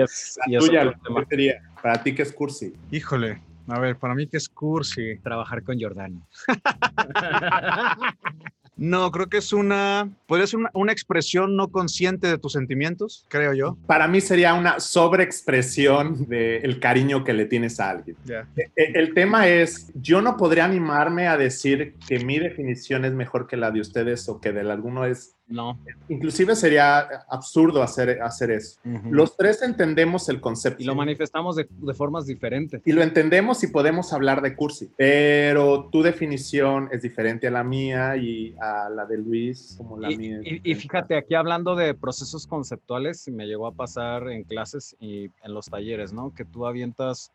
Para 1.83 2.03
ti, 2.03 2.15
¿qué 2.15 2.23
es 2.23 2.33
cursi? 2.33 2.73
Híjole, 2.93 3.41
a 3.67 3.81
ver, 3.81 3.97
para 3.97 4.15
mí, 4.15 4.27
¿qué 4.27 4.37
es 4.37 4.49
cursi? 4.49 5.17
Trabajar 5.19 5.63
con 5.63 5.81
Jordano. 5.81 6.27
No, 8.81 9.11
creo 9.11 9.29
que 9.29 9.37
es 9.37 9.53
una, 9.53 10.11
podría 10.27 10.47
ser 10.47 10.59
una, 10.59 10.71
una, 10.73 10.91
expresión 10.91 11.55
no 11.55 11.69
consciente 11.69 12.29
de 12.29 12.39
tus 12.39 12.55
sentimientos, 12.55 13.27
creo 13.29 13.53
yo. 13.53 13.77
Para 13.87 14.09
mí 14.09 14.23
sería 14.23 14.55
una 14.55 14.81
sobreexpresión 14.81 16.27
del 16.27 16.81
cariño 16.81 17.23
que 17.23 17.35
le 17.35 17.45
tienes 17.45 17.79
a 17.79 17.91
alguien. 17.91 18.17
Yeah. 18.25 18.49
El, 18.57 18.97
el, 18.97 19.15
tema 19.15 19.49
es, 19.49 19.93
yo 19.95 20.23
no 20.23 20.39
podría 20.39 20.65
animarme 20.65 21.29
a 21.29 21.37
decir 21.37 21.97
que 22.09 22.21
mi 22.21 22.39
definición 22.39 23.05
es 23.05 23.13
mejor 23.13 23.47
que 23.47 23.59
la 23.59 23.71
de 23.71 23.83
ustedes 23.83 24.27
o 24.31 24.41
que 24.41 24.51
del 24.53 24.71
alguno 24.71 25.05
es... 25.05 25.37
No. 25.51 25.79
Inclusive 26.09 26.55
sería 26.55 27.01
absurdo 27.29 27.83
hacer, 27.83 28.23
hacer 28.23 28.53
eso. 28.53 28.79
Uh 28.85 28.89
-huh. 28.89 29.11
Los 29.11 29.37
tres 29.37 29.63
entendemos 29.63 30.29
el 30.29 30.41
concepto. 30.41 30.83
Y 30.83 30.87
lo 30.87 30.95
manifestamos 30.95 31.57
de, 31.57 31.67
de, 31.69 31.95
formas 31.95 32.25
diferentes. 32.27 32.81
Y 32.85 32.93
lo 32.93 33.03
entendemos 33.03 33.63
y 33.65 33.67
podemos 33.67 34.13
hablar 34.13 34.43
de 34.43 34.55
cursi, 34.55 34.91
pero 34.97 35.89
tu 35.91 36.03
definición 36.03 36.89
es 36.93 37.03
diferente 37.03 37.49
a 37.49 37.51
la 37.51 37.65
mía 37.65 38.17
y 38.17 38.55
a 38.61 38.89
la 38.89 39.07
de 39.07 39.19
Luis 39.19 39.75
como 39.77 39.99
la 39.99 40.11
y, 40.13 40.17
mía. 40.17 40.41
Y, 40.45 40.71
y, 40.71 40.75
fíjate, 40.77 41.17
aquí 41.17 41.35
hablando 41.35 41.75
de 41.75 41.95
procesos 41.95 42.47
conceptuales, 42.47 43.29
me 43.29 43.47
llegó 43.47 43.67
a 43.67 43.73
pasar 43.73 44.31
en 44.31 44.45
clases 44.45 44.97
y 45.01 45.31
en 45.43 45.55
los 45.55 45.67
talleres, 45.67 46.13
¿no? 46.13 46.33
Que 46.33 46.45
tú 46.45 46.67
avientas 46.67 47.33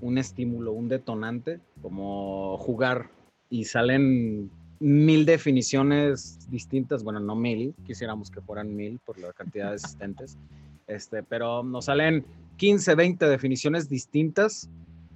un 0.00 0.18
estímulo, 0.18 0.72
un 0.72 0.88
detonante, 0.88 1.60
como 1.82 2.56
jugar, 2.58 3.10
y 3.50 3.64
salen 3.64 4.50
mil 4.80 5.26
definiciones 5.26 6.38
distintas, 6.50 7.02
bueno, 7.02 7.20
no 7.20 7.34
mil, 7.34 7.74
quisiéramos 7.86 8.30
que 8.30 8.40
fueran 8.40 8.74
mil 8.74 9.00
por 9.04 9.18
la 9.18 9.32
cantidad 9.32 9.70
de 9.70 9.76
asistentes, 9.76 10.36
este, 10.86 11.22
pero 11.22 11.62
nos 11.62 11.86
salen 11.86 12.24
15, 12.56 12.94
20 12.94 13.26
definiciones 13.26 13.88
distintas 13.88 14.68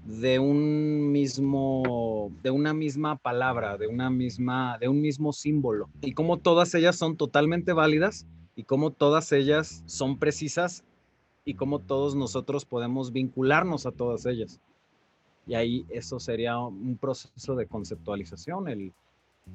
de 0.04 0.38
un 0.38 1.12
mismo, 1.12 2.30
de 2.42 2.50
una 2.50 2.74
misma 2.74 3.16
palabra, 3.16 3.76
de 3.78 3.86
una 3.86 4.10
misma, 4.10 4.78
de 4.78 4.88
un 4.88 5.00
mismo 5.00 5.32
símbolo. 5.32 5.88
Y 6.00 6.12
como 6.12 6.38
todas 6.38 6.74
ellas 6.74 6.96
son 6.96 7.16
totalmente 7.16 7.72
válidas 7.72 8.26
y 8.56 8.64
como 8.64 8.90
todas 8.90 9.30
ellas 9.32 9.82
son 9.86 10.18
precisas 10.18 10.84
y 11.44 11.54
como 11.54 11.78
todos 11.78 12.14
nosotros 12.14 12.64
podemos 12.64 13.12
vincularnos 13.12 13.86
a 13.86 13.92
todas 13.92 14.26
ellas. 14.26 14.60
Y 15.46 15.54
ahí 15.54 15.86
eso 15.88 16.20
sería 16.20 16.58
un 16.58 16.96
proceso 16.96 17.54
de 17.56 17.66
conceptualización. 17.66 18.68
El, 18.68 18.92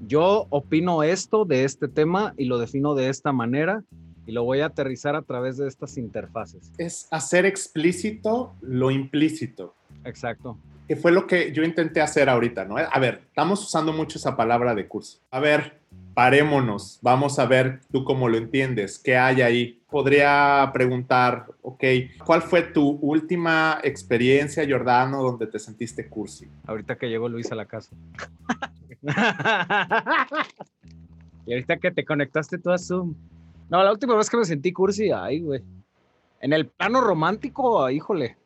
yo 0.06 0.48
opino 0.50 1.04
esto 1.04 1.46
de 1.46 1.64
este 1.64 1.88
tema 1.88 2.34
y 2.38 2.46
lo 2.46 2.58
defino 2.58 2.96
de 2.96 3.10
esta 3.10 3.32
manera 3.32 3.84
y 4.26 4.34
lo 4.34 4.44
voy 4.44 4.60
a 4.60 4.68
aterrizar 4.68 5.16
a 5.16 5.22
través 5.22 5.58
de 5.58 5.68
estas 5.68 5.98
interfaces. 5.98 6.72
Es 6.78 7.08
hacer 7.12 7.46
explícito 7.46 8.54
lo 8.62 8.92
implícito. 8.92 9.74
Exacto. 10.04 10.58
Que 10.88 10.96
fue 10.96 11.12
lo 11.12 11.26
que 11.28 11.52
yo 11.52 11.64
intenté 11.64 12.02
hacer 12.02 12.30
ahorita, 12.30 12.66
¿no? 12.66 12.78
A 12.78 13.00
ver, 13.00 13.22
estamos 13.28 13.64
usando 13.64 13.94
mucho 13.94 14.18
esa 14.18 14.36
palabra 14.36 14.76
de 14.76 14.88
curso. 14.88 15.20
A 15.32 15.40
ver, 15.40 15.80
parémonos, 16.14 17.00
vamos 17.02 17.40
a 17.40 17.46
ver 17.46 17.80
tú 17.92 18.04
cómo 18.04 18.30
lo 18.30 18.38
entiendes, 18.38 19.00
qué 19.00 19.18
hay 19.18 19.42
ahí. 19.42 19.82
Podría 19.90 20.70
preguntar, 20.74 21.46
ok, 21.62 21.84
¿cuál 22.26 22.42
fue 22.42 22.64
tu 22.64 23.00
última 23.02 23.80
experiencia, 23.84 24.66
Jordano, 24.70 25.24
donde 25.24 25.48
te 25.48 25.60
sentiste 25.60 26.10
cursi? 26.10 26.48
Ahorita 26.66 26.98
que 26.98 27.08
llegó 27.08 27.30
Luis 27.30 27.52
a 27.52 27.56
la 27.56 27.66
casa. 27.66 27.96
y 31.46 31.54
ahorita 31.54 31.78
que 31.78 31.92
te 31.92 32.06
conectaste 32.06 32.58
tú 32.58 32.72
a 32.72 32.78
Zoom. 32.78 33.16
No, 33.70 33.84
la 33.84 33.92
última 33.92 34.16
vez 34.16 34.30
que 34.30 34.38
me 34.38 34.46
sentí 34.46 34.72
cursi, 34.72 35.12
ay, 35.12 35.42
güey. 35.42 35.62
En 36.40 36.54
el 36.54 36.68
plano 36.68 37.02
romántico, 37.02 37.90
híjole, 37.90 38.38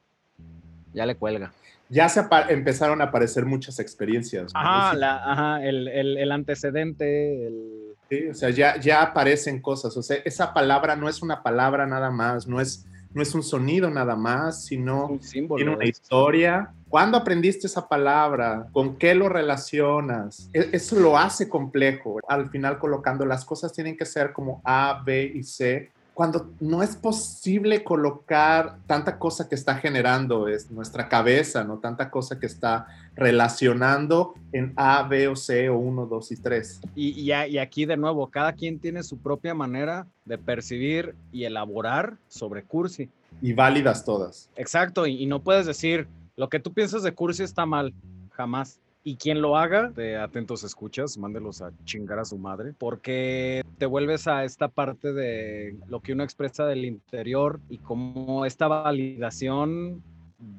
ya 0.93 1.05
le 1.05 1.15
cuelga. 1.15 1.51
Ya 1.89 2.07
se 2.07 2.25
empezaron 2.49 3.01
a 3.01 3.05
aparecer 3.05 3.45
muchas 3.45 3.79
experiencias. 3.79 4.51
Ajá, 4.55 4.91
ajá 4.91 5.63
el, 5.65 5.89
el, 5.89 6.17
el, 6.17 6.31
antecedente, 6.31 7.47
el... 7.47 7.95
Sí, 8.09 8.27
o 8.29 8.33
sea, 8.33 8.49
ya, 8.49 8.79
ya 8.79 9.01
aparecen 9.01 9.61
cosas. 9.61 9.97
O 9.97 10.01
sea, 10.01 10.17
esa 10.23 10.53
palabra 10.53 10.95
no 10.95 11.09
es 11.09 11.21
una 11.21 11.43
palabra 11.43 11.85
nada 11.85 12.09
más, 12.09 12.47
no 12.47 12.61
es, 12.61 12.85
no 13.13 13.21
es 13.21 13.35
un 13.35 13.43
sonido 13.43 13.89
nada 13.89 14.15
más, 14.15 14.63
sino 14.63 15.07
un 15.07 15.21
símbolo, 15.21 15.57
tiene 15.57 15.75
una 15.75 15.85
historia. 15.85 16.73
¿Cuándo 16.91 17.17
aprendiste 17.17 17.67
esa 17.67 17.87
palabra? 17.87 18.67
¿Con 18.73 18.97
qué 18.97 19.15
lo 19.15 19.29
relacionas? 19.29 20.49
E, 20.51 20.71
eso 20.73 20.99
lo 20.99 21.17
hace 21.17 21.47
complejo. 21.47 22.19
Al 22.27 22.49
final 22.49 22.79
colocando 22.79 23.25
las 23.25 23.45
cosas 23.45 23.71
tienen 23.71 23.95
que 23.95 24.05
ser 24.05 24.33
como 24.33 24.61
A, 24.65 25.01
B 25.05 25.31
y 25.33 25.41
C 25.41 25.89
cuando 26.13 26.51
no 26.59 26.83
es 26.83 26.97
posible 26.97 27.83
colocar 27.83 28.77
tanta 28.85 29.17
cosa 29.17 29.47
que 29.47 29.55
está 29.55 29.75
generando 29.75 30.49
es 30.49 30.69
nuestra 30.69 31.07
cabeza, 31.07 31.63
¿no? 31.63 31.79
Tanta 31.79 32.11
cosa 32.11 32.37
que 32.37 32.45
está 32.45 32.85
relacionando 33.15 34.33
en 34.51 34.73
A, 34.75 35.03
B 35.03 35.29
o 35.29 35.35
C 35.35 35.69
o 35.69 35.77
1, 35.77 36.05
2 36.07 36.31
y 36.31 36.35
3. 36.35 36.81
Y, 36.95 37.21
y, 37.21 37.57
aquí 37.57 37.85
de 37.85 37.95
nuevo, 37.95 38.27
cada 38.27 38.53
quien 38.53 38.79
tiene 38.79 39.03
su 39.03 39.17
propia 39.17 39.53
manera 39.53 40.05
de 40.25 40.37
percibir 40.37 41.15
y 41.31 41.45
elaborar 41.45 42.17
sobre 42.27 42.63
Cursi. 42.63 43.09
Y 43.41 43.53
válidas 43.53 44.03
todas. 44.03 44.49
Exacto, 44.57 45.07
y, 45.07 45.23
y 45.23 45.25
no 45.25 45.41
puedes 45.41 45.65
decir, 45.65 46.07
lo 46.35 46.49
que 46.49 46.59
tú 46.59 46.73
piensas 46.73 47.03
de 47.03 47.13
Cursi 47.13 47.43
está 47.43 47.65
mal, 47.65 47.93
jamás. 48.31 48.79
Y 49.03 49.15
quien 49.15 49.41
lo 49.41 49.57
haga, 49.57 49.89
de 49.89 50.17
atentos 50.17 50.63
escuchas, 50.63 51.17
mándelos 51.17 51.61
a 51.63 51.71
chingar 51.85 52.19
a 52.19 52.25
su 52.25 52.37
madre, 52.37 52.73
porque 52.77 53.63
te 53.79 53.87
vuelves 53.87 54.27
a 54.27 54.43
esta 54.43 54.67
parte 54.67 55.11
de 55.11 55.75
lo 55.87 56.01
que 56.01 56.13
uno 56.13 56.23
expresa 56.23 56.65
del 56.67 56.85
interior 56.85 57.59
y 57.67 57.79
cómo 57.79 58.45
esta 58.45 58.67
validación 58.67 60.03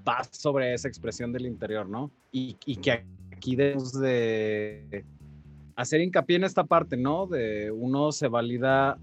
va 0.07 0.25
sobre 0.25 0.75
esa 0.75 0.89
expresión 0.89 1.33
del 1.33 1.47
interior, 1.47 1.89
¿no? 1.89 2.11
Y, 2.33 2.57
y 2.67 2.77
que 2.77 3.05
aquí 3.31 3.55
debemos 3.55 3.93
de 3.93 5.05
hacer 5.77 6.01
hincapié 6.01 6.37
en 6.37 6.45
esta 6.45 6.65
parte, 6.65 6.97
¿no? 6.97 7.27
De 7.29 7.71
uno 7.71 8.11
se 8.11 8.27
valida 8.27 8.99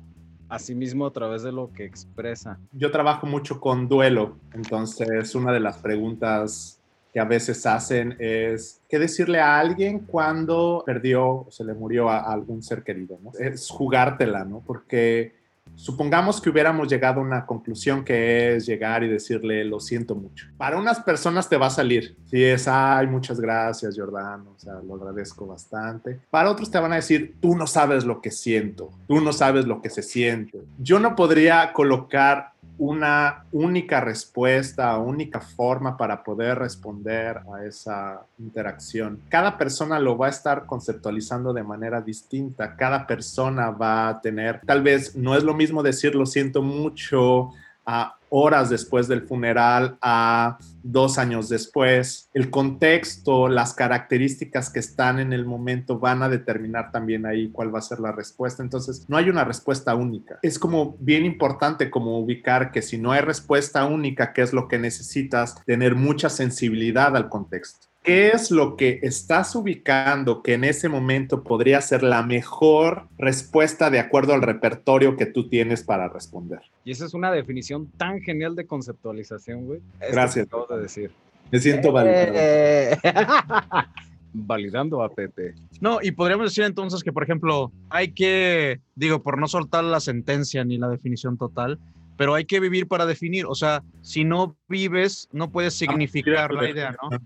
a 0.49 0.59
sí 0.59 0.75
mismo 0.75 1.05
a 1.05 1.11
través 1.11 1.43
de 1.43 1.51
lo 1.51 1.71
que 1.71 1.85
expresa. 1.85 2.59
Yo 2.73 2.91
trabajo 2.91 3.27
mucho 3.27 3.59
con 3.59 3.87
duelo, 3.87 4.37
entonces 4.53 5.35
una 5.35 5.53
de 5.53 5.59
las 5.59 5.77
preguntas 5.77 6.79
que 7.13 7.19
a 7.19 7.25
veces 7.25 7.65
hacen 7.65 8.15
es 8.19 8.81
qué 8.87 8.99
decirle 8.99 9.39
a 9.39 9.59
alguien 9.59 9.99
cuando 9.99 10.83
perdió 10.85 11.27
o 11.27 11.47
se 11.49 11.63
le 11.63 11.73
murió 11.73 12.09
a, 12.09 12.19
algún 12.31 12.61
ser 12.61 12.83
querido. 12.83 13.17
Es 13.39 13.69
jugártela, 13.69 14.43
¿no? 14.45 14.61
Porque 14.65 15.38
supongamos 15.75 16.41
que 16.41 16.49
hubiéramos 16.49 16.87
llegado 16.87 17.21
a 17.21 17.23
una 17.23 17.45
conclusión 17.45 18.03
que 18.03 18.55
es 18.55 18.65
llegar 18.65 19.03
y 19.03 19.07
decirle 19.07 19.63
lo 19.63 19.79
siento 19.79 20.15
mucho. 20.15 20.47
Para 20.57 20.77
unas 20.77 20.99
personas 20.99 21.47
te 21.47 21.57
va 21.57 21.67
a 21.67 21.71
salir, 21.71 22.17
si 22.25 22.43
es, 22.43 22.67
ay, 22.67 23.07
muchas 23.07 23.39
gracias, 23.39 23.97
Jordano, 23.97 24.51
o 24.55 24.59
sea, 24.59 24.73
lo 24.85 24.95
agradezco 24.95 25.47
bastante. 25.47 26.19
Para 26.29 26.51
otros 26.51 26.69
te 26.69 26.79
van 26.79 26.93
a 26.93 26.97
decir, 26.97 27.35
tú 27.39 27.55
no 27.55 27.67
sabes 27.67 28.05
lo 28.05 28.21
que 28.21 28.31
siento, 28.31 28.91
tú 29.07 29.21
no 29.21 29.33
sabes 29.33 29.65
lo 29.65 29.81
que 29.81 29.89
se 29.89 30.03
siente. 30.03 30.59
Yo 30.77 30.99
no 30.99 31.15
podría 31.15 31.73
colocar 31.73 32.53
una 32.79 33.43
única 33.51 33.99
respuesta, 33.99 34.97
única 34.97 35.41
forma 35.41 35.97
para 35.97 36.23
poder 36.23 36.57
responder 36.57 37.41
a 37.53 37.65
esa 37.65 38.21
interacción. 38.39 39.19
Cada 39.29 39.57
persona 39.57 39.99
lo 39.99 40.17
va 40.17 40.27
a 40.27 40.29
estar 40.29 40.65
conceptualizando 40.65 41.53
de 41.53 41.61
manera 41.61 42.01
distinta. 42.01 42.77
Cada 42.77 43.05
persona 43.05 43.69
va 43.69 44.07
a 44.07 44.21
tener, 44.21 44.61
tal 44.65 44.81
vez 44.81 45.15
no 45.15 45.35
es 45.35 45.43
lo 45.43 45.53
mismo 45.53 45.83
decir 45.83 46.15
lo 46.15 46.25
siento 46.25 46.61
mucho 46.61 47.51
a 47.91 48.19
horas 48.29 48.69
después 48.69 49.07
del 49.07 49.23
funeral 49.23 49.97
a 50.01 50.59
dos 50.83 51.17
años 51.17 51.49
después. 51.49 52.29
El 52.35 52.51
contexto, 52.51 53.47
las 53.47 53.73
características 53.73 54.69
que 54.69 54.79
están 54.79 55.19
en 55.19 55.33
el 55.33 55.45
momento 55.45 55.97
van 55.97 56.21
a 56.21 56.29
determinar 56.29 56.91
también 56.91 57.25
ahí 57.25 57.49
cuál 57.49 57.73
va 57.73 57.79
a 57.79 57.81
ser 57.81 57.99
la 57.99 58.11
respuesta. 58.11 58.61
Entonces, 58.61 59.05
no 59.07 59.17
hay 59.17 59.29
una 59.29 59.43
respuesta 59.43 59.95
única. 59.95 60.37
Es 60.43 60.59
como 60.59 60.95
bien 60.99 61.25
importante 61.25 61.89
como 61.89 62.19
ubicar 62.19 62.71
que 62.71 62.83
si 62.83 62.99
no 62.99 63.11
hay 63.11 63.21
respuesta 63.21 63.85
única, 63.85 64.33
¿qué 64.33 64.43
es 64.43 64.53
lo 64.53 64.67
que 64.67 64.77
necesitas? 64.77 65.55
Tener 65.65 65.95
mucha 65.95 66.29
sensibilidad 66.29 67.17
al 67.17 67.27
contexto. 67.29 67.88
¿Qué 68.03 68.29
es 68.29 68.49
lo 68.49 68.77
que 68.77 68.99
estás 69.03 69.55
ubicando 69.55 70.41
que 70.41 70.53
en 70.53 70.63
ese 70.63 70.87
momento 70.87 71.43
podría 71.43 71.81
ser 71.81 72.01
la 72.01 72.23
mejor 72.23 73.07
respuesta 73.17 73.89
de 73.89 73.99
acuerdo 73.99 74.33
al 74.33 74.41
repertorio 74.41 75.17
que 75.17 75.25
tú 75.25 75.49
tienes 75.49 75.83
para 75.83 76.07
responder? 76.07 76.61
Y 76.85 76.91
esa 76.91 77.05
es 77.05 77.13
una 77.13 77.31
definición 77.31 77.87
tan 77.97 78.21
genial 78.21 78.55
de 78.55 78.65
conceptualización, 78.65 79.65
güey. 79.65 79.81
Gracias. 79.99 80.47
Acabo 80.47 80.65
de 80.67 80.81
decir. 80.81 81.11
Me 81.51 81.59
siento 81.59 81.91
validado. 81.91 82.31
Eh. 82.35 82.97
Validando 84.33 85.01
a 85.01 85.09
Pepe. 85.09 85.55
No, 85.81 85.99
y 86.01 86.11
podríamos 86.11 86.51
decir 86.51 86.63
entonces 86.63 87.03
que, 87.03 87.11
por 87.11 87.23
ejemplo, 87.23 87.71
hay 87.89 88.11
que, 88.11 88.79
digo, 88.95 89.23
por 89.23 89.39
no 89.39 89.47
soltar 89.47 89.83
la 89.83 89.99
sentencia 89.99 90.63
ni 90.63 90.77
la 90.77 90.87
definición 90.87 91.37
total, 91.37 91.79
pero 92.15 92.35
hay 92.35 92.45
que 92.45 92.59
vivir 92.59 92.87
para 92.87 93.05
definir. 93.05 93.45
O 93.47 93.55
sea, 93.55 93.83
si 94.01 94.23
no 94.23 94.55
vives, 94.67 95.27
no 95.31 95.51
puedes 95.51 95.73
significar 95.73 96.53
la 96.53 96.69
idea, 96.69 96.95
¿no? 97.01 97.17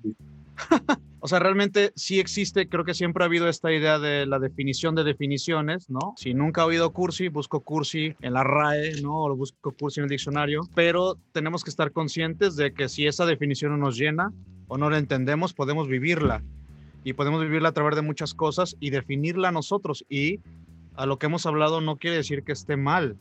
o 1.19 1.27
sea, 1.27 1.39
realmente 1.39 1.91
sí 1.95 2.19
existe, 2.19 2.67
creo 2.67 2.83
que 2.83 2.93
siempre 2.93 3.23
ha 3.23 3.27
habido 3.27 3.47
esta 3.47 3.71
idea 3.71 3.99
de 3.99 4.25
la 4.25 4.39
definición 4.39 4.95
de 4.95 5.03
definiciones, 5.03 5.89
¿no? 5.89 6.13
Si 6.17 6.33
nunca 6.33 6.61
ha 6.61 6.65
oído 6.65 6.91
cursi, 6.91 7.27
busco 7.27 7.61
cursi 7.61 8.15
en 8.21 8.33
la 8.33 8.43
RAE, 8.43 9.01
¿no? 9.01 9.23
O 9.23 9.35
busco 9.35 9.71
cursi 9.71 9.99
en 9.99 10.05
el 10.05 10.09
diccionario, 10.09 10.61
pero 10.75 11.17
tenemos 11.31 11.63
que 11.63 11.69
estar 11.69 11.91
conscientes 11.91 12.55
de 12.55 12.73
que 12.73 12.89
si 12.89 13.07
esa 13.07 13.25
definición 13.25 13.71
no 13.71 13.77
nos 13.77 13.97
llena 13.97 14.31
o 14.67 14.77
no 14.77 14.89
la 14.89 14.97
entendemos, 14.97 15.53
podemos 15.53 15.87
vivirla. 15.87 16.43
Y 17.05 17.13
podemos 17.13 17.41
vivirla 17.41 17.69
a 17.69 17.73
través 17.73 17.95
de 17.95 18.01
muchas 18.01 18.33
cosas 18.33 18.77
y 18.79 18.89
definirla 18.89 19.51
nosotros. 19.51 20.05
Y 20.07 20.39
a 20.95 21.05
lo 21.05 21.19
que 21.19 21.25
hemos 21.25 21.45
hablado 21.45 21.81
no 21.81 21.97
quiere 21.97 22.17
decir 22.17 22.43
que 22.43 22.53
esté 22.53 22.77
mal, 22.77 23.17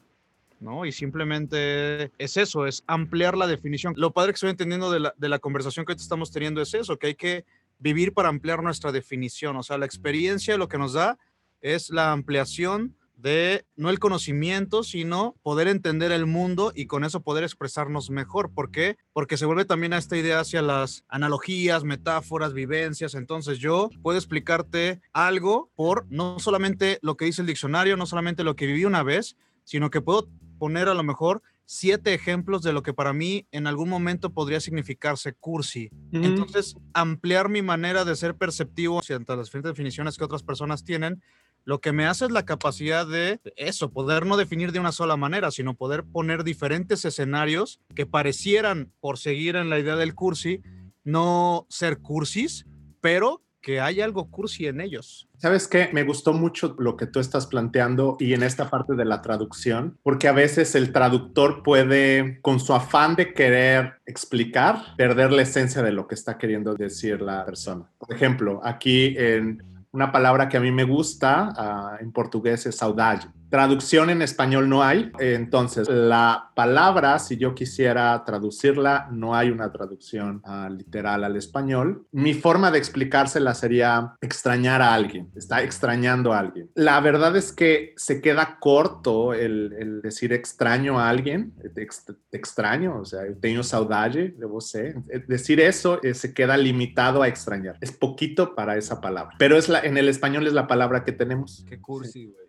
¿no? 0.63 0.87
Y 0.87 0.93
simplemente 0.93 2.11
es 2.19 2.37
eso, 2.37 2.67
es 2.67 2.83
ampliar 2.87 3.37
la 3.37 3.47
definición. 3.47 3.95
Lo 3.97 4.13
padre 4.13 4.33
que 4.33 4.37
estoy 4.37 4.51
entendiendo 4.51 4.91
de 4.91 5.01
la, 5.01 5.15
de 5.17 5.29
la 5.29 5.39
conversación 5.39 5.85
que 5.85 5.93
estamos 5.93 6.31
teniendo 6.31 6.63
es 6.63 6.73
eso, 6.75 6.99
que 6.99 7.09
hay 7.09 7.15
que 7.15 7.45
vivir 7.79 8.13
para 8.13 8.29
ampliar 8.29 8.63
nuestra 8.63 8.93
definición, 8.93 9.57
o 9.57 9.63
sea, 9.63 9.77
la 9.77 9.87
experiencia 9.87 10.57
lo 10.57 10.69
que 10.69 10.79
nos 10.79 10.93
da 10.93 11.19
es 11.61 11.91
la 11.91 12.13
ampliación 12.13 12.97
de 13.23 13.65
no 13.77 13.89
el 13.89 14.01
conocimiento, 14.01 14.83
sino 14.83 15.37
poder 15.43 15.69
entender 15.69 16.11
el 16.11 16.27
mundo 16.27 16.73
y 16.75 16.87
con 16.87 17.05
eso 17.05 17.21
poder 17.21 17.45
expresarnos 17.45 18.11
mejor. 18.11 18.53
¿Por 18.53 18.73
qué? 18.73 18.97
Porque 19.13 19.37
se 19.37 19.47
vuelve 19.47 19.65
también 19.65 19.93
a 19.93 19.99
esta 19.99 20.17
idea 20.17 20.41
hacia 20.41 20.61
las 20.61 21.05
analogías, 21.07 21.85
metáforas, 21.85 22.53
vivencias. 22.53 23.15
Entonces 23.15 23.61
yo 23.61 23.91
puedo 24.03 24.19
explicarte 24.19 25.01
algo 25.13 25.71
por 25.77 26.05
no 26.11 26.41
solamente 26.41 26.99
lo 27.01 27.17
que 27.17 27.27
dice 27.27 27.43
el 27.43 27.47
diccionario, 27.47 27.97
no 27.97 28.07
solamente 28.07 28.43
lo 28.43 28.57
que 28.57 28.67
viví 28.67 28.85
una 28.85 29.05
vez, 29.05 29.37
sino 29.65 29.91
que 29.91 30.01
puedo 30.01 30.29
poner 30.59 30.89
a 30.89 30.95
lo 30.95 31.03
mejor 31.03 31.43
siete 31.65 32.13
ejemplos 32.13 32.63
de 32.63 32.73
lo 32.73 32.83
que 32.83 32.93
para 32.93 33.13
mí 33.13 33.47
en 33.51 33.67
algún 33.67 33.89
momento 33.89 34.33
podría 34.33 34.61
significarse 34.61 35.33
cursi. 35.33 35.91
Entonces, 36.13 36.77
ampliar 36.93 37.49
mi 37.49 37.63
manera 37.63 38.05
de 38.05 38.15
ser 38.15 38.37
perceptivo 38.37 39.01
ante 39.09 39.37
las 39.37 39.47
diferentes 39.47 39.73
definiciones 39.73 40.19
que 40.19 40.25
otras 40.25 40.43
personas 40.43 40.85
tienen, 40.85 41.23
lo 41.65 41.81
que 41.81 41.93
me 41.93 42.07
hace 42.07 42.27
es 42.27 42.33
la 42.33 42.45
capacidad 42.45 43.07
de 43.07 43.41
eso, 43.57 43.91
poder 43.91 44.27
no 44.27 44.37
definir 44.37 44.73
de 44.73 44.81
una 44.81 44.93
sola 44.93 45.17
manera, 45.17 45.51
sino 45.51 45.75
poder 45.75 46.05
poner 46.05 46.45
diferentes 46.45 47.05
escenarios 47.05 47.81
que 47.95 48.05
parecieran, 48.05 48.93
por 49.01 49.19
seguir 49.19 49.57
en 49.57 49.71
la 49.71 49.79
idea 49.79 49.97
del 49.97 50.15
cursi, 50.15 50.61
no 51.05 51.67
ser 51.71 51.99
cursis, 51.99 52.67
pero 53.01 53.43
que 53.63 53.81
hay 53.81 54.01
algo 54.01 54.29
cursi 54.31 54.67
en 54.67 54.81
ellos. 54.81 55.29
¿Sabes 55.39 55.69
qué? 55.69 55.89
Me 55.93 56.03
gustó 56.03 56.33
mucho 56.33 56.75
lo 56.79 56.97
que 56.97 57.07
tú 57.07 57.21
estás 57.21 57.47
planteando 57.47 58.17
y 58.19 58.35
en 58.35 58.43
esta 58.43 58.69
parte 58.69 58.95
de 58.95 59.05
la 59.05 59.23
traducción, 59.23 59.99
porque 60.03 60.29
a 60.29 60.33
veces 60.33 60.75
el 60.75 60.93
traductor 60.93 61.63
puede, 61.63 62.41
con 62.43 62.61
su 62.61 62.75
afán 62.75 63.15
de 63.15 63.33
querer 63.33 63.95
explicar, 64.05 64.97
perder 64.97 65.33
la 65.33 65.43
esencia 65.43 65.83
de 65.83 65.93
lo 65.93 66.07
que 66.07 66.17
está 66.17 66.37
queriendo 66.37 66.75
decir 66.75 67.23
la 67.23 67.45
persona. 67.45 67.85
Por 67.99 68.13
ejemplo, 68.13 68.61
aquí 68.65 69.15
en 69.17 69.63
una 69.93 70.11
palabra 70.11 70.49
que 70.49 70.57
a 70.57 70.61
mí 70.61 70.73
me 70.73 70.85
gusta 70.85 71.53
uh, 71.99 72.03
en 72.03 72.13
portugués 72.13 72.67
es 72.67 72.77
saudade. 72.77 73.23
Traducción 73.53 74.09
en 74.09 74.23
español 74.23 74.67
no 74.67 74.83
hay, 74.83 75.13
entonces 75.19 75.87
la 75.87 76.53
palabra, 76.57 77.19
si 77.19 77.37
yo 77.37 77.55
quisiera 77.55 78.25
traducirla, 78.25 79.11
no 79.13 79.35
hay 79.35 79.51
una 79.51 79.71
traducción 79.71 80.43
uh, 80.47 80.73
literal 80.73 81.23
al 81.23 81.37
español. 81.37 82.07
Mi 82.13 82.33
forma 82.33 82.71
de 82.71 82.79
explicársela 82.79 83.53
sería 83.53 84.17
extrañar 84.23 84.81
a 84.81 84.95
alguien, 84.95 85.31
está 85.37 85.63
extrañando 85.63 86.33
a 86.33 86.39
alguien. 86.39 86.71
La 86.75 86.99
verdad 87.01 87.37
es 87.37 87.53
que 87.53 87.93
se 87.99 88.23
queda 88.23 88.57
corto 88.59 89.35
el, 89.35 90.01
decir 90.03 90.33
extraño 90.33 90.99
a 90.99 91.11
alguien, 91.11 91.53
ex, 91.77 92.07
extraño, 92.33 93.01
o 93.01 93.05
sea, 93.05 93.21
tengo 93.39 93.63
saudade 93.63 94.29
de 94.31 94.47
você. 94.47 94.95
Decir 95.29 95.61
eso 95.61 96.01
eh, 96.03 96.15
se 96.15 96.33
queda 96.33 96.57
limitado 96.57 97.21
a 97.21 97.29
extrañar. 97.29 97.77
Es 97.83 97.93
poquito 97.93 98.55
para 98.55 98.79
esa 98.79 99.03
palabra, 99.03 99.37
pero 99.39 99.59
es 99.59 99.69
la, 99.69 99.81
en 99.81 99.99
el 99.99 100.09
español 100.09 100.47
es 100.47 100.55
la 100.55 100.67
palabra 100.67 101.05
que 101.05 101.13
tenemos. 101.13 101.67
Qué 101.69 101.79
cursi, 101.79 102.25
güey. 102.25 102.42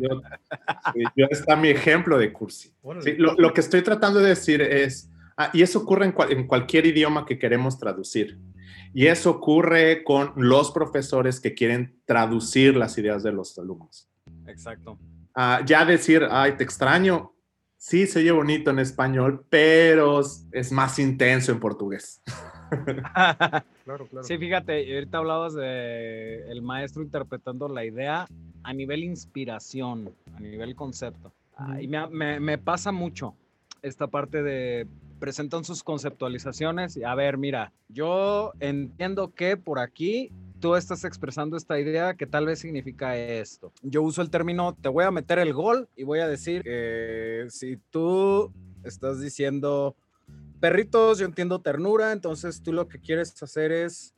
Yo, 0.00 0.22
yo, 1.16 1.26
está 1.30 1.56
mi 1.56 1.68
ejemplo 1.68 2.18
de 2.18 2.32
cursi. 2.32 2.72
Sí, 3.00 3.14
lo, 3.16 3.34
lo, 3.34 3.52
que 3.52 3.60
estoy 3.60 3.82
tratando 3.82 4.20
de 4.20 4.30
decir 4.30 4.60
es, 4.62 5.10
ah, 5.36 5.50
y 5.52 5.62
eso 5.62 5.80
ocurre 5.80 6.06
en, 6.06 6.12
cual, 6.12 6.32
en, 6.32 6.46
cualquier 6.46 6.86
idioma 6.86 7.26
que 7.26 7.38
queremos 7.38 7.78
traducir. 7.78 8.38
Y 8.94 9.06
eso 9.06 9.30
ocurre 9.30 10.04
con 10.04 10.32
los 10.36 10.70
profesores 10.70 11.40
que 11.40 11.54
quieren 11.54 12.00
traducir 12.04 12.76
las 12.76 12.96
ideas 12.98 13.22
de 13.22 13.32
los 13.32 13.58
alumnos. 13.58 14.08
Exacto. 14.46 14.98
Ah, 15.34 15.62
ya 15.64 15.84
decir, 15.84 16.26
ay, 16.30 16.56
te 16.56 16.64
extraño, 16.64 17.34
sí 17.76 18.06
se 18.06 18.20
oye 18.20 18.30
bonito 18.30 18.70
en 18.70 18.78
español, 18.78 19.46
pero 19.48 20.20
es 20.20 20.72
más 20.72 20.98
intenso 20.98 21.52
en 21.52 21.58
portugués. 21.58 22.22
claro, 23.84 24.06
claro. 24.06 24.22
Sí, 24.22 24.38
fíjate, 24.38 24.94
ahorita 24.94 25.18
hablabas 25.18 25.54
de 25.54 26.50
el 26.50 26.62
maestro 26.62 27.02
interpretando 27.02 27.68
la 27.68 27.84
idea 27.84 28.26
a 28.62 28.72
nivel 28.72 29.04
inspiración, 29.04 30.14
a 30.34 30.40
nivel 30.40 30.74
concepto. 30.74 31.32
Y 31.80 31.86
me, 31.86 32.06
me, 32.08 32.40
me, 32.40 32.58
pasa 32.58 32.92
mucho 32.92 33.34
esta 33.82 34.06
parte 34.06 34.42
de 34.42 34.86
presentan 35.22 35.64
sus 35.64 35.84
conceptualizaciones 35.84 36.96
y 36.96 37.04
a 37.04 37.14
ver, 37.14 37.38
mira, 37.38 37.72
yo 37.88 38.52
entiendo 38.58 39.32
que 39.32 39.56
por 39.56 39.78
aquí 39.78 40.32
tú 40.58 40.74
estás 40.74 41.04
expresando 41.04 41.56
esta 41.56 41.78
idea 41.78 42.14
que 42.14 42.26
tal 42.26 42.46
vez 42.46 42.58
significa 42.58 43.16
esto. 43.16 43.72
Yo 43.82 44.02
uso 44.02 44.20
el 44.20 44.30
término, 44.30 44.76
te 44.80 44.88
voy 44.88 45.04
a 45.04 45.12
meter 45.12 45.38
el 45.38 45.52
gol 45.52 45.88
y 45.96 46.02
voy 46.02 46.18
a 46.18 46.26
decir 46.26 46.62
que 46.64 47.46
si 47.50 47.76
tú 47.90 48.52
estás 48.82 49.20
diciendo 49.20 49.94
perritos, 50.58 51.18
yo 51.18 51.26
entiendo 51.26 51.60
ternura, 51.60 52.10
entonces 52.10 52.60
tú 52.60 52.72
lo 52.72 52.88
que 52.88 52.98
quieres 52.98 53.40
hacer 53.42 53.70
es 53.70 54.14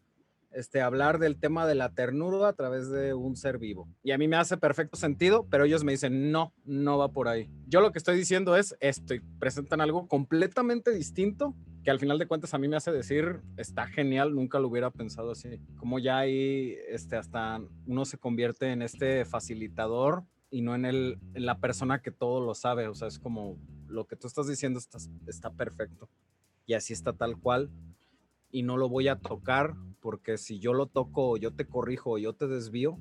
este, 0.55 0.81
hablar 0.81 1.19
del 1.19 1.39
tema 1.39 1.67
de 1.67 1.75
la 1.75 1.95
ternura 1.95 2.49
a 2.49 2.53
través 2.53 2.89
de 2.91 3.15
un 3.15 3.37
ser 3.37 3.59
vivo. 3.59 3.89
Y 4.03 4.13
a 4.13 4.19
mí 4.19 4.29
me 4.29 4.37
hace 4.37 4.57
perfecto 4.57 4.97
sentido, 4.97 5.47
pero 5.51 5.65
ellos 5.65 5.85
me 5.85 5.93
dicen, 5.93 6.31
no, 6.31 6.53
no 6.65 6.99
va 6.99 7.13
por 7.13 7.29
ahí. 7.29 7.51
Yo 7.67 7.81
lo 7.81 7.93
que 7.93 7.99
estoy 7.99 8.17
diciendo 8.17 8.57
es 8.57 8.77
esto 8.81 9.15
y 9.15 9.21
presentan 9.39 9.81
algo 9.81 10.09
completamente 10.09 10.93
distinto 10.93 11.55
que 11.85 11.91
al 11.91 12.01
final 12.01 12.19
de 12.19 12.27
cuentas 12.27 12.55
a 12.55 12.59
mí 12.59 12.67
me 12.67 12.77
hace 12.77 12.91
decir, 12.93 13.43
está 13.59 13.87
genial, 13.87 14.35
nunca 14.35 14.59
lo 14.59 14.69
hubiera 14.69 14.91
pensado 14.91 15.33
así. 15.33 15.61
Como 15.77 15.99
ya 15.99 16.19
ahí 16.19 16.77
este, 16.89 17.17
hasta 17.17 17.61
uno 17.87 18.05
se 18.07 18.17
convierte 18.17 18.73
en 18.73 18.81
este 18.81 19.27
facilitador 19.27 20.25
y 20.51 20.63
no 20.63 20.75
en, 20.75 20.87
el, 20.87 21.19
la 21.35 21.59
persona 21.59 22.01
que 22.01 22.11
todo 22.11 22.41
lo 22.41 22.55
sabe. 22.55 22.89
O 22.89 22.95
sea, 22.95 23.09
es 23.09 23.19
como 23.19 23.59
lo 23.87 24.07
que 24.07 24.17
tú 24.17 24.27
estás 24.27 24.49
diciendo 24.49 24.79
está, 24.79 24.99
está 25.27 25.51
perfecto. 25.51 26.09
Y 26.65 26.73
así 26.73 26.95
está 26.95 27.13
tal 27.13 27.39
cual 27.39 27.71
y 28.55 28.63
no 28.63 28.77
lo 28.77 28.89
voy 28.89 29.09
a 29.09 29.19
tocar 29.19 29.75
porque 29.99 30.39
si 30.39 30.61
yo 30.61 30.75
lo 30.75 30.87
toco, 30.87 31.37
yo 31.37 31.53
te 31.53 31.67
corrijo, 31.67 32.19
yo 32.19 32.35
te 32.35 32.47
desvío, 32.47 33.01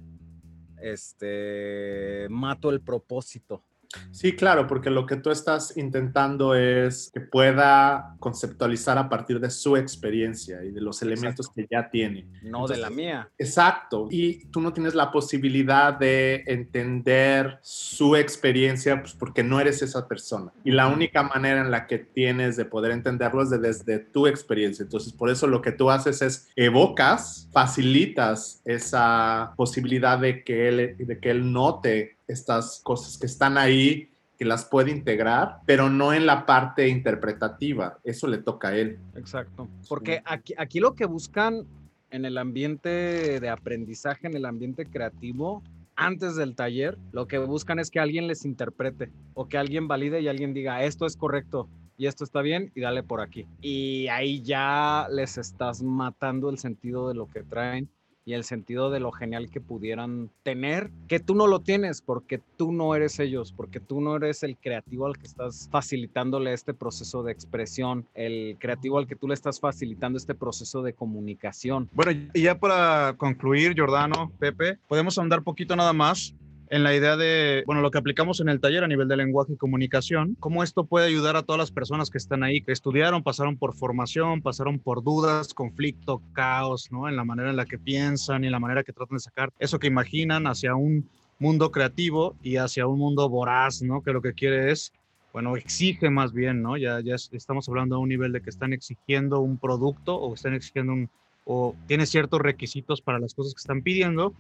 este, 0.82 2.28
mato 2.32 2.72
el 2.72 2.82
propósito 2.82 3.64
Sí, 4.12 4.36
claro, 4.36 4.68
porque 4.68 4.89
lo 4.89 5.06
que 5.06 5.16
tú 5.16 5.30
estás 5.32 5.76
intentando 5.78 6.56
es 6.56 7.12
que 7.14 7.22
pueda 7.22 8.16
conceptualizar 8.20 8.98
a 8.98 9.10
partir 9.10 9.39
de 9.39 9.50
su 9.50 9.78
experiencia 9.78 10.64
y 10.64 10.72
de 10.72 10.82
los 10.82 11.02
elementos 11.02 11.48
exacto. 11.48 11.54
que 11.56 11.68
ya 11.70 11.89
tiene. 11.89 12.26
No 12.41 12.60
Entonces, 12.60 12.78
de 12.78 12.82
la 12.82 12.89
mía. 12.89 13.30
Exacto. 13.38 14.08
Y 14.10 14.46
tú 14.46 14.62
no 14.62 14.74
tienes 14.74 14.96
la 14.96 15.12
posibilidad 15.12 15.94
de 15.94 16.44
entender 16.48 17.60
su 17.62 18.16
experiencia 18.16 19.02
pues, 19.02 19.14
porque 19.14 19.44
no 19.44 19.60
eres 19.60 19.82
esa 19.82 20.08
persona. 20.08 20.52
Y 20.64 20.72
la 20.72 20.88
única 20.88 21.24
manera 21.24 21.62
en 21.62 21.72
la 21.72 21.88
que 21.88 22.00
tienes 22.00 22.56
de 22.56 22.66
poder 22.66 22.91
entenderlo 22.91 23.44
es 23.44 23.50
de, 23.50 23.60
desde 23.60 24.00
tu 24.00 24.28
experiencia. 24.28 24.84
Entonces, 24.84 25.14
por 25.14 25.30
eso 25.30 25.48
lo 25.48 25.62
que 25.62 25.72
tú 25.72 25.89
haces 25.89 26.22
es 26.22 26.50
evocas, 26.56 27.50
facilitas 27.52 28.62
esa 28.66 29.54
posibilidad 29.56 30.18
de 30.20 30.44
que 30.44 30.68
él, 30.68 30.96
de 30.98 31.20
que 31.20 31.32
él 31.32 31.52
note 31.52 32.18
estas 32.28 32.82
cosas 32.84 33.17
que 33.17 33.26
están 33.26 33.57
ahí, 33.57 34.09
que 34.38 34.45
las 34.45 34.65
puede 34.65 34.91
integrar, 34.91 35.59
pero 35.65 35.89
no 35.89 36.13
en 36.13 36.26
la 36.26 36.45
parte 36.45 36.88
interpretativa. 36.88 37.99
Eso 38.03 38.28
le 38.28 38.39
toca 38.39 38.69
a 38.69 38.78
él. 38.78 38.99
Exacto. 39.15 39.67
Porque 39.88 40.21
aquí, 40.26 40.53
aquí 40.57 40.80
lo 40.80 40.95
que 40.95 41.05
buscan 41.05 41.67
en 42.09 42.26
el 42.26 42.38
ambiente 42.38 43.39
de 43.39 43.49
aprendizaje, 43.49 44.28
en 44.28 44.36
el 44.36 44.45
ambiente 44.45 44.86
creativo, 44.86 45.63
antes 45.95 46.36
del 46.36 46.55
taller, 46.55 46.97
lo 47.11 47.28
que 47.28 47.38
buscan 47.38 47.80
es 47.80 47.91
que 47.91 47.99
alguien 47.99 48.28
les 48.28 48.45
interprete 48.45 49.11
o 49.34 49.47
que 49.47 49.57
alguien 49.57 49.88
valide 49.88 50.21
y 50.21 50.28
alguien 50.28 50.53
diga, 50.53 50.84
esto 50.84 51.05
es 51.05 51.15
correcto 51.15 51.69
y 51.97 52.07
esto 52.07 52.24
está 52.24 52.41
bien 52.41 52.71
y 52.76 52.82
dale 52.82 53.03
por 53.03 53.21
aquí. 53.21 53.47
Y 53.61 54.07
ahí 54.07 54.41
ya 54.41 55.07
les 55.11 55.38
estás 55.38 55.84
matando 55.84 56.49
el 56.49 56.57
sentido 56.57 57.07
de 57.07 57.15
lo 57.15 57.30
que 57.30 57.43
traen 57.43 57.89
y 58.26 58.34
el 58.34 58.43
sentido 58.43 58.89
de 58.89 58.99
lo 58.99 59.11
genial 59.11 59.49
que 59.49 59.61
pudieran 59.61 60.30
tener, 60.43 60.91
que 61.07 61.19
tú 61.19 61.36
no 61.36 61.47
lo 61.47 61.59
tienes 61.59 62.01
porque 62.01 62.39
tú 62.57 62.71
no 62.71 62.95
eres 62.95 63.19
ellos, 63.19 63.51
porque 63.51 63.80
tú 63.80 64.01
no 64.01 64.15
eres 64.15 64.43
el 64.43 64.57
creativo 64.57 65.07
al 65.07 65.17
que 65.17 65.28
estás 65.28 65.67
facilitándole 65.71 66.53
este 66.53 66.74
proceso 66.74 67.24
de 67.24 67.32
expresión, 67.32 68.07
el 68.13 68.57
creativo 68.59 68.97
al 68.97 69.07
que 69.07 69.15
tú 69.15 69.28
le 69.28 69.34
estás 69.34 69.59
facilitando 69.59 70.17
este 70.17 70.36
proceso 70.36 70.82
de 70.82 70.93
comunicación. 70.93 71.89
Bueno, 71.93 72.11
y 72.34 72.41
ya 72.41 72.57
para 72.57 73.15
concluir, 73.17 73.74
Jordano, 73.78 74.32
Pepe, 74.39 74.78
podemos 74.88 75.17
andar 75.17 75.43
poquito 75.43 75.76
nada 75.76 75.93
más 75.93 76.36
en 76.70 76.84
la 76.84 76.95
idea 76.95 77.18
de, 77.18 77.64
bueno, 77.66 77.82
lo 77.82 77.91
que 77.91 77.97
aplicamos 77.97 78.39
en 78.39 78.49
el 78.49 78.59
taller 78.59 78.84
a 78.84 78.88
nivel 78.88 79.07
de 79.07 79.18
lenguaje 79.18 79.53
y 79.53 79.57
comunicación, 79.57 80.36
cómo 80.39 80.64
esto 80.64 80.86
puede 80.86 81.07
ayudar 81.07 81.36
a 81.36 81.43
todas 81.43 81.59
las 81.59 81.72
personas 81.72 82.09
que 82.09 82.18
están 82.18 82.43
ahí, 82.43 82.61
que 82.61 82.72
estudiaron, 82.72 83.24
pasaron 83.24 83.57
por 83.57 83.76
formación, 83.76 84.41
pasaron 84.41 84.80
por 84.80 85.03
dudas, 85.03 85.53
conflicto, 85.53 86.22
caos, 86.34 86.91
¿no? 86.91 87.07
En 87.07 87.16
la 87.16 87.24
manera 87.24 87.49
en 87.49 87.57
la 87.57 87.66
que 87.66 87.78
piensan 87.78 88.43
y 88.43 88.49
la 88.49 88.59
manera 88.59 88.84
que 88.84 88.93
tratan 88.93 89.18
de 89.18 89.24
sacar 89.24 89.51
eso 89.59 89.80
que 89.80 89.88
imaginan 89.88 90.47
hacia 90.47 90.76
un 90.76 91.07
mundo 91.39 91.72
creativo 91.72 92.36
y 92.41 92.57
hacia 92.57 92.88
un 92.88 92.99
mundo 92.99 93.30
voraz, 93.30 93.82
¿no? 93.82 94.01
Que 94.01 94.14
lo 94.14 94.22
que 94.22 94.34
quiere 94.34 94.72
es 94.72 94.91
bueno, 95.34 95.57
exige 95.57 96.11
más 96.11 96.32
bien, 96.32 96.61
¿no? 96.61 96.78
Ya, 96.78 96.99
ya 97.01 97.16
estamos 97.16 97.68
hablando 97.68 97.95
a 97.95 97.99
un 97.99 98.09
nivel 98.09 98.32
de 98.32 98.41
que 98.41 98.51
están 98.51 98.72
exigiendo 98.72 99.39
un 99.39 99.57
producto 99.57 100.16
o 100.16 100.36
están 100.36 100.53
exigiendo 100.53 100.93
un, 100.93 101.09
o 101.43 101.76
tiene 101.88 102.05
ciertos 102.05 102.39
requisitos 102.39 103.01
para 103.01 103.18
las 103.18 103.34
cosas 103.34 103.55
que 103.55 103.59
están 103.59 103.82
pidiendo 103.82 104.34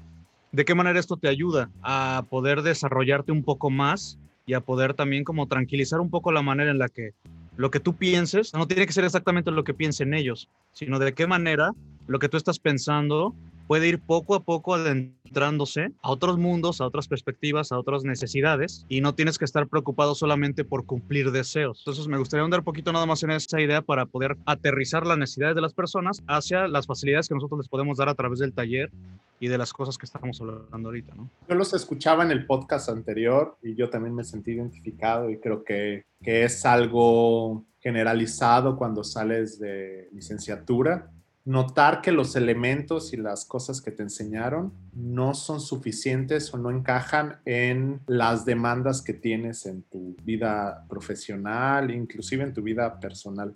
¿De 0.53 0.65
qué 0.65 0.75
manera 0.75 0.99
esto 0.99 1.17
te 1.17 1.29
ayuda 1.29 1.71
a 1.81 2.25
poder 2.29 2.61
desarrollarte 2.61 3.31
un 3.31 3.43
poco 3.43 3.71
más 3.71 4.19
y 4.45 4.53
a 4.53 4.61
poder 4.61 4.93
también 4.93 5.23
como 5.23 5.47
tranquilizar 5.47 5.99
un 5.99 6.11
poco 6.11 6.31
la 6.31 6.43
manera 6.43 6.69
en 6.69 6.77
la 6.77 6.89
que 6.89 7.13
lo 7.57 7.71
que 7.71 7.79
tú 7.79 7.95
pienses 7.95 8.53
no 8.53 8.67
tiene 8.67 8.85
que 8.85 8.93
ser 8.93 9.03
exactamente 9.03 9.49
lo 9.49 9.63
que 9.63 9.73
piensen 9.73 10.13
ellos, 10.13 10.47
sino 10.71 10.99
de 10.99 11.13
qué 11.13 11.25
manera 11.25 11.71
lo 12.05 12.19
que 12.19 12.29
tú 12.29 12.37
estás 12.37 12.59
pensando 12.59 13.33
puede 13.67 13.87
ir 13.87 13.99
poco 13.99 14.35
a 14.35 14.43
poco 14.43 14.75
adentrándose 14.75 15.91
a 16.01 16.11
otros 16.11 16.37
mundos, 16.37 16.81
a 16.81 16.85
otras 16.85 17.07
perspectivas, 17.07 17.71
a 17.71 17.79
otras 17.79 18.03
necesidades 18.03 18.85
y 18.89 19.01
no 19.01 19.15
tienes 19.15 19.37
que 19.37 19.45
estar 19.45 19.67
preocupado 19.67 20.15
solamente 20.15 20.63
por 20.63 20.85
cumplir 20.85 21.31
deseos. 21.31 21.79
Entonces 21.79 22.07
me 22.07 22.17
gustaría 22.17 22.43
andar 22.43 22.61
un 22.61 22.65
poquito 22.65 22.91
nada 22.91 23.05
más 23.05 23.23
en 23.23 23.31
esa 23.31 23.59
idea 23.61 23.81
para 23.81 24.05
poder 24.05 24.37
aterrizar 24.45 25.05
las 25.05 25.17
necesidades 25.17 25.55
de 25.55 25.61
las 25.61 25.73
personas 25.73 26.21
hacia 26.27 26.67
las 26.67 26.87
facilidades 26.87 27.27
que 27.27 27.35
nosotros 27.35 27.59
les 27.59 27.67
podemos 27.67 27.97
dar 27.97 28.09
a 28.09 28.15
través 28.15 28.39
del 28.39 28.53
taller 28.53 28.91
y 29.39 29.47
de 29.47 29.57
las 29.57 29.73
cosas 29.73 29.97
que 29.97 30.05
estamos 30.05 30.39
hablando 30.39 30.89
ahorita, 30.89 31.15
¿no? 31.15 31.29
Yo 31.49 31.55
los 31.55 31.73
escuchaba 31.73 32.23
en 32.23 32.31
el 32.31 32.45
podcast 32.45 32.89
anterior 32.89 33.57
y 33.61 33.75
yo 33.75 33.89
también 33.89 34.15
me 34.15 34.23
sentí 34.23 34.51
identificado 34.51 35.29
y 35.29 35.39
creo 35.39 35.63
que, 35.63 36.05
que 36.21 36.45
es 36.45 36.65
algo 36.65 37.65
generalizado 37.81 38.77
cuando 38.77 39.03
sales 39.03 39.59
de 39.59 40.07
licenciatura 40.13 41.11
notar 41.45 42.01
que 42.01 42.11
los 42.11 42.35
elementos 42.35 43.13
y 43.13 43.17
las 43.17 43.45
cosas 43.45 43.81
que 43.81 43.91
te 43.91 44.03
enseñaron 44.03 44.73
no 44.93 45.33
son 45.33 45.59
suficientes 45.59 46.53
o 46.53 46.57
no 46.57 46.71
encajan 46.71 47.39
en 47.45 47.99
las 48.07 48.45
demandas 48.45 49.01
que 49.01 49.13
tienes 49.13 49.65
en 49.65 49.83
tu 49.83 50.15
vida 50.23 50.85
profesional, 50.87 51.91
inclusive 51.91 52.43
en 52.43 52.53
tu 52.53 52.61
vida 52.61 52.99
personal. 52.99 53.55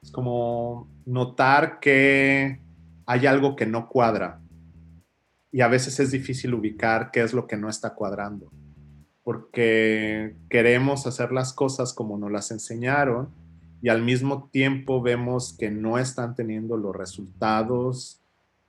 Es 0.00 0.12
como 0.12 0.88
notar 1.04 1.80
que 1.80 2.60
hay 3.06 3.26
algo 3.26 3.56
que 3.56 3.66
no 3.66 3.88
cuadra. 3.88 4.40
Y 5.50 5.62
a 5.62 5.68
veces 5.68 5.98
es 5.98 6.12
difícil 6.12 6.54
ubicar 6.54 7.10
qué 7.10 7.22
es 7.22 7.32
lo 7.32 7.48
que 7.48 7.56
no 7.56 7.68
está 7.68 7.94
cuadrando. 7.94 8.52
Porque 9.24 10.36
queremos 10.48 11.08
hacer 11.08 11.32
las 11.32 11.52
cosas 11.52 11.92
como 11.92 12.18
nos 12.18 12.30
las 12.30 12.52
enseñaron 12.52 13.30
y 13.86 13.88
al 13.88 14.02
mismo 14.02 14.50
tiempo 14.52 15.00
vemos 15.00 15.54
que 15.56 15.70
no 15.70 15.96
están 15.96 16.34
teniendo 16.34 16.76
los 16.76 16.96
resultados 16.96 18.20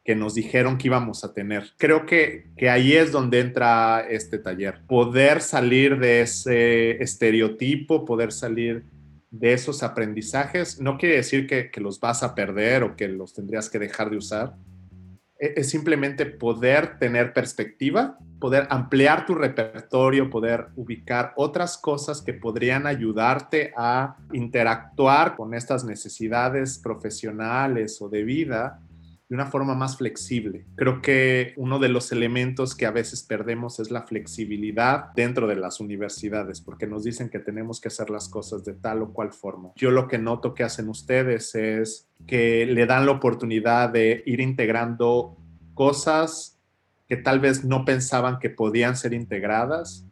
que 0.06 0.15
nos 0.15 0.35
dijeron 0.35 0.77
que 0.77 0.89
íbamos 0.89 1.23
a 1.23 1.34
tener. 1.34 1.72
Creo 1.77 2.06
que, 2.06 2.52
que 2.56 2.69
ahí 2.69 2.94
es 2.94 3.11
donde 3.11 3.39
entra 3.39 4.06
este 4.07 4.38
taller. 4.38 4.84
Poder 4.88 5.41
salir 5.41 5.98
de 5.98 6.22
ese 6.22 7.02
estereotipo, 7.02 8.06
poder 8.06 8.31
salir 8.31 8.84
de 9.31 9.53
esos 9.53 9.81
aprendizajes, 9.81 10.80
no 10.80 10.99
quiere 10.99 11.15
decir 11.15 11.48
que, 11.48 11.72
que 11.72 11.81
los 11.81 11.99
vas 11.99 12.22
a 12.22 12.35
perder 12.35 12.84
o 12.84 12.95
que 12.95 13.07
los 13.07 13.34
tendrías 13.34 13.72
que 13.72 13.80
dejar 13.80 14.11
de 14.11 14.18
usar. 14.18 14.56
E, 15.39 15.53
es 15.57 15.69
simplemente 15.69 16.26
poder 16.26 16.97
tener 16.99 17.34
perspectiva, 17.34 18.18
poder 18.39 18.68
ampliar 18.69 19.26
tu 19.26 19.35
repertorio, 19.35 20.30
poder 20.30 20.68
ubicar 20.76 21.34
otras 21.35 21.77
cosas 21.77 22.22
que 22.22 22.34
podrían 22.34 22.88
ayudarte 22.88 23.73
a 23.76 24.18
interactuar 24.34 25.35
con 25.35 25.53
estas 25.53 25.84
necesidades 25.84 26.80
profesionales 26.80 28.01
o 28.01 28.09
de 28.09 28.23
vida 28.23 28.80
de 29.29 29.35
una 29.35 29.47
forma 29.47 29.75
más 29.75 29.97
flexible. 29.97 30.65
Creo 30.75 31.01
que 31.01 31.53
uno 31.57 31.79
de 31.79 31.89
los 31.89 32.11
elementos 32.11 32.75
que 32.75 32.85
a 32.85 32.91
veces 32.91 33.23
perdemos 33.23 33.79
es 33.79 33.91
la 33.91 34.03
flexibilidad 34.03 35.11
dentro 35.15 35.47
de 35.47 35.57
las 35.57 35.79
universidades, 35.79 36.61
porque 36.61 36.87
nos 36.87 37.03
dicen 37.03 37.29
que 37.29 37.39
tenemos 37.39 37.81
que 37.81 37.89
hacer 37.89 38.09
las 38.09 38.29
cosas 38.29 38.63
de 38.63 38.73
tal 38.73 39.01
o 39.01 39.11
cual 39.11 39.33
forma. 39.33 39.71
Yo 39.75 39.91
lo 39.91 40.07
que 40.07 40.17
noto 40.17 40.53
que 40.53 40.63
hacen 40.63 40.87
ustedes 40.87 41.55
es 41.55 42.07
que 42.25 42.65
le 42.65 42.85
dan 42.85 43.05
la 43.05 43.11
oportunidad 43.11 43.89
de 43.89 44.23
ir 44.25 44.39
integrando 44.39 45.35
cosas 45.73 46.57
que 47.07 47.17
tal 47.17 47.39
vez 47.39 47.63
no 47.63 47.85
pensaban 47.85 48.39
que 48.39 48.49
podían 48.49 48.95
ser 48.95 49.13
integradas 49.13 50.07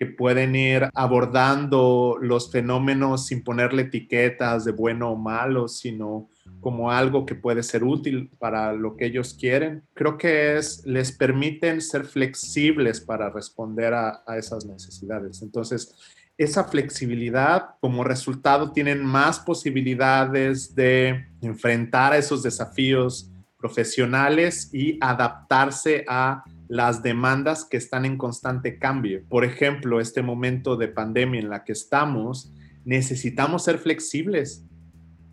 que 0.00 0.06
pueden 0.06 0.56
ir 0.56 0.88
abordando 0.94 2.16
los 2.22 2.50
fenómenos 2.50 3.26
sin 3.26 3.44
ponerle 3.44 3.82
etiquetas 3.82 4.64
de 4.64 4.72
bueno 4.72 5.10
o 5.10 5.16
malo, 5.16 5.68
sino 5.68 6.30
como 6.60 6.90
algo 6.90 7.24
que 7.26 7.34
puede 7.34 7.62
ser 7.62 7.84
útil 7.84 8.30
para 8.38 8.72
lo 8.72 8.96
que 8.96 9.06
ellos 9.06 9.34
quieren. 9.34 9.82
Creo 9.94 10.18
que 10.18 10.56
es, 10.56 10.84
les 10.84 11.12
permiten 11.12 11.80
ser 11.80 12.04
flexibles 12.04 13.00
para 13.00 13.30
responder 13.30 13.94
a, 13.94 14.22
esas 14.36 14.64
necesidades. 14.66 15.42
Entonces, 15.42 15.94
esa 16.36 16.64
flexibilidad 16.64 17.70
como 17.80 18.04
resultado 18.04 18.72
tienen 18.72 19.04
más 19.04 19.40
posibilidades 19.40 20.74
de 20.74 21.26
enfrentar 21.42 22.12
a 22.12 22.18
esos 22.18 22.42
desafíos 22.42 23.30
profesionales 23.58 24.70
y 24.72 24.98
adaptarse 25.00 26.04
a 26.08 26.44
las 26.66 27.02
demandas 27.02 27.64
que 27.64 27.76
están 27.76 28.04
en 28.04 28.16
constante 28.16 28.78
cambio. 28.78 29.22
Por 29.28 29.44
ejemplo, 29.44 30.00
este 30.00 30.22
momento 30.22 30.76
de 30.76 30.88
pandemia 30.88 31.40
en 31.40 31.50
la 31.50 31.64
que 31.64 31.72
estamos, 31.72 32.52
necesitamos 32.84 33.64
ser 33.64 33.78
flexibles 33.78 34.64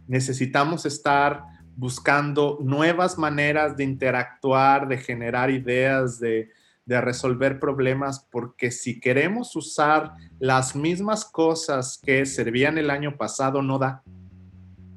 necesitamos 0.08 0.86
estar 0.86 1.44
buscando 1.76 2.58
nuevas 2.62 3.18
maneras 3.18 3.78
de 3.78 3.84
interactuar, 3.84 4.88
de 4.88 4.98
generar 4.98 5.52
ideas, 5.52 6.20
de, 6.20 6.50
resolver 6.88 7.60
problemas, 7.60 8.26
porque 8.32 8.72
si 8.72 9.02
queremos 9.02 9.58
usar 9.58 10.14
las 10.40 10.74
mismas 10.74 11.26
cosas 11.26 12.00
que 12.02 12.26
servían 12.26 12.78
el 12.78 12.90
año 12.90 13.18
pasado, 13.18 13.62
no 13.62 13.78
da. 13.78 14.04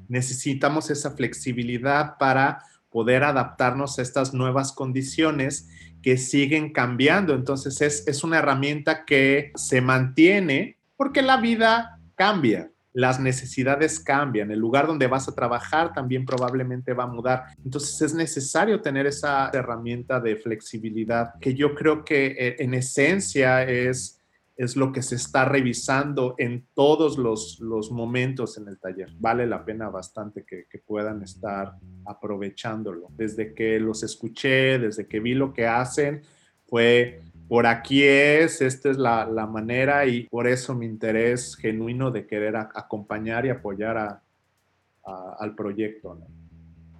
Necesitamos 0.07 0.89
esa 0.89 1.11
flexibilidad 1.11 2.17
para 2.17 2.63
poder 2.89 3.25
adaptarnos 3.25 3.99
a 3.99 4.03
estas 4.03 4.33
nuevas 4.33 4.71
condiciones 4.71 5.67
que 6.01 6.15
siguen 6.15 6.71
cambiando. 6.71 7.35
Entonces 7.35 7.81
es, 7.81 8.07
es 8.07 8.23
una 8.23 8.37
herramienta 8.39 9.03
que 9.03 9.51
se 9.55 9.81
mantiene 9.81 10.77
porque 10.95 11.21
la 11.21 11.37
vida 11.37 11.99
cambia 12.15 12.70
las 12.93 13.19
necesidades 13.19 13.99
cambian, 13.99 14.51
el 14.51 14.59
lugar 14.59 14.87
donde 14.87 15.07
vas 15.07 15.27
a 15.27 15.35
trabajar 15.35 15.93
también 15.93 16.25
probablemente 16.25 16.93
va 16.93 17.05
a 17.05 17.07
mudar. 17.07 17.45
Entonces 17.63 18.01
es 18.01 18.13
necesario 18.13 18.81
tener 18.81 19.07
esa 19.07 19.49
herramienta 19.53 20.19
de 20.19 20.35
flexibilidad 20.35 21.33
que 21.39 21.53
yo 21.53 21.73
creo 21.73 22.03
que 22.03 22.27
eh, 22.37 22.55
en 22.59 22.73
esencia 22.73 23.63
es, 23.63 24.19
es 24.57 24.75
lo 24.75 24.91
que 24.91 25.01
se 25.01 25.15
está 25.15 25.45
revisando 25.45 26.35
en 26.37 26.67
todos 26.73 27.17
los, 27.17 27.59
momentos 27.91 28.57
en 28.57 28.67
el 28.67 28.77
taller. 28.77 29.09
Vale 29.19 29.47
la 29.47 29.63
pena 29.63 29.89
bastante 29.89 30.43
que, 30.43 30.65
que 30.69 30.79
puedan 30.79 31.23
estar 31.23 31.73
aprovechándolo. 32.05 33.07
Desde 33.11 33.53
que 33.53 33.79
los 33.79 34.03
escuché, 34.03 34.79
desde 34.79 35.07
que 35.07 35.19
vi 35.21 35.33
lo 35.33 35.53
que 35.53 35.65
hacen, 35.65 36.21
fue 36.67 37.21
por 37.51 37.67
aquí 37.67 38.01
es, 38.01 38.61
esta 38.61 38.89
es 38.89 38.97
la, 38.97 39.25
manera 39.45 40.05
y 40.05 40.23
por 40.29 40.47
eso 40.47 40.73
mi 40.73 40.85
interés 40.85 41.57
genuino 41.57 42.09
de 42.09 42.25
querer 42.25 42.55
acompañar 42.55 43.45
y 43.45 43.49
apoyar 43.49 44.21
al 45.03 45.55
proyecto. 45.55 46.17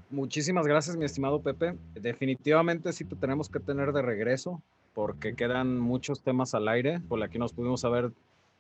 Muchísimas 0.10 0.68
gracias, 0.68 0.98
mi 0.98 1.06
estimado 1.06 1.42
Pepe. 1.42 1.78
Definitivamente 1.94 2.92
sí 2.92 3.06
te 3.06 3.16
tenemos 3.16 3.48
que 3.48 3.62
tener 3.62 3.94
de 3.94 4.02
regreso 4.02 4.62
porque 4.94 5.36
quedan 5.36 5.80
muchos 5.80 6.22
temas 6.22 6.54
al 6.54 6.68
aire. 6.68 7.00
Por 7.08 7.24
aquí 7.24 7.40
nos 7.40 7.54
pudimos 7.54 7.86
haber 7.86 8.12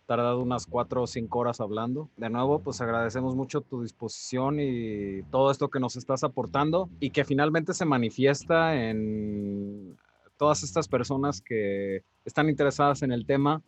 tardado 0.05 0.39
unas 0.39 0.67
cuatro 0.67 1.03
o 1.03 1.07
cinco 1.07 1.39
horas 1.39 1.59
hablando. 1.59 2.07
De 2.15 2.29
nuevo, 2.29 2.59
pues 2.59 2.79
agradecemos 2.79 3.35
mucho 3.35 3.59
tu 3.59 3.83
disposición 3.83 4.61
y 4.61 5.23
todo 5.23 5.51
esto 5.51 5.67
que 5.67 5.81
nos 5.81 5.97
estás 5.97 6.23
aportando 6.23 6.87
y 7.01 7.09
que 7.09 7.25
finalmente 7.25 7.73
se 7.73 7.83
manifiesta 7.83 8.81
en 8.81 9.97
todas 10.41 10.63
estas 10.63 10.87
personas 10.87 11.39
que 11.39 12.01
están 12.25 12.49
interesadas 12.49 13.03
en 13.03 13.11
el 13.11 13.27
tema 13.27 13.61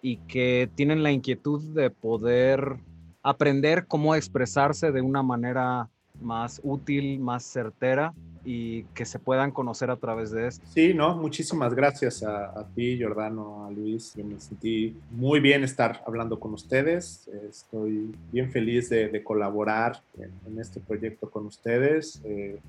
y 0.00 0.18
que 0.18 0.70
tienen 0.76 1.02
la 1.02 1.10
inquietud 1.10 1.60
de 1.74 1.90
poder 1.90 2.76
aprender 3.20 3.88
cómo 3.88 4.14
expresarse 4.14 4.92
de 4.92 5.00
una 5.00 5.24
manera 5.24 5.88
más 6.20 6.60
útil, 6.62 7.18
más 7.18 7.42
certera 7.42 8.14
y 8.44 8.84
que 8.94 9.04
se 9.06 9.18
puedan 9.18 9.50
conocer 9.50 9.90
a 9.90 9.96
través 9.96 10.30
de 10.30 10.46
esto. 10.46 10.64
Sí, 10.68 10.94
no, 10.94 11.16
muchísimas 11.16 11.74
gracias 11.74 12.22
a, 12.22 12.64
ti, 12.76 13.02
Jordano, 13.02 13.66
a 13.66 13.72
Luis. 13.72 14.14
Yo 14.14 14.24
me 14.24 14.38
sentí 14.38 14.96
muy 15.10 15.40
bien 15.40 15.64
estar 15.64 16.00
hablando 16.06 16.38
con 16.38 16.54
ustedes. 16.54 17.28
Estoy 17.50 18.14
bien 18.30 18.52
feliz 18.52 18.88
de, 18.88 19.20
colaborar 19.24 20.00
en, 20.16 20.60
este 20.60 20.78
proyecto 20.78 21.28
con 21.28 21.46
ustedes. 21.46 22.20
Eh, 22.22 22.60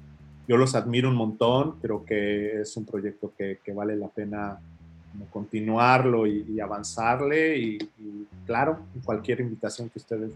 yo 0.47 0.57
los 0.57 0.75
admiro 0.75 1.09
un 1.09 1.15
montón, 1.15 1.79
creo 1.81 2.05
que 2.05 2.61
es 2.61 2.77
un 2.77 2.85
proyecto 2.85 3.33
que, 3.37 3.59
vale 3.73 3.95
la 3.95 4.07
pena 4.07 4.59
continuarlo 5.31 6.27
y, 6.27 6.59
avanzarle 6.59 7.57
y, 7.57 7.77
claro, 8.45 8.79
cualquier 9.03 9.41
invitación 9.41 9.89
que 9.89 9.99
ustedes 9.99 10.31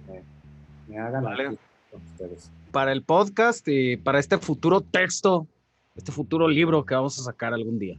me, 0.88 0.98
hagan. 0.98 1.58
Con 1.92 2.02
ustedes. 2.14 2.52
Para 2.72 2.92
el 2.92 3.04
podcast 3.04 3.68
y 3.68 3.98
para 3.98 4.20
este 4.20 4.38
futuro 4.38 4.82
texto, 4.82 5.48
este 5.96 6.12
futuro 6.12 6.48
libro 6.48 6.86
que 6.86 6.96
vamos 6.96 7.20
a 7.20 7.24
sacar 7.24 7.54
algún 7.54 7.80
día. 7.80 7.98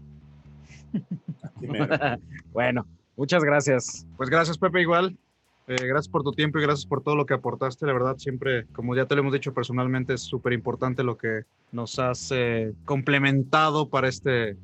bueno, 2.53 2.87
muchas 3.16 3.45
gracias. 3.45 4.07
Pues 4.16 4.31
gracias 4.31 4.59
Pepe 4.59 4.81
igual. 4.81 5.16
Eh, 5.70 5.86
gracias 5.86 6.09
por 6.09 6.24
tu 6.24 6.32
tiempo 6.32 6.59
y 6.59 6.62
gracias 6.62 6.84
por 6.84 7.01
todo 7.01 7.14
lo 7.14 7.26
que 7.26 7.34
aportaste. 7.34 7.86
La 7.86 7.92
verdad, 7.92 8.16
siempre, 8.18 8.66
como 8.72 8.97
ya 8.97 9.06
te 9.06 9.14
lo 9.14 9.20
hemos 9.20 9.32
dicho 9.32 9.55
personalmente, 9.55 10.14
es 10.14 10.20
súper 10.20 10.52
importante 10.52 11.05
lo 11.05 11.16
que 11.16 11.44
nos 11.70 12.01
has 12.01 12.32
eh, 12.32 12.72
complementado 12.84 13.88
para, 13.88 14.09
este, 14.09 14.56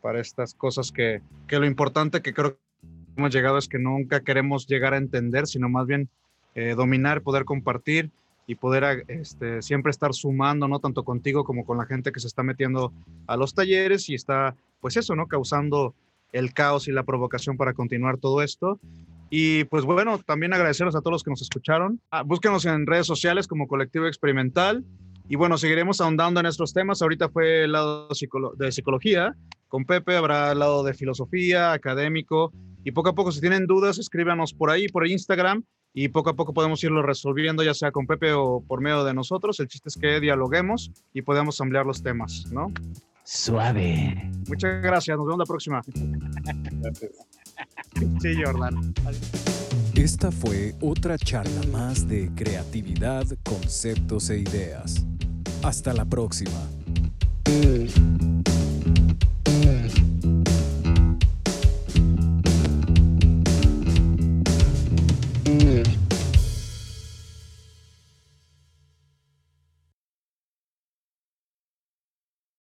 para 0.00 0.18
estas 0.18 0.54
cosas 0.54 0.92
que, 0.92 1.20
que 1.46 1.58
lo 1.58 1.66
importante 1.66 2.22
que 2.22 2.32
creo 2.32 2.52
que 2.54 2.58
hemos 3.18 3.34
llegado 3.34 3.58
es 3.58 3.68
que 3.68 3.78
nunca 3.78 4.20
queremos 4.20 4.66
llegar 4.66 4.94
a 4.94 4.96
entender, 4.96 5.46
sino 5.46 5.68
más 5.68 5.86
bien 5.86 6.08
eh, 6.54 6.72
dominar, 6.74 7.20
poder 7.20 7.44
compartir 7.44 8.10
y 8.46 8.54
poder 8.54 9.04
este, 9.08 9.60
siempre 9.60 9.90
estar 9.90 10.14
sumando, 10.14 10.68
no 10.68 10.78
tanto 10.78 11.04
contigo 11.04 11.44
como 11.44 11.66
con 11.66 11.76
la 11.76 11.84
gente 11.84 12.12
que 12.12 12.20
se 12.20 12.28
está 12.28 12.42
metiendo 12.42 12.94
a 13.26 13.36
los 13.36 13.52
talleres 13.52 14.08
y 14.08 14.14
está, 14.14 14.56
pues 14.80 14.96
eso, 14.96 15.14
¿no? 15.16 15.26
Causando 15.26 15.94
el 16.32 16.54
caos 16.54 16.88
y 16.88 16.92
la 16.92 17.02
provocación 17.02 17.58
para 17.58 17.74
continuar 17.74 18.16
todo 18.16 18.40
esto. 18.40 18.80
Y 19.30 19.64
pues 19.64 19.84
bueno, 19.84 20.18
también 20.18 20.54
agradecerles 20.54 20.94
a 20.94 21.00
todos 21.00 21.12
los 21.12 21.22
que 21.22 21.30
nos 21.30 21.42
escucharon. 21.42 22.00
Ah, 22.10 22.22
búsquenos 22.22 22.64
en 22.66 22.86
redes 22.86 23.06
sociales 23.06 23.46
como 23.46 23.66
Colectivo 23.66 24.06
Experimental. 24.06 24.84
Y 25.28 25.36
bueno, 25.36 25.58
seguiremos 25.58 26.00
ahondando 26.00 26.40
en 26.40 26.46
estos 26.46 26.72
temas. 26.72 27.02
Ahorita 27.02 27.28
fue 27.28 27.64
el 27.64 27.72
lado 27.72 28.08
de 28.56 28.72
psicología. 28.72 29.34
Con 29.68 29.84
Pepe 29.84 30.16
habrá 30.16 30.52
el 30.52 30.60
lado 30.60 30.84
de 30.84 30.94
filosofía, 30.94 31.72
académico. 31.72 32.52
Y 32.84 32.92
poco 32.92 33.08
a 33.08 33.14
poco, 33.14 33.32
si 33.32 33.40
tienen 33.40 33.66
dudas, 33.66 33.98
escríbanos 33.98 34.54
por 34.54 34.70
ahí, 34.70 34.86
por 34.88 35.06
Instagram. 35.06 35.64
Y 35.92 36.08
poco 36.08 36.30
a 36.30 36.34
poco 36.34 36.52
podemos 36.52 36.84
irlo 36.84 37.02
resolviendo, 37.02 37.62
ya 37.64 37.74
sea 37.74 37.90
con 37.90 38.06
Pepe 38.06 38.32
o 38.34 38.62
por 38.66 38.80
medio 38.80 39.02
de 39.02 39.14
nosotros. 39.14 39.58
El 39.58 39.66
chiste 39.66 39.88
es 39.88 39.96
que 39.96 40.20
dialoguemos 40.20 40.92
y 41.12 41.22
podamos 41.22 41.60
ampliar 41.60 41.86
los 41.86 42.02
temas, 42.02 42.46
¿no? 42.52 42.70
Suave. 43.24 44.30
Muchas 44.46 44.82
gracias. 44.82 45.16
Nos 45.16 45.26
vemos 45.26 45.38
la 45.38 45.46
próxima. 45.46 45.80
Gracias. 45.86 47.45
Sí, 48.20 48.34
Jordan. 48.42 48.94
Esta 49.94 50.30
fue 50.30 50.74
otra 50.80 51.16
charla 51.16 51.62
más 51.72 52.06
de 52.06 52.30
creatividad, 52.34 53.24
conceptos 53.42 54.30
e 54.30 54.40
ideas. 54.40 55.06
Hasta 55.62 55.92
la 55.94 56.04
próxima. 56.04 56.60